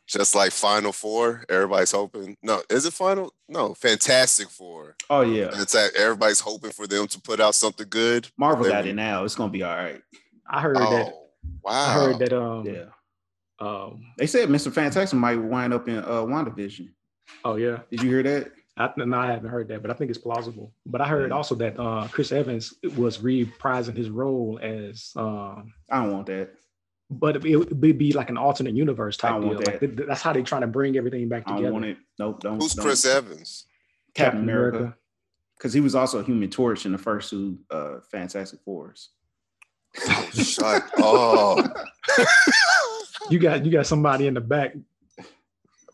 [0.07, 2.37] just like Final Four, everybody's hoping.
[2.43, 3.33] No, is it Final?
[3.49, 4.95] No, Fantastic Four.
[5.11, 8.29] Oh yeah, It's that everybody's hoping for them to put out something good.
[8.39, 9.25] Marvel They got it now.
[9.25, 10.01] It's gonna be all right.
[10.49, 11.13] I heard that.
[11.13, 11.29] Oh,
[11.65, 11.73] wow!
[11.73, 12.33] I heard that.
[12.33, 12.65] Um.
[12.65, 12.85] Yeah,
[13.59, 14.13] Um.
[14.19, 14.71] they said Mr.
[14.73, 16.91] Fantastic might wind up in uh WandaVision.
[17.45, 17.79] Oh yeah.
[17.91, 18.53] Did you hear that?
[18.79, 20.75] I, no, I haven't heard that, but I think it's plausible.
[20.85, 21.37] But I heard Yeah.
[21.37, 26.51] also that uh, Chris Evans was reprising his role as, um, I don't want that.
[27.09, 29.51] but it would be, be like an alternate universe I type don't deal.
[29.55, 31.61] want Like, th- th- that's how they're trying to bring everything back together.
[31.61, 31.97] I don't want it.
[32.19, 32.41] Nope.
[32.41, 32.61] Don't.
[32.61, 32.85] Who's don't.
[32.85, 33.65] Chris Evans?
[34.13, 34.95] Captain America.
[35.57, 39.09] Because he was also a Human Torch in the first two uh, Fantastic Fours.
[40.07, 41.77] Oh, shut up.
[43.31, 44.75] You got you got somebody in the back.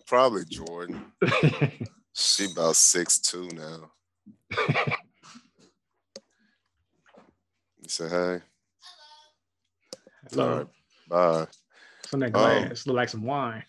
[0.07, 1.05] Probably Jordan.
[2.15, 3.91] She about six two now.
[7.81, 8.41] You say hey.
[10.39, 10.67] All right.
[11.09, 11.47] Bye.
[12.07, 12.33] Some that Um,
[12.69, 13.65] glass look like some wine.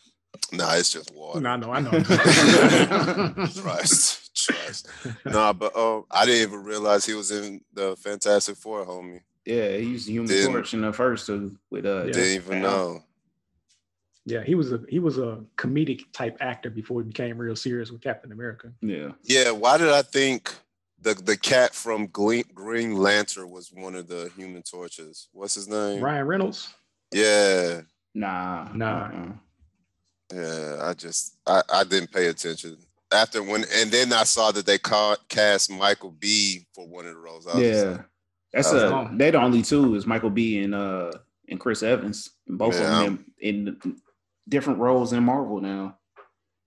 [0.52, 1.40] Nah, it's just water.
[1.40, 1.91] No, I know, I know.
[3.48, 4.88] Trust, trust.
[5.26, 9.22] Nah, but um, I didn't even realize he was in the Fantastic Four, homie.
[9.45, 12.03] Yeah, he used the Human Didn't- Torch in the first two with uh.
[12.07, 12.11] Yeah.
[12.11, 12.69] Didn't even Wow.
[12.69, 13.03] know.
[14.25, 17.91] Yeah, he was a he was a comedic type actor before he became real serious
[17.91, 18.71] with Captain America.
[18.81, 19.11] Yeah.
[19.23, 20.53] Yeah, why did I think
[21.01, 25.27] the the cat from Green, Green Lantern was one of the Human Torches?
[25.33, 26.01] What's his name?
[26.01, 26.73] Ryan Reynolds.
[27.13, 27.81] Yeah,
[28.15, 28.69] Nah.
[28.73, 29.05] Nah.
[29.07, 29.31] uh-uh.
[30.33, 30.77] yeah.
[30.81, 32.77] I just I, I didn't pay attention
[33.13, 37.13] after when, and then I saw that they ca- cast Michael B for one of
[37.13, 37.45] the roles.
[37.47, 37.83] I was Yeah.
[37.83, 38.05] like,
[38.53, 39.17] That's That was uh long.
[39.17, 41.11] they the only two is Michael B and uh
[41.49, 42.29] and Chris Evans.
[42.47, 43.01] Both Yeah.
[43.01, 43.97] of them in, in
[44.48, 45.98] different roles in Marvel now.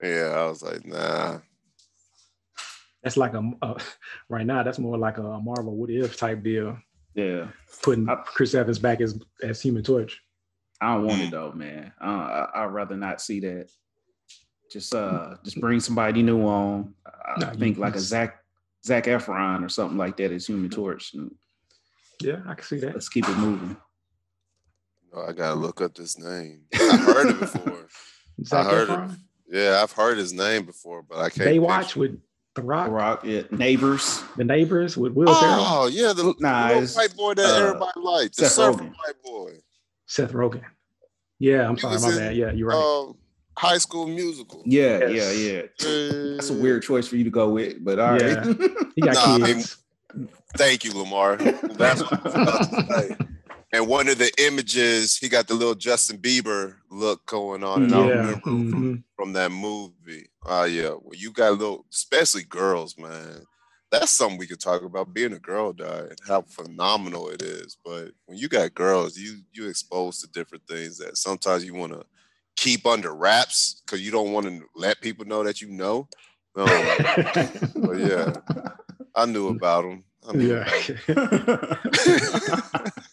[0.01, 1.39] yeah, I was like, nah.
[3.03, 3.79] That's like a uh,
[4.29, 4.63] right now.
[4.63, 6.77] That's more like a Marvel what if type deal.
[7.13, 7.47] Yeah.
[7.81, 10.21] Putting I- Chris Evans back as as Human Torch.
[10.81, 11.07] I don't Mm.
[11.07, 11.91] want it though, man.
[12.01, 13.69] Uh, I, I'd rather not see that.
[14.71, 16.93] Just uh just bring somebody new on.
[17.05, 18.43] I No, you- think like a Zac
[18.85, 21.13] Zac Efron or something like that as Human Torch.
[21.13, 21.33] And
[22.21, 22.93] Yeah, I can see that.
[22.93, 23.77] let's keep it moving.
[25.13, 26.61] Oh, I gotta look up this name.
[26.73, 27.87] I heard it before.
[28.43, 29.17] Zac heard it.
[29.49, 31.49] Yeah, I've heard his name before, but I can't.
[31.49, 32.19] Baywatch picture- with
[32.55, 33.43] The Rock, Rock, yeah.
[33.51, 34.21] Neighbors.
[34.35, 37.91] The Neighbors with Will Ferrell, Oh yeah, the Nah, little white boy that uh, everybody
[38.01, 38.89] liked, the Seth surfer Rogen.
[39.05, 39.51] white boy.
[40.05, 40.63] Seth Rogen.
[41.39, 42.35] Yeah, I'm He sorry, was my in, bad.
[42.35, 42.75] Yeah, you're right.
[43.07, 43.15] Um,
[43.57, 44.61] High School Musical.
[44.65, 45.37] Yeah, Yes.
[45.39, 45.51] yeah,
[45.87, 46.33] yeah.
[46.35, 48.21] That's a weird choice for you to go with, but all right.
[48.21, 48.53] Yeah.
[48.95, 49.63] he got nah, I mean.
[50.57, 51.37] Thank you, Lamar.
[51.37, 53.17] That's what I was about to say.
[53.77, 57.93] And one of the images, he got the little Justin Bieber look going on, and
[57.93, 59.03] I remember from, mhm.
[59.15, 60.31] from that movie.
[60.47, 63.43] Oh yeah, well, you got little, especially girls, man.
[63.91, 65.13] That's something we could talk about.
[65.13, 67.77] Being a girl dad, how phenomenal it is.
[67.85, 71.93] But when you got girls, you you exposed to different things that sometimes you want
[71.93, 72.03] to
[72.55, 76.07] keep under wraps because you don't want to let people know that you know.
[76.55, 76.65] Um,
[77.75, 78.33] but yeah,
[79.13, 80.03] I knew about them.
[80.27, 80.67] I knew yeah.
[81.07, 82.91] about 'em.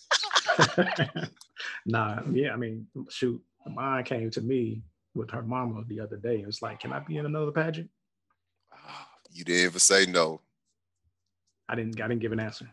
[1.86, 4.82] nah, yeah, I mean, shoot, mine came to me
[5.14, 6.40] with her mama the other day.
[6.40, 7.90] It was like, can I be in another pageant?
[9.36, 10.40] You didn't even say no
[11.68, 12.68] I didn't I didn't give an answer.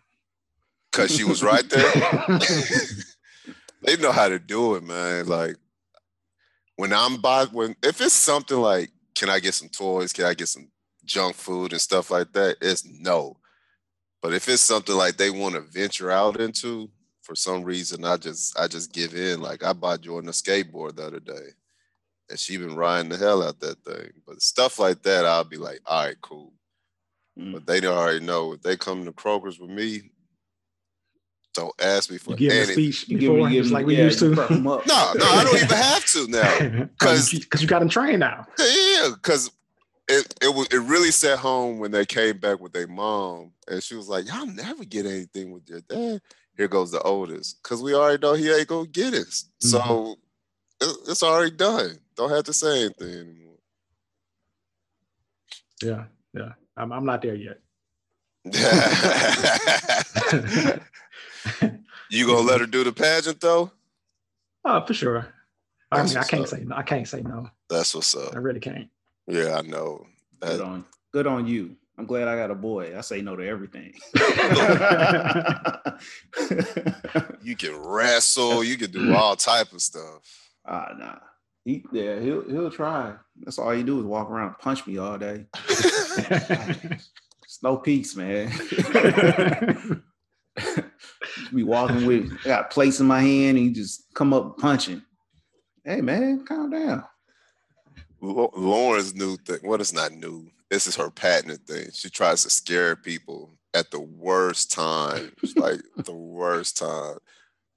[0.91, 2.39] because she was right there.
[3.83, 5.27] they know how to do it, man.
[5.27, 5.55] Like
[6.75, 10.13] when I'm by when if it's something like, can I get some toys?
[10.13, 10.69] Can I get some
[11.05, 12.57] junk food and stuff like that?
[12.61, 13.37] It's no.
[14.21, 16.89] But if it's something like they want to venture out into,
[17.21, 19.41] for some reason, I just I just give in.
[19.41, 21.49] Like I bought Jordan a skateboard the other day,
[22.29, 24.11] and she been riding the hell out that thing.
[24.25, 26.53] But stuff like that, I'll be like, all right, cool.
[27.39, 27.53] Mm.
[27.53, 30.01] But they already know if they come to Kroger's with me,
[31.53, 32.73] don't ask me for You give a anything.
[32.75, 34.33] speech give before, me, give me, like we yeah, used to.
[34.33, 34.85] prep 'em up.
[34.87, 38.45] No, no, I don't even have to now because you got them trained now.
[38.57, 39.51] Yeah, because
[40.07, 43.95] it it it really set home when they came back with their mom, and she
[43.95, 46.21] was like, "Y'all never get anything with your dad."
[46.61, 49.33] Here goes the oldest, because we already know he ain't gonna get it.
[49.57, 50.11] So mm-hmm.
[50.81, 51.97] it- it's already done.
[52.15, 53.57] Don't have to say anything anymore.
[55.81, 56.03] Yeah,
[56.35, 56.51] yeah.
[56.77, 57.61] I'm, I'm not there yet.
[62.11, 63.71] you gonna let her do the pageant though?
[64.63, 65.33] Oh, for sure.
[65.91, 66.49] I mean, I can't up.
[66.49, 66.75] say no.
[66.75, 67.49] I can't say no.
[67.71, 68.35] That's what's up.
[68.35, 68.87] I really can't.
[69.25, 70.05] Yeah, I know.
[70.39, 71.75] Good on, good on you.
[72.01, 72.97] I'm glad I got a boy.
[72.97, 73.93] I say no to everything.
[77.43, 78.63] you can wrestle.
[78.63, 80.49] You can do all type of stuff.
[80.65, 81.17] Ah, nah.
[81.63, 83.13] He, yeah, he'll he'll try.
[83.41, 85.45] That's all he do is walk around, and punch me all day.
[87.43, 88.49] It's no peace, man.
[91.53, 95.03] be walking with I got plates in my hand, and he just come up punching.
[95.83, 97.03] Hey, man, calm down.
[98.21, 99.59] Lauren's new thing.
[99.63, 100.49] What is not new?
[100.71, 101.89] This is her patented thing.
[101.93, 107.17] She tries to scare people at the worst time, like the worst time.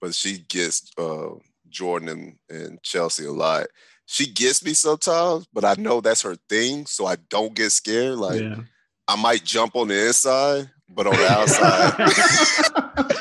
[0.00, 1.30] But she gets uh,
[1.68, 3.66] Jordan and, and Chelsea a lot.
[4.06, 8.16] She gets me sometimes, but I know that's her thing, so I don't get scared.
[8.16, 8.60] Like yeah.
[9.08, 13.20] I might jump on the inside, but on the outside,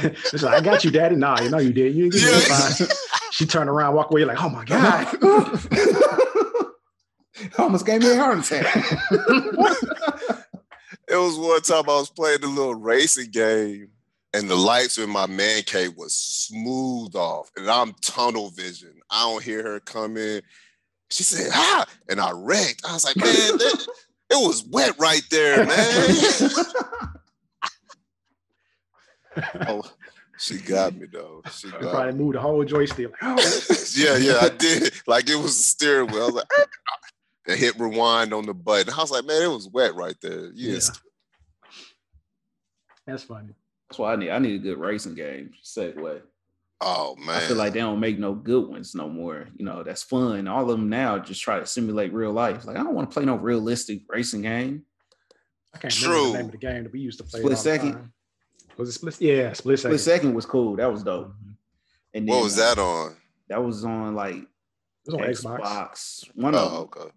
[0.32, 1.16] It's like, I got you, daddy.
[1.16, 1.96] Nah, you know you did.
[1.96, 2.86] You didn't get yeah.
[3.32, 6.24] She turned around, walk away, You're like, oh my God.
[7.58, 8.84] Almost gave me a heart attack.
[11.10, 13.88] It was one time I was playing the little racing game,
[14.34, 18.92] and the lights in my man cave was smooth off, and I'm tunnel vision.
[19.10, 20.42] I don't hear her coming.
[21.10, 22.82] She said, "Ah!" and I wrecked.
[22.86, 23.86] I was like, "Man, that,
[24.30, 26.50] it was wet right there, man."
[29.66, 29.82] oh,
[30.38, 31.42] she got me though.
[31.50, 32.18] She got Probably me.
[32.18, 33.10] moved the whole joystick.
[33.22, 33.38] Like,
[33.96, 34.92] yeah, yeah, I did.
[35.06, 36.22] Like it was a steering wheel.
[36.22, 36.48] I was like,
[37.48, 38.92] I hit rewind on the button.
[38.92, 40.72] I was like, "Man, it was wet right there." Yeah.
[40.74, 41.00] Yes.
[43.06, 43.54] That's funny.
[43.88, 45.52] That's why I need I need a good racing game.
[45.64, 46.20] Segway.
[46.80, 47.36] Oh man.
[47.36, 49.48] I feel like they don't make no good ones no more.
[49.56, 50.46] You know, that's fun.
[50.46, 52.64] All of them now just try to simulate real life.
[52.66, 54.84] Like I don't want to play no realistic racing game.
[55.74, 57.40] I can't remember the name of the game that we used to play.
[57.40, 57.92] Split second?
[57.92, 58.12] time.
[58.76, 59.20] Was it split?
[59.20, 59.98] Yeah, split second.
[59.98, 60.76] Split second was cool.
[60.76, 61.28] That was dope.
[61.28, 61.54] Mhm.
[62.14, 63.16] And what was uh, that on?
[63.48, 64.46] That was on like It
[65.06, 65.60] was on Xbox.
[65.60, 66.24] Xbox.
[66.36, 66.82] One of Oh, them.
[67.04, 67.10] okay.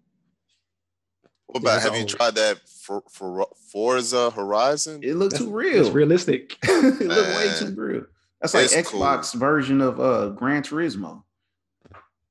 [1.52, 5.00] What about it's have you tried that for for Forza Horizon?
[5.02, 5.84] It looked too real.
[5.84, 6.56] It's realistic.
[6.62, 8.04] it looked way too real.
[8.40, 9.00] That's like It's cool.
[9.00, 11.24] Xbox version of uh Gran Turismo.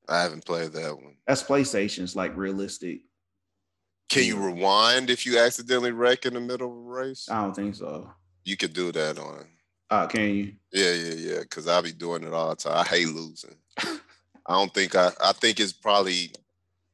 [0.10, 1.18] I haven't played that one.
[1.28, 3.02] That's PlayStation's like realistic.
[4.10, 7.30] Can you rewind if you accidentally wreck in the middle of a race?
[7.30, 8.12] I don't think so.
[8.44, 9.46] You could do that on.
[9.92, 10.54] Uh, can you?
[10.74, 11.40] Yeah, yeah, yeah.
[11.42, 12.78] Because I be doing it all the time.
[12.78, 13.56] I hate losing.
[13.78, 14.00] I
[14.50, 15.12] don't think I.
[15.24, 16.32] I think it's probably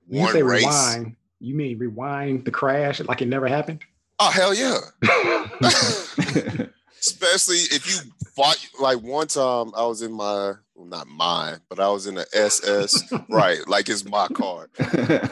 [0.08, 0.64] When you one say race.
[0.66, 3.84] rewind, you mean rewind the crash like it never happened?
[4.19, 4.80] Oh hell yeah!
[6.99, 11.59] Especially if you fought like one time um, I was in my well, not mine,
[11.69, 13.11] but I was in the SS.
[13.30, 14.69] right, like it's my car.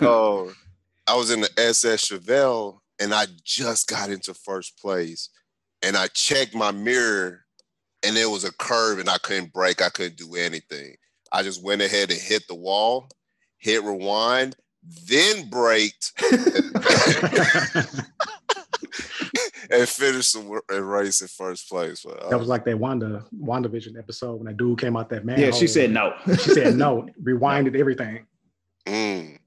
[0.02, 0.52] Oh,
[1.07, 5.30] I was in the SS Chevelle and I just got into first place.
[5.82, 7.45] And I checked my mirror
[8.03, 9.82] and there was a curve and I couldn't brake.
[9.82, 10.95] I couldn't do anything.
[11.32, 13.10] I just went ahead and hit the wall,
[13.57, 14.56] hit rewind,
[15.07, 16.14] then braked
[19.72, 22.03] and finished the and race in first place.
[22.03, 25.26] But, uh, that was like that Wanda WandaVision episode when that dude came out that
[25.26, 25.40] man.
[25.40, 26.14] yeah, she said no.
[26.28, 28.26] she said no, rewinded everything.
[28.86, 29.38] mm.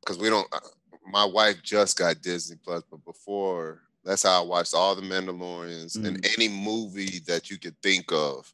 [0.00, 0.46] because we don't.
[0.52, 0.60] uh,
[1.10, 5.96] My wife just got Disney Plus, but before that's how I watched all the Mandalorians
[6.02, 8.52] and any movie that you could think of.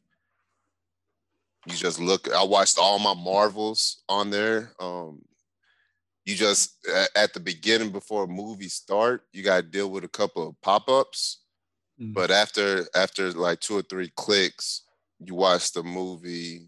[1.65, 2.31] You just look.
[2.33, 4.73] I watched all my Marvels on there.
[4.79, 5.21] Um,
[6.25, 6.85] you just
[7.15, 10.61] at the beginning before a movie start, you got to deal with a couple of
[10.61, 11.39] pop ups.
[12.01, 12.13] Mm.
[12.13, 14.81] But after after like two or three clicks,
[15.19, 16.67] you watch the movie.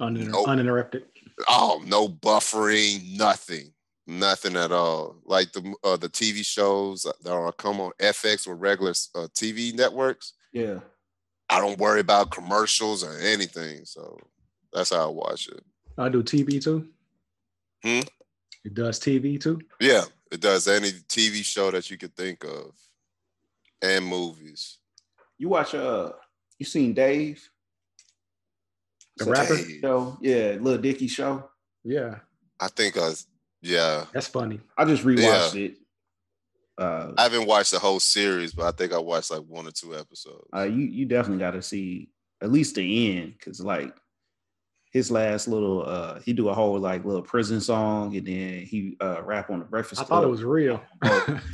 [0.00, 0.48] Uninter- Nope.
[0.48, 1.04] Uninterrupted.
[1.48, 3.72] Oh, no buffering, nothing,
[4.06, 5.16] Nothing at all.
[5.24, 9.72] Like the uh, the TV shows that are come on FX or regular uh, TV
[9.72, 10.32] networks.
[10.52, 10.80] Yeah.
[11.48, 13.84] I don't worry about commercials or anything.
[13.84, 14.18] So
[14.72, 15.62] that's how I watch it.
[15.96, 16.88] I do TV too.
[17.84, 18.00] Hmm?
[18.64, 19.60] It does TV too.
[19.80, 20.02] Yeah,
[20.32, 22.72] it does any TV show that you could think of,
[23.80, 24.78] and movies.
[25.38, 26.12] You watch uh
[26.58, 27.48] you seen Dave?
[29.20, 29.56] The Such a rapper?
[29.56, 29.80] Dave.
[29.80, 30.18] show?
[30.20, 31.48] Yeah, Lil Dicky show.
[31.84, 32.16] Yeah,
[32.58, 33.12] I think I,
[33.62, 34.60] yeah, that's funny.
[34.76, 35.76] I just rewatched it.
[36.78, 39.70] Uh, I haven't watched the whole series, but I think I watched like one or
[39.70, 40.46] two episodes.
[40.56, 42.08] uh you you definitely got to see
[42.42, 43.94] at least the end because like
[44.92, 48.96] his last little uh he do a whole like little prison song and then he
[49.00, 50.80] uh rap on the Breakfast I thought it was real.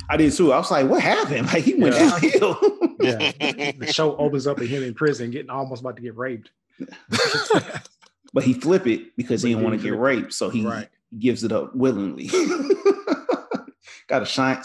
[0.09, 0.53] I did too.
[0.53, 1.47] I was like, what happened?
[1.47, 2.09] Like he went Yeah.
[2.09, 2.57] downhill.
[3.01, 3.31] yeah,
[3.77, 6.51] the show opens up with him in prison, getting almost about to get raped.
[8.33, 10.87] but he flip it because he But didn't want to get raped, so he Right.
[11.17, 12.27] gives it up willingly.
[14.07, 14.61] got a shine,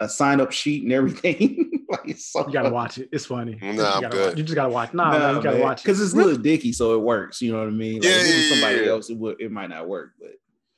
[0.00, 1.84] a sign up sheet and everything.
[1.88, 3.08] like it's so You gotta watch it.
[3.12, 3.58] It's funny.
[3.60, 4.28] Nah, you, I'm gotta good.
[4.30, 4.38] Watch.
[4.38, 4.92] you just gotta watch.
[4.94, 5.84] Nah, man, you gotta watch it.
[5.84, 7.40] because it's little Dicky, so it works.
[7.40, 7.96] You know what I mean?
[7.96, 8.90] Like, Yeah, if it was yeah, somebody yeah.
[8.90, 10.12] else, it would it might not work.
[10.20, 10.30] But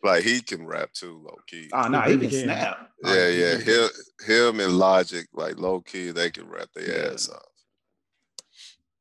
[0.03, 1.69] like he can rap too, low key.
[1.73, 2.43] oh ah, no, He he can can.
[2.45, 2.91] snap.
[3.05, 3.57] Yeah, he yeah.
[3.59, 3.89] Him,
[4.27, 7.13] him and Logic, like low key, they can rap their Yeah.
[7.15, 7.43] ass off.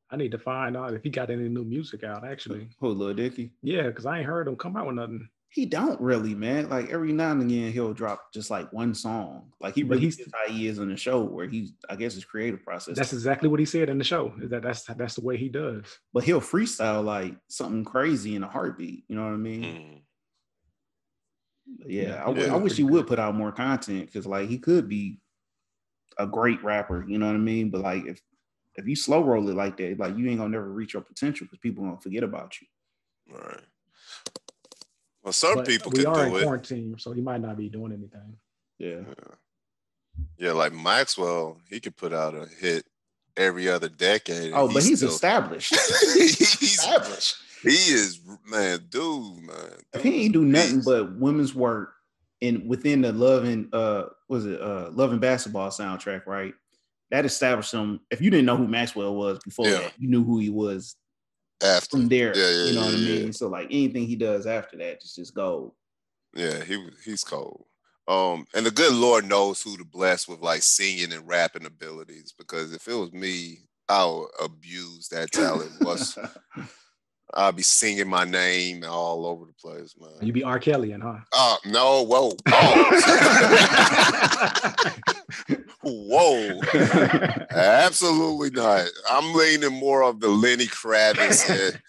[0.09, 2.25] I need to find out if he got any new music out.
[2.25, 3.51] Actually, Who little Dicky?
[3.61, 5.27] yeah, because I ain't heard him come out with nothing.
[5.49, 6.69] He don't really, man.
[6.69, 9.51] Like every now and again, he'll drop just like one song.
[9.61, 11.95] Like he But really he's- is how he is in the show, where he's I
[11.95, 12.95] guess his creative process.
[12.97, 14.33] That's exactly what he said in the show.
[14.41, 15.83] Is that that's that's the way he does.
[16.13, 19.05] but he'll freestyle like something crazy in a heartbeat.
[19.07, 19.63] You know what I mean?
[19.63, 20.01] Mm.
[21.85, 24.47] Yeah, Yeah, I, he I wish he pretty would put out more content because like
[24.49, 25.19] he could be
[26.17, 27.05] a great rapper.
[27.07, 27.69] You know what I mean?
[27.71, 28.21] But like if
[28.77, 31.45] if you slow roll it like that, like you ain't gonna never reach your potential
[31.45, 32.67] because people gonna forget about you.
[33.35, 33.59] Right.
[35.23, 36.43] Well, some But people we can are in do it.
[36.43, 38.37] quarantine, so he might not be doing anything.
[38.77, 39.01] Yeah.
[40.37, 42.85] Yeah, like Maxwell, he could put out a hit
[43.35, 44.45] every other decade.
[44.45, 45.71] and Oh, but he's still- established.
[46.15, 47.35] he's established.
[47.61, 49.73] he is man, dude, man.
[49.93, 51.93] If dude he ain't do nothing but women's work
[52.41, 56.53] and within the loving uh was it uh loving basketball soundtrack, right?
[57.11, 58.01] That established him.
[58.11, 59.79] If you didn't know who Maxwell was before Yeah.
[59.79, 60.95] that, you knew who he was
[61.63, 62.35] after, from there.
[62.37, 63.19] Yeah, yeah, you know what I yeah, yeah.
[63.23, 63.33] mean?
[63.33, 65.71] So like anything he does after that is just gold.
[66.35, 67.65] yeah, he he's cold.
[68.09, 72.33] Um, and the good Lord knows who to bless with like singing and rapping abilities.
[72.37, 73.59] Because if it was me,
[73.89, 75.71] I'll abuse that talent.
[75.81, 76.17] Was
[77.33, 80.11] I'll be singing my name all over the place, man.
[80.25, 80.59] You be R.
[80.59, 81.17] Kelly, and huh?
[81.33, 82.91] Oh no, whoa, whoa,
[85.89, 86.59] whoa.
[87.51, 88.87] Absolutely not.
[89.09, 91.81] I'm leaning more of the Lenny Kravitz and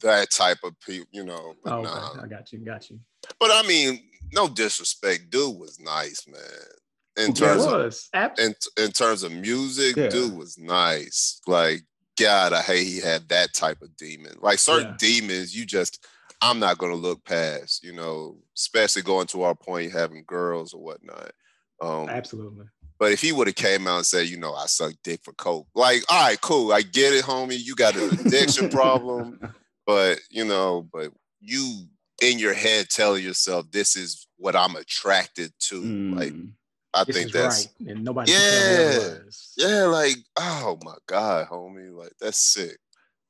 [0.00, 1.54] that type of people, you know.
[1.64, 2.10] But, oh, nah.
[2.10, 2.20] okay.
[2.22, 2.58] I got you.
[2.60, 3.00] Got you.
[3.40, 5.30] but I mean, no disrespect.
[5.30, 7.26] Dude was nice, man.
[7.26, 7.94] In terms of
[8.38, 10.08] in, in terms of music, Yeah.
[10.08, 11.40] dude was nice.
[11.46, 11.82] Like,
[12.18, 14.32] God, I hate he had that type of demon.
[14.40, 14.96] Like certain Yeah.
[14.98, 16.04] demons, you just
[16.42, 20.82] I'm not gonna look past, you know, especially going to our point having girls or
[20.82, 21.32] whatnot.
[21.80, 22.66] Um, Absolutely.
[22.98, 25.32] But if he would have came out and said, you know, I suck dick for
[25.34, 27.58] coke, like, all right, cool, I get it, homie.
[27.62, 29.38] You got an addiction problem,
[29.86, 31.86] but you know, but you
[32.22, 35.76] in your head telling yourself this is what I'm attracted to.
[36.14, 36.52] Like, Mm.
[36.94, 38.32] I This think that's right, and nobody.
[38.32, 39.78] can tell me Yeah.
[39.80, 42.78] yeah, like, oh my God, homie, like that's sick.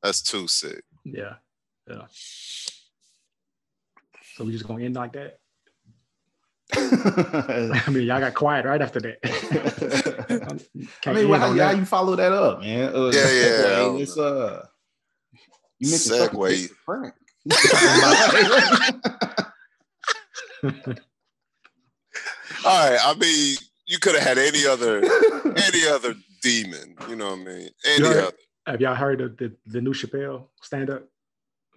[0.05, 0.85] That's too sick.
[1.05, 1.35] Yeah.
[1.89, 2.07] Yeah.
[4.37, 5.39] So we just gonna end like that.
[7.87, 10.61] I mean, y'all got quiet right after that.
[11.07, 12.95] I mean, well, how, on how you follow that up, man?
[12.95, 14.67] Uh, Yeah, yeah, I segue, It's uh,
[15.79, 16.51] you mentioned sucking Segue.
[16.63, 17.15] dick for crack.
[22.65, 24.99] All right, I mean, you could have had any other
[25.45, 27.69] any other demon, you know what I mean?
[27.87, 28.37] Any You heard- other.
[28.67, 31.05] Have y'all heard of the, the new Chappelle stand up?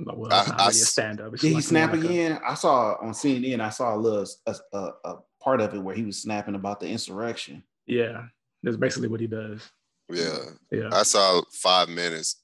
[0.05, 1.31] Well, I- it's not I really a s- stand up.
[1.35, 2.39] Did he snap again?
[2.47, 3.59] I saw on CNN.
[3.61, 6.79] I saw a little a, a, a part of it where he was snapping about
[6.79, 7.63] the insurrection.
[7.85, 8.25] Yeah.
[8.63, 9.61] That's basically what he does.
[10.09, 10.37] Yeah.
[10.71, 10.89] Yeah.
[10.91, 12.37] I saw five minutes,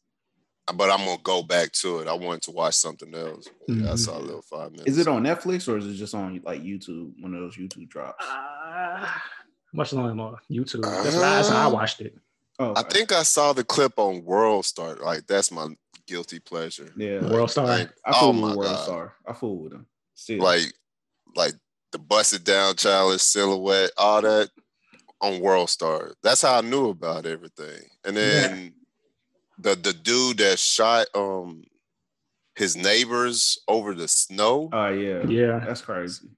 [0.74, 2.08] but I'm gonna go back to it.
[2.08, 3.48] I wanted to watch something else.
[3.68, 4.00] But yeah, I Mhm.
[4.00, 4.90] saw a little five minutes.
[4.92, 7.14] Is it on Netflix or is it just on like YouTube?
[7.22, 8.24] One of those YouTube drops.
[8.26, 9.08] Uh,
[9.74, 10.82] much longer on YouTube.
[10.84, 12.16] That's, why, that's how I Uh, watched it.
[12.58, 14.96] Oh, I think I saw the clip on World Star.
[14.96, 15.68] Like that's my
[16.08, 16.92] guilty pleasure.
[16.96, 17.66] Yeah, World Star.
[17.66, 18.84] Like, I fool oh with my World god!
[18.84, 19.14] Star.
[19.28, 19.86] I fool with him.
[20.14, 20.40] Still.
[20.44, 20.74] Like,
[21.36, 21.54] like
[21.92, 24.50] the busted down challenge, silhouette, all that
[25.22, 26.12] on World Star.
[26.24, 27.82] That's how I knew about everything.
[28.04, 28.74] And then
[29.60, 31.64] the the dude that shot um
[32.56, 34.70] his neighbors over the snow.
[34.72, 35.60] oh yeah, Yeah.
[35.60, 36.30] that's crazy.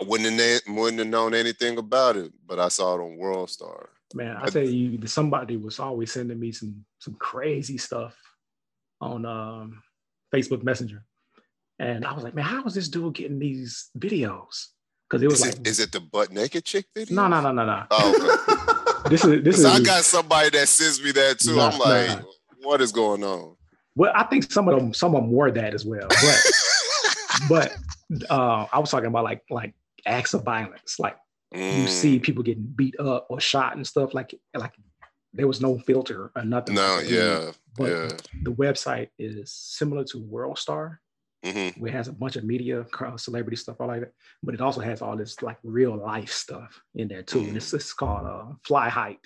[0.00, 3.50] I wouldn't have, wouldn't have known anything about it, but I saw it on World
[3.50, 3.88] Star.
[4.14, 8.16] Man, I tell you, somebody was always sending me some some crazy stuff
[9.00, 9.82] on um,
[10.34, 11.04] Facebook Messenger,
[11.78, 14.66] and I was like, man, how is this dude getting these videos?
[15.08, 17.16] Because it was Is like, it, is it the butt naked chick video?
[17.16, 17.84] no, no, no, no, no.
[17.90, 18.54] Oh, okay.
[19.10, 19.64] This is this is.
[19.64, 21.56] I got somebody that sends me that too.
[21.56, 22.22] Nah, I'm like, nah.
[22.62, 23.56] what is going on?
[23.96, 26.52] well, I think some of them, some of them were that as well, but
[27.48, 27.72] but
[28.28, 31.16] uh, I was talking about like like acts of violence, like
[31.70, 34.72] you Mm, see people getting beat up or shot and stuff like like
[35.38, 36.74] there was no filter or nothing.
[36.74, 38.08] No, like yeah, But yeah.
[38.42, 41.00] the website is similar to World Star,
[41.44, 42.84] hmm where it has a bunch of media,
[43.16, 44.12] celebrity stuff, all like that.
[44.42, 47.38] But it also has all this like real life stuff in there too.
[47.40, 49.20] And it's, it's called uh, Fly Height.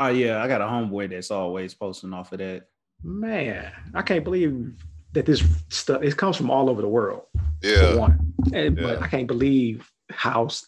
[0.00, 2.64] Oh yeah, I got a homeboy that's always posting off of that.
[3.04, 4.74] Man, I can't believe
[5.12, 7.22] that this stuff it comes from all over the world.
[7.62, 8.34] Yeah, one.
[8.52, 10.66] And, But I can't believe how s-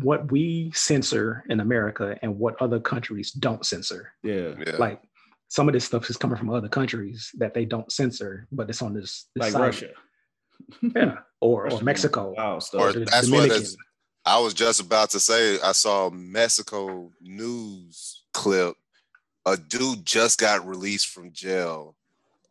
[0.00, 4.12] what we censor in America and what other countries don't censor.
[4.22, 4.76] Yeah, yeah.
[4.78, 5.00] Like
[5.48, 8.80] some of this stuff is coming from other countries that they don't censor, but it's
[8.82, 9.60] on this, this like site.
[9.60, 9.88] Russia.
[10.96, 12.80] yeah, or, Russia or Mexico, Wild stuff.
[12.80, 13.56] Or the that's what Dominican.
[13.58, 13.76] it's-
[14.24, 18.76] I was just about to say, I saw a Mexico news clip.
[19.44, 21.96] A dude just got released from jail,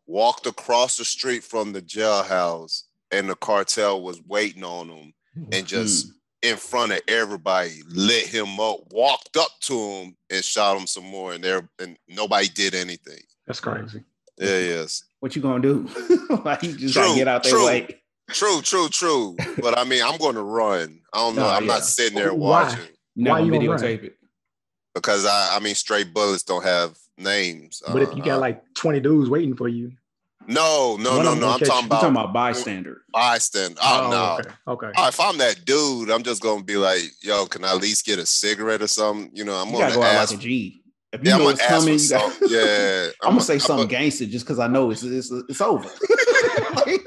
[0.06, 5.14] walked across the street from the jailhouse, and the cartel was waiting on him
[5.54, 6.12] and just Mm.
[6.42, 11.06] In front of everybody lit him up, walked up to him and shot him some
[11.06, 13.20] more, and there and nobody did anything.
[13.48, 14.04] That's crazy.
[14.38, 15.04] Yeah, yes.
[15.20, 15.88] What you gonna do?
[16.46, 17.66] like you just True, gotta get out there true.
[17.66, 17.88] way.
[18.32, 19.36] True, true, true.
[19.62, 21.02] But I mean, I'm going to run.
[21.14, 21.42] I don't know.
[21.44, 21.74] No, I'm yeah.
[21.74, 22.64] not sitting there Why?
[22.64, 22.86] watching.
[23.16, 24.18] You Why you gonna videotape it.
[24.96, 27.84] because I, I mean, straight bullets don't have names.
[27.86, 29.92] But if you Uh, got like 20 dudes waiting for you,
[30.48, 31.96] no, no, one no, no, I'm catch talking you.
[31.96, 33.02] You talking about about bystander?
[33.12, 33.80] bystander.
[33.82, 34.38] Oh, oh no.
[34.40, 34.50] okay,
[34.88, 34.92] okay.
[34.98, 38.06] Oh, if I'm that dude, I'm just gonna be like, yo, can I at least
[38.06, 39.30] get a cigarette or something?
[39.34, 40.84] You know, I'm You gonna gotta go out like a G.
[41.14, 42.48] If you yeah, I'm know gonna it's coming, you got, some.
[42.50, 45.90] Yeah, I'm gonna say something I'm gangster just because I know it's it's it's over.
[46.74, 47.02] Like,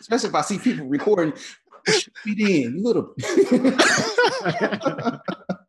[0.00, 1.32] especially if I see people recording.
[1.88, 3.14] Shoot me in, you little.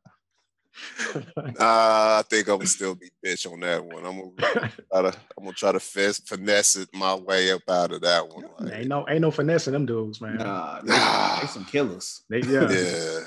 [1.60, 4.06] Nah, I think I'm gonna still be bitch on that one.
[4.06, 4.32] I'm gonna
[4.92, 8.28] try to, I'm gonna try to finesse, finesse it my way up out of that
[8.28, 8.46] one.
[8.60, 10.38] Like, ain't no ain't no finessing them dudes, man.
[10.38, 11.40] nah, they, Nah.
[11.42, 12.24] they some killers.
[12.30, 12.72] They, yeah.
[12.72, 13.20] yeah,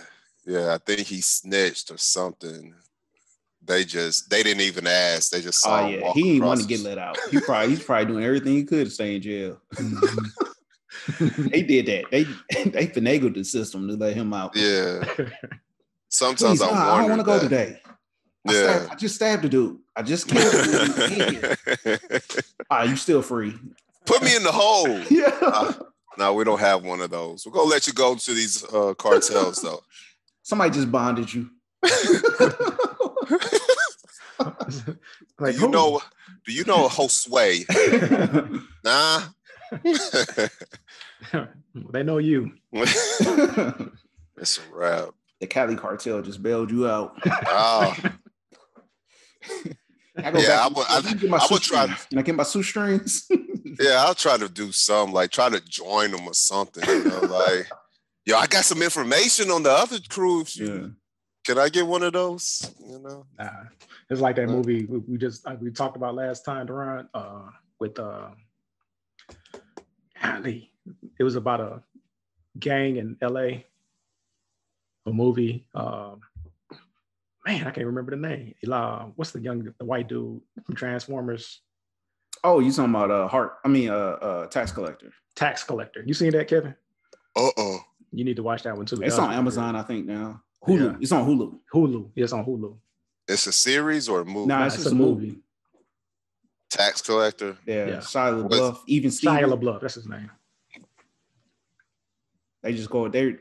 [0.46, 0.74] yeah.
[0.74, 2.74] I think he snitched or something.
[3.62, 5.30] They just they didn't even ask.
[5.30, 7.18] They just saw Oh yeah, walk he ain't across want to get let out.
[7.30, 9.60] He probably he's probably doing everything he could to stay in jail.
[9.74, 10.30] Mhm.
[11.50, 12.10] They did that.
[12.10, 12.24] They
[12.70, 14.56] they finagled the system to let him out.
[14.56, 15.04] Yeah.
[16.14, 16.92] Sometimes Please, I nah, wonder.
[16.92, 17.80] I don't want to go today.
[18.46, 18.76] I, Yeah.
[18.76, 19.78] stabbed, I just stabbed the dude.
[19.96, 21.84] I just killed the dude.
[21.84, 21.98] Yeah.
[22.70, 23.54] Ah, you still free?
[24.06, 25.00] Put me in the hole.
[25.10, 25.36] Yeah.
[25.42, 25.72] Uh,
[26.16, 27.44] no, we don't have one of those.
[27.44, 29.82] We're gonna let you go to these uh, cartels though.
[30.42, 31.50] Somebody just bonded you.
[31.82, 31.92] like
[35.54, 35.70] do you who?
[35.70, 36.00] know?
[36.46, 37.66] Do you know Josue?
[38.84, 39.22] Nah.
[41.90, 42.52] they know you.
[42.72, 43.90] the
[44.38, 45.08] it's a wrap.
[45.46, 47.12] Cali cartel just bailed you out.
[47.46, 47.94] Oh,
[50.16, 50.60] I go Yeah, back.
[50.60, 52.06] I would- I- Let get my I would try- shoestrings.
[52.08, 53.26] Can I get my shoestrings?
[53.80, 54.04] yeah.
[54.04, 56.84] I'll try to do some, like try to join them or something.
[56.88, 57.68] You know, like,
[58.24, 60.42] yo, I got some information on the other crew.
[60.42, 60.86] If you- yeah.
[61.46, 62.72] Can I get one of those?
[62.80, 63.26] You know.
[63.38, 63.50] Nah,
[64.08, 67.06] it's like that Uh, movie we, we just uh, we talked about last time, Duran,
[67.12, 67.48] uh,
[67.78, 68.30] with uh,
[70.22, 70.70] golly,
[71.18, 71.82] it was about a
[72.58, 73.66] gang in L.A.
[75.06, 75.66] A movie.
[75.74, 76.20] Um,
[77.46, 78.54] man, I can't remember the name.
[78.70, 81.60] Uh, what's the young, the white dude from Transformers?
[82.42, 83.54] Oh, you talking about uh heart?
[83.64, 85.12] I mean uh uh tax collector.
[85.34, 86.02] Tax Collector.
[86.06, 86.74] You seen that, Kevin?
[87.36, 87.78] Uh oh.
[88.12, 89.00] You need to watch that one too.
[89.02, 90.42] It's on was Amazon, I think now.
[90.66, 90.92] Hulu.
[90.92, 90.96] Yeah.
[91.00, 91.58] It's on Hulu.
[91.72, 92.10] Hulu.
[92.14, 92.76] It's on Hulu.
[93.28, 94.46] It's a series or a movie?
[94.46, 95.26] Nah, Nah, it's it's a a movie.
[95.26, 95.38] movie.
[96.70, 97.56] Tax collector.
[97.66, 97.96] Yeah, Yeah.
[97.98, 99.50] Shia What's- LaBeouf, even Shia Steven.
[99.50, 99.80] LaBeouf.
[99.80, 100.30] That's his name.
[102.62, 103.36] They just go they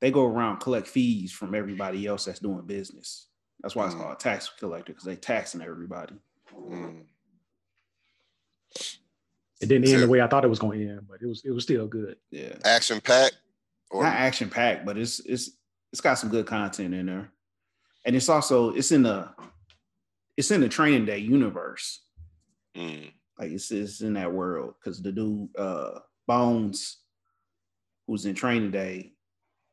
[0.00, 3.28] they go around collect fees from everybody else that's doing business.
[3.62, 3.98] That's why it's Mm.
[4.00, 6.14] called a tax collector because they taxing everybody.
[6.54, 7.04] Mm.
[9.60, 11.26] It didn't end So- the way I thought it was going to end, but it
[11.26, 12.16] was it was still good.
[12.30, 13.38] Yeah, Action packed.
[13.90, 15.50] Or not action packed, but it's it's
[15.92, 17.32] it's got some good content in there,
[18.06, 19.28] and it's also it's in the
[20.36, 22.04] it's in the training day universe.
[22.76, 23.12] Mm.
[23.38, 26.98] Like it's, it's in that world because the dude uh Bones,
[28.06, 29.12] who's in training day,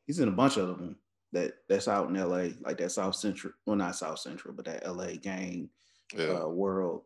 [0.08, 0.96] he's in a bunch of them
[1.32, 4.84] that that's out in LA, like that South Central, well not South Central, but that
[4.84, 5.68] LA gang
[6.16, 6.40] yeah.
[6.42, 7.02] uh, world.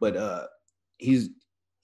[0.00, 0.46] But uh
[0.98, 1.28] he's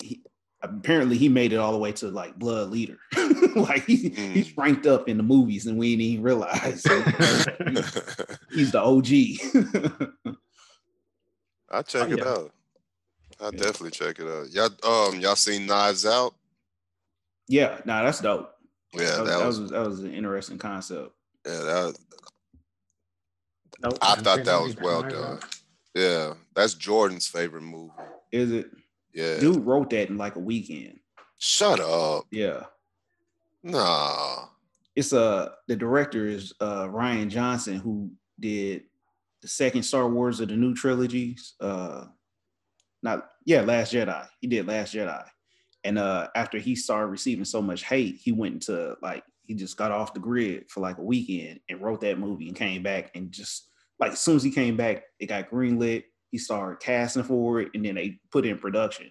[0.02, 0.22] he
[0.62, 2.98] apparently he made it all the way to like blood leader.
[3.54, 4.56] like he, he's Mm.
[4.56, 6.82] ranked up in the movies and we didn't even realize.
[6.82, 7.00] So,
[8.54, 10.34] he's the OG.
[11.70, 12.28] I check Oh, it yeah.
[12.28, 12.52] out.
[13.40, 13.50] I Yeah.
[13.50, 14.50] definitely check it out.
[14.50, 16.34] Y'all, um, y'all seen Knives Out?
[17.48, 18.51] yeah, nah, that's dope.
[18.94, 21.12] Yeah, that, was, that was that was an interesting concept.
[21.46, 21.98] yeah, that was,
[23.82, 25.40] Nope, I thought that was well done.
[25.94, 27.92] Yeah, that's Jordan's favorite movie.
[28.30, 28.70] Is it?
[29.14, 31.00] Yeah, Dude wrote that in like a weekend.
[31.38, 32.24] shut up.
[32.30, 32.64] Yeah.
[33.64, 34.46] Nah,
[34.96, 38.10] It's uh the director is uh Rian Johnson who
[38.40, 38.84] did
[39.40, 41.54] the second Star Wars of the new trilogies.
[41.60, 42.06] Uh
[43.02, 44.26] not yeah, Last Jedi.
[44.40, 45.24] He did Last Jedi.
[45.84, 49.76] And uh after he started receiving so much hate, he went into like he just
[49.76, 53.10] got off the grid for like a weekend and wrote that movie and came back
[53.14, 53.68] and just
[53.98, 56.04] like as soon as he came back, it got greenlit.
[56.30, 59.10] He started casting for it and then they put it in production.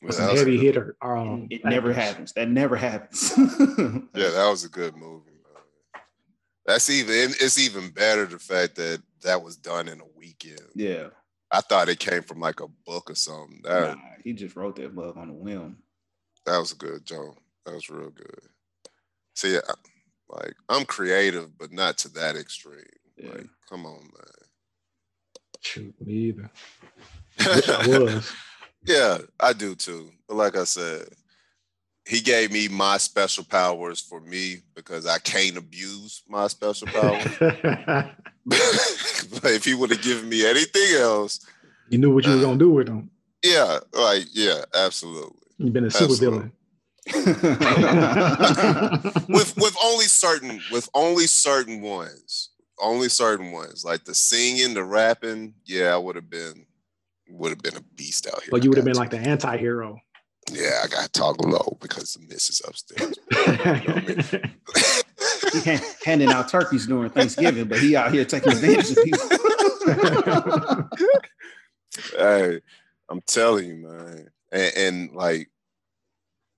[0.00, 0.96] It's With that some was a heavy good- hitter.
[1.02, 2.32] Um, it never happens.
[2.32, 3.32] That never happens.
[4.14, 5.30] Yeah, that was a good movie.
[5.32, 6.02] Man.
[6.66, 7.30] That's even.
[7.40, 10.60] It's even better the fact that that was done in a weekend.
[10.74, 11.08] yeah.
[11.50, 13.60] I thought it came from like a book or something.
[13.64, 15.78] That Nah, he just wrote that book on a whim.
[16.46, 17.36] that was good Joe.
[17.64, 18.40] That was real good.
[19.34, 19.74] See, I,
[20.28, 22.82] like I'm creative, but not to that extreme.
[23.16, 23.30] Yeah.
[23.30, 24.48] Like, come on, man.
[25.60, 26.50] Shoot, me either.
[27.38, 28.32] Wish I was.
[28.86, 30.10] yeah, I do too.
[30.28, 31.08] But like I said,
[32.06, 37.26] he gave me my special powers for me because I can't abuse my special powers.
[39.42, 41.40] but if he would have given me anything else,
[41.88, 43.10] you knew what you were gonna do with him.
[43.44, 45.36] yeah, like yeah, absolutely.
[45.58, 46.52] You've been a super villain.
[49.28, 54.84] With with only certain with only certain ones, only certain ones like the singing, the
[54.84, 55.54] rapping.
[55.64, 56.66] Yeah, I would have been
[57.30, 58.50] would have been a beast out here.
[58.50, 59.98] But you would have been like the anti-hero.
[60.52, 63.18] yeah, I got to talk low because the missus upstairs.
[65.52, 69.28] He hand, handing out turkeys during Thanksgiving, but he out here taking advantage of people.
[72.16, 72.60] hey,
[73.08, 74.28] I'm telling you, man.
[74.52, 75.48] And, and like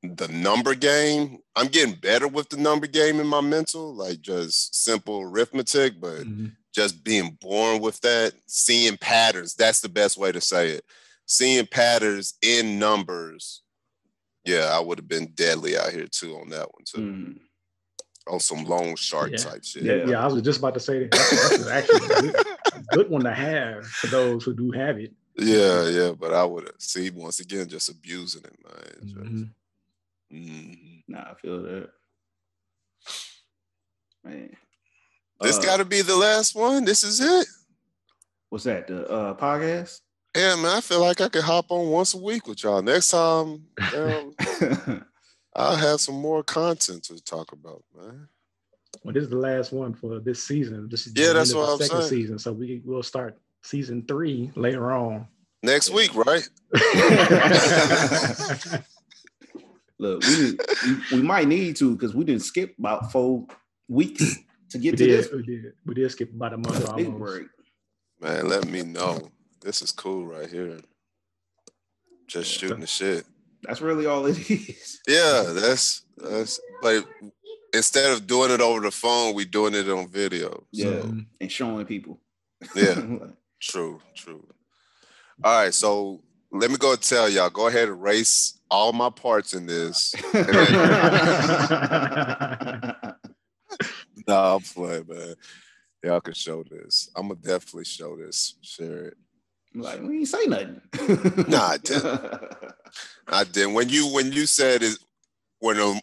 [0.03, 4.75] the number game, I'm getting better with the number game in my mental, like just
[4.75, 6.57] simple arithmetic, but Mhm.
[6.75, 9.55] just being born with that, seeing patterns.
[9.55, 10.85] That's the best way to say it.
[11.27, 13.63] Seeing patterns in numbers.
[14.45, 16.99] Yeah, I would have been deadly out here too on that one too.
[16.99, 17.41] Mm.
[18.29, 19.39] On some loan shark Yeah.
[19.39, 19.83] type shit.
[19.83, 21.11] yeah, yeah, I was just about to say that.
[21.11, 24.99] That's, that's actually a good, a good one to have for those who do have
[24.99, 25.13] it.
[25.37, 29.09] Yeah, yeah, but I would see once again just abusing it, man.
[29.09, 29.51] Just- Mhm.
[30.33, 31.03] Mhm.
[31.09, 31.89] Nah, I feel that.
[34.25, 34.57] Man.
[35.41, 36.85] This Uh, got to be the last one.
[36.85, 37.47] This is it.
[38.51, 38.87] what's that?
[38.87, 40.01] The uh podcast?
[40.37, 40.77] Yeah, man.
[40.77, 42.83] I feel like I could hop on once a week with y'all.
[42.83, 43.67] Next time,
[43.97, 44.35] um,
[45.55, 48.29] I'll have some more content to talk about, man.
[49.05, 50.89] Well, this is the last one for this season.
[50.91, 52.09] This is Yeah, the that's what I'm second saying.
[52.23, 52.39] season.
[52.39, 55.27] So we will start season three later on.
[55.63, 56.47] Next week, right?
[59.99, 63.47] Look, we, we we might need to because we didn't skip about four
[63.89, 64.37] weeks
[64.71, 65.73] to we get to this we did.
[65.85, 67.19] We did skip about a month big almost.
[67.19, 67.47] break.
[68.21, 69.31] Man, let me know.
[69.61, 70.79] This is cool right here.
[72.27, 72.59] Just Yeah.
[72.61, 73.27] shooting the shit.
[73.63, 75.01] That's really all it is.
[75.07, 76.61] Yeah, that's that's.
[76.83, 77.05] But
[77.75, 80.65] instead of doing it over the phone, we doing it on video.
[80.73, 82.19] Yeah, So, and showing people.
[82.75, 83.01] yeah.
[83.63, 84.43] True, true.
[85.45, 87.51] All right, so let me go tell y'all.
[87.51, 90.15] Go ahead and race all my parts in this.
[94.27, 95.35] No, I'm playing, man.
[96.05, 97.11] Y'all can show this.
[97.17, 98.55] I'm gonna definitely show this.
[98.63, 99.17] Share it.
[99.75, 100.81] Like we ain't say nothing.
[101.49, 102.45] Nah, I didn't.
[103.29, 103.75] I didn't.
[103.75, 104.99] When you when you said it,
[105.61, 106.01] when um,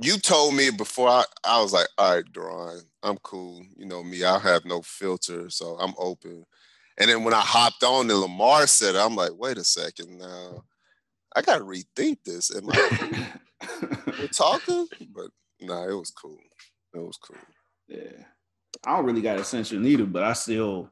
[0.00, 3.62] you told me before, I, I was like, all right, Duran, I'm cool.
[3.76, 6.44] You know me, I have no filter, so I'm open.
[6.98, 10.64] And then when I hopped on and Lamar said, I'm like, wait a second now.
[11.34, 12.54] I gotta rethink this.
[12.54, 13.28] Am I
[14.18, 14.88] we're talking?
[15.14, 15.30] But
[15.60, 16.38] nah, it was cool.
[16.94, 17.36] It was cool.
[17.86, 18.24] Yeah.
[18.84, 20.90] I don't really got a censure neither, but I still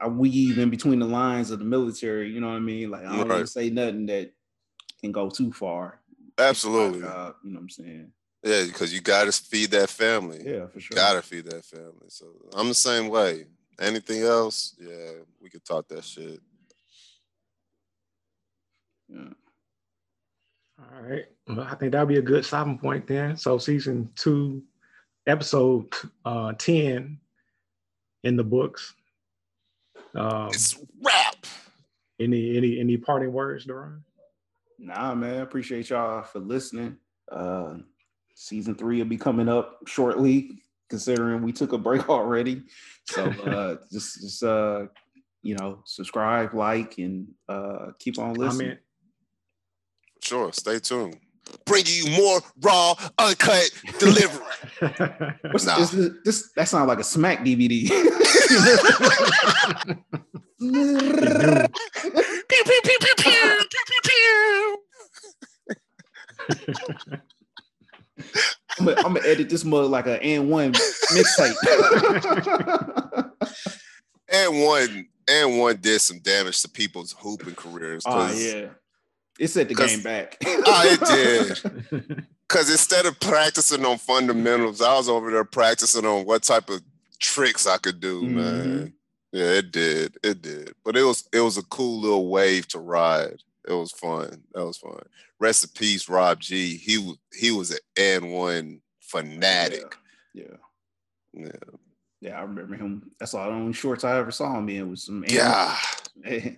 [0.00, 2.90] I weave in between the lines of the military, you know what I mean?
[2.90, 3.48] Like I don't really Right.
[3.48, 4.32] say nothing that
[5.00, 6.00] can go too far.
[6.38, 7.00] Absolutely.
[7.00, 8.12] My job, you know what I'm saying?
[8.42, 10.42] Yeah, because you gotta feed that family.
[10.44, 10.94] Yeah, for sure.
[10.94, 12.08] Gotta feed that family.
[12.08, 13.46] So I'm the same way.
[13.80, 14.74] Anything else?
[14.78, 16.40] Yeah, we could talk that shit.
[19.08, 19.30] Yeah.
[20.78, 21.24] All right.
[21.48, 23.36] Well, I think that'll be a good stopping point then.
[23.36, 24.62] So season two,
[25.26, 25.92] episode
[26.24, 27.18] uh 10
[28.24, 28.94] in the books.
[30.16, 31.46] Um It's rap.
[32.18, 34.02] any any any parting words, Duran?
[34.78, 35.40] Nah, man.
[35.40, 36.96] Appreciate y'all for listening.
[37.30, 37.76] Uh,
[38.34, 40.60] season three will be coming up shortly,
[40.90, 42.62] considering we took a break already.
[43.04, 44.86] So uh, just just uh,
[45.42, 48.68] you know, subscribe, like, and uh, keep on listening.
[48.68, 48.80] Comment.
[50.22, 51.18] Sure, stay tuned.
[51.64, 54.44] Bringing you more raw, uncut delivery.
[55.50, 55.78] What's Nah.
[55.78, 56.50] this, this, this?
[56.56, 57.88] That sounds like a smack DVD.
[60.58, 61.68] Pew,
[62.48, 64.78] pew, pew, pew, pew, pew, pew, pew.
[68.78, 70.72] I'm gonna edit this mug like an AND1
[71.12, 71.54] mixtape.
[74.28, 78.02] And one and one did some damage to people's hooping careers.
[78.06, 78.70] oh 'cause- yeah,
[79.38, 80.36] it set the game back.
[80.46, 81.00] Ah, it
[81.90, 82.26] did.
[82.48, 86.80] Cause instead of practicing on fundamentals, I was over there practicing on what type of
[87.18, 88.92] tricks I could do, man.
[89.32, 90.16] Yeah, it did.
[90.22, 90.74] It did.
[90.84, 93.42] But it was it was a cool little wave to ride.
[93.68, 94.44] It was fun.
[94.54, 95.00] That was fun.
[95.40, 96.76] Rest in peace, Rob G.
[96.76, 99.96] He was he was an AND1 fanatic.
[100.32, 100.44] Yeah.
[101.32, 101.50] Yeah.
[102.20, 103.10] Yeah, I remember him.
[103.18, 105.76] That's all the only shorts I ever saw him in was some N- Yeah.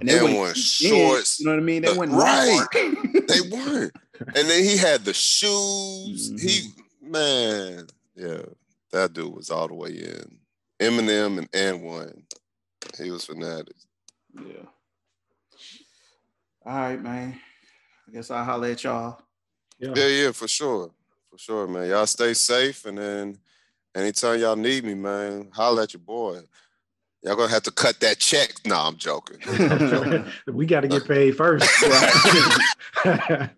[0.00, 1.40] and AND1 wasn't cheap then, shorts.
[1.40, 1.82] You know what I mean?
[1.82, 2.66] They went right.
[2.74, 2.96] right.
[3.26, 3.92] They weren't.
[4.20, 6.30] And then he had the shoes.
[6.30, 6.46] Mm-hmm.
[6.46, 6.68] He
[7.02, 8.42] man, yeah,
[8.92, 10.38] that dude was all the way in.
[10.80, 12.22] Eminem and and one.
[13.02, 13.74] He was fanatic.
[14.34, 14.66] yeah.
[16.64, 17.38] All right, man.
[18.08, 19.20] I guess I'll holler at y'all.
[19.78, 19.92] yeah.
[19.94, 20.90] Yeah, yeah, for sure.
[21.30, 21.88] For sure, man.
[21.88, 23.38] Y'all stay safe and then
[23.94, 26.40] anytime y'all need me, man, holler at your boy.
[27.22, 28.52] Y'all gonna have to cut that check.
[28.64, 29.38] No, I'm joking.
[30.46, 31.68] we got to get paid first.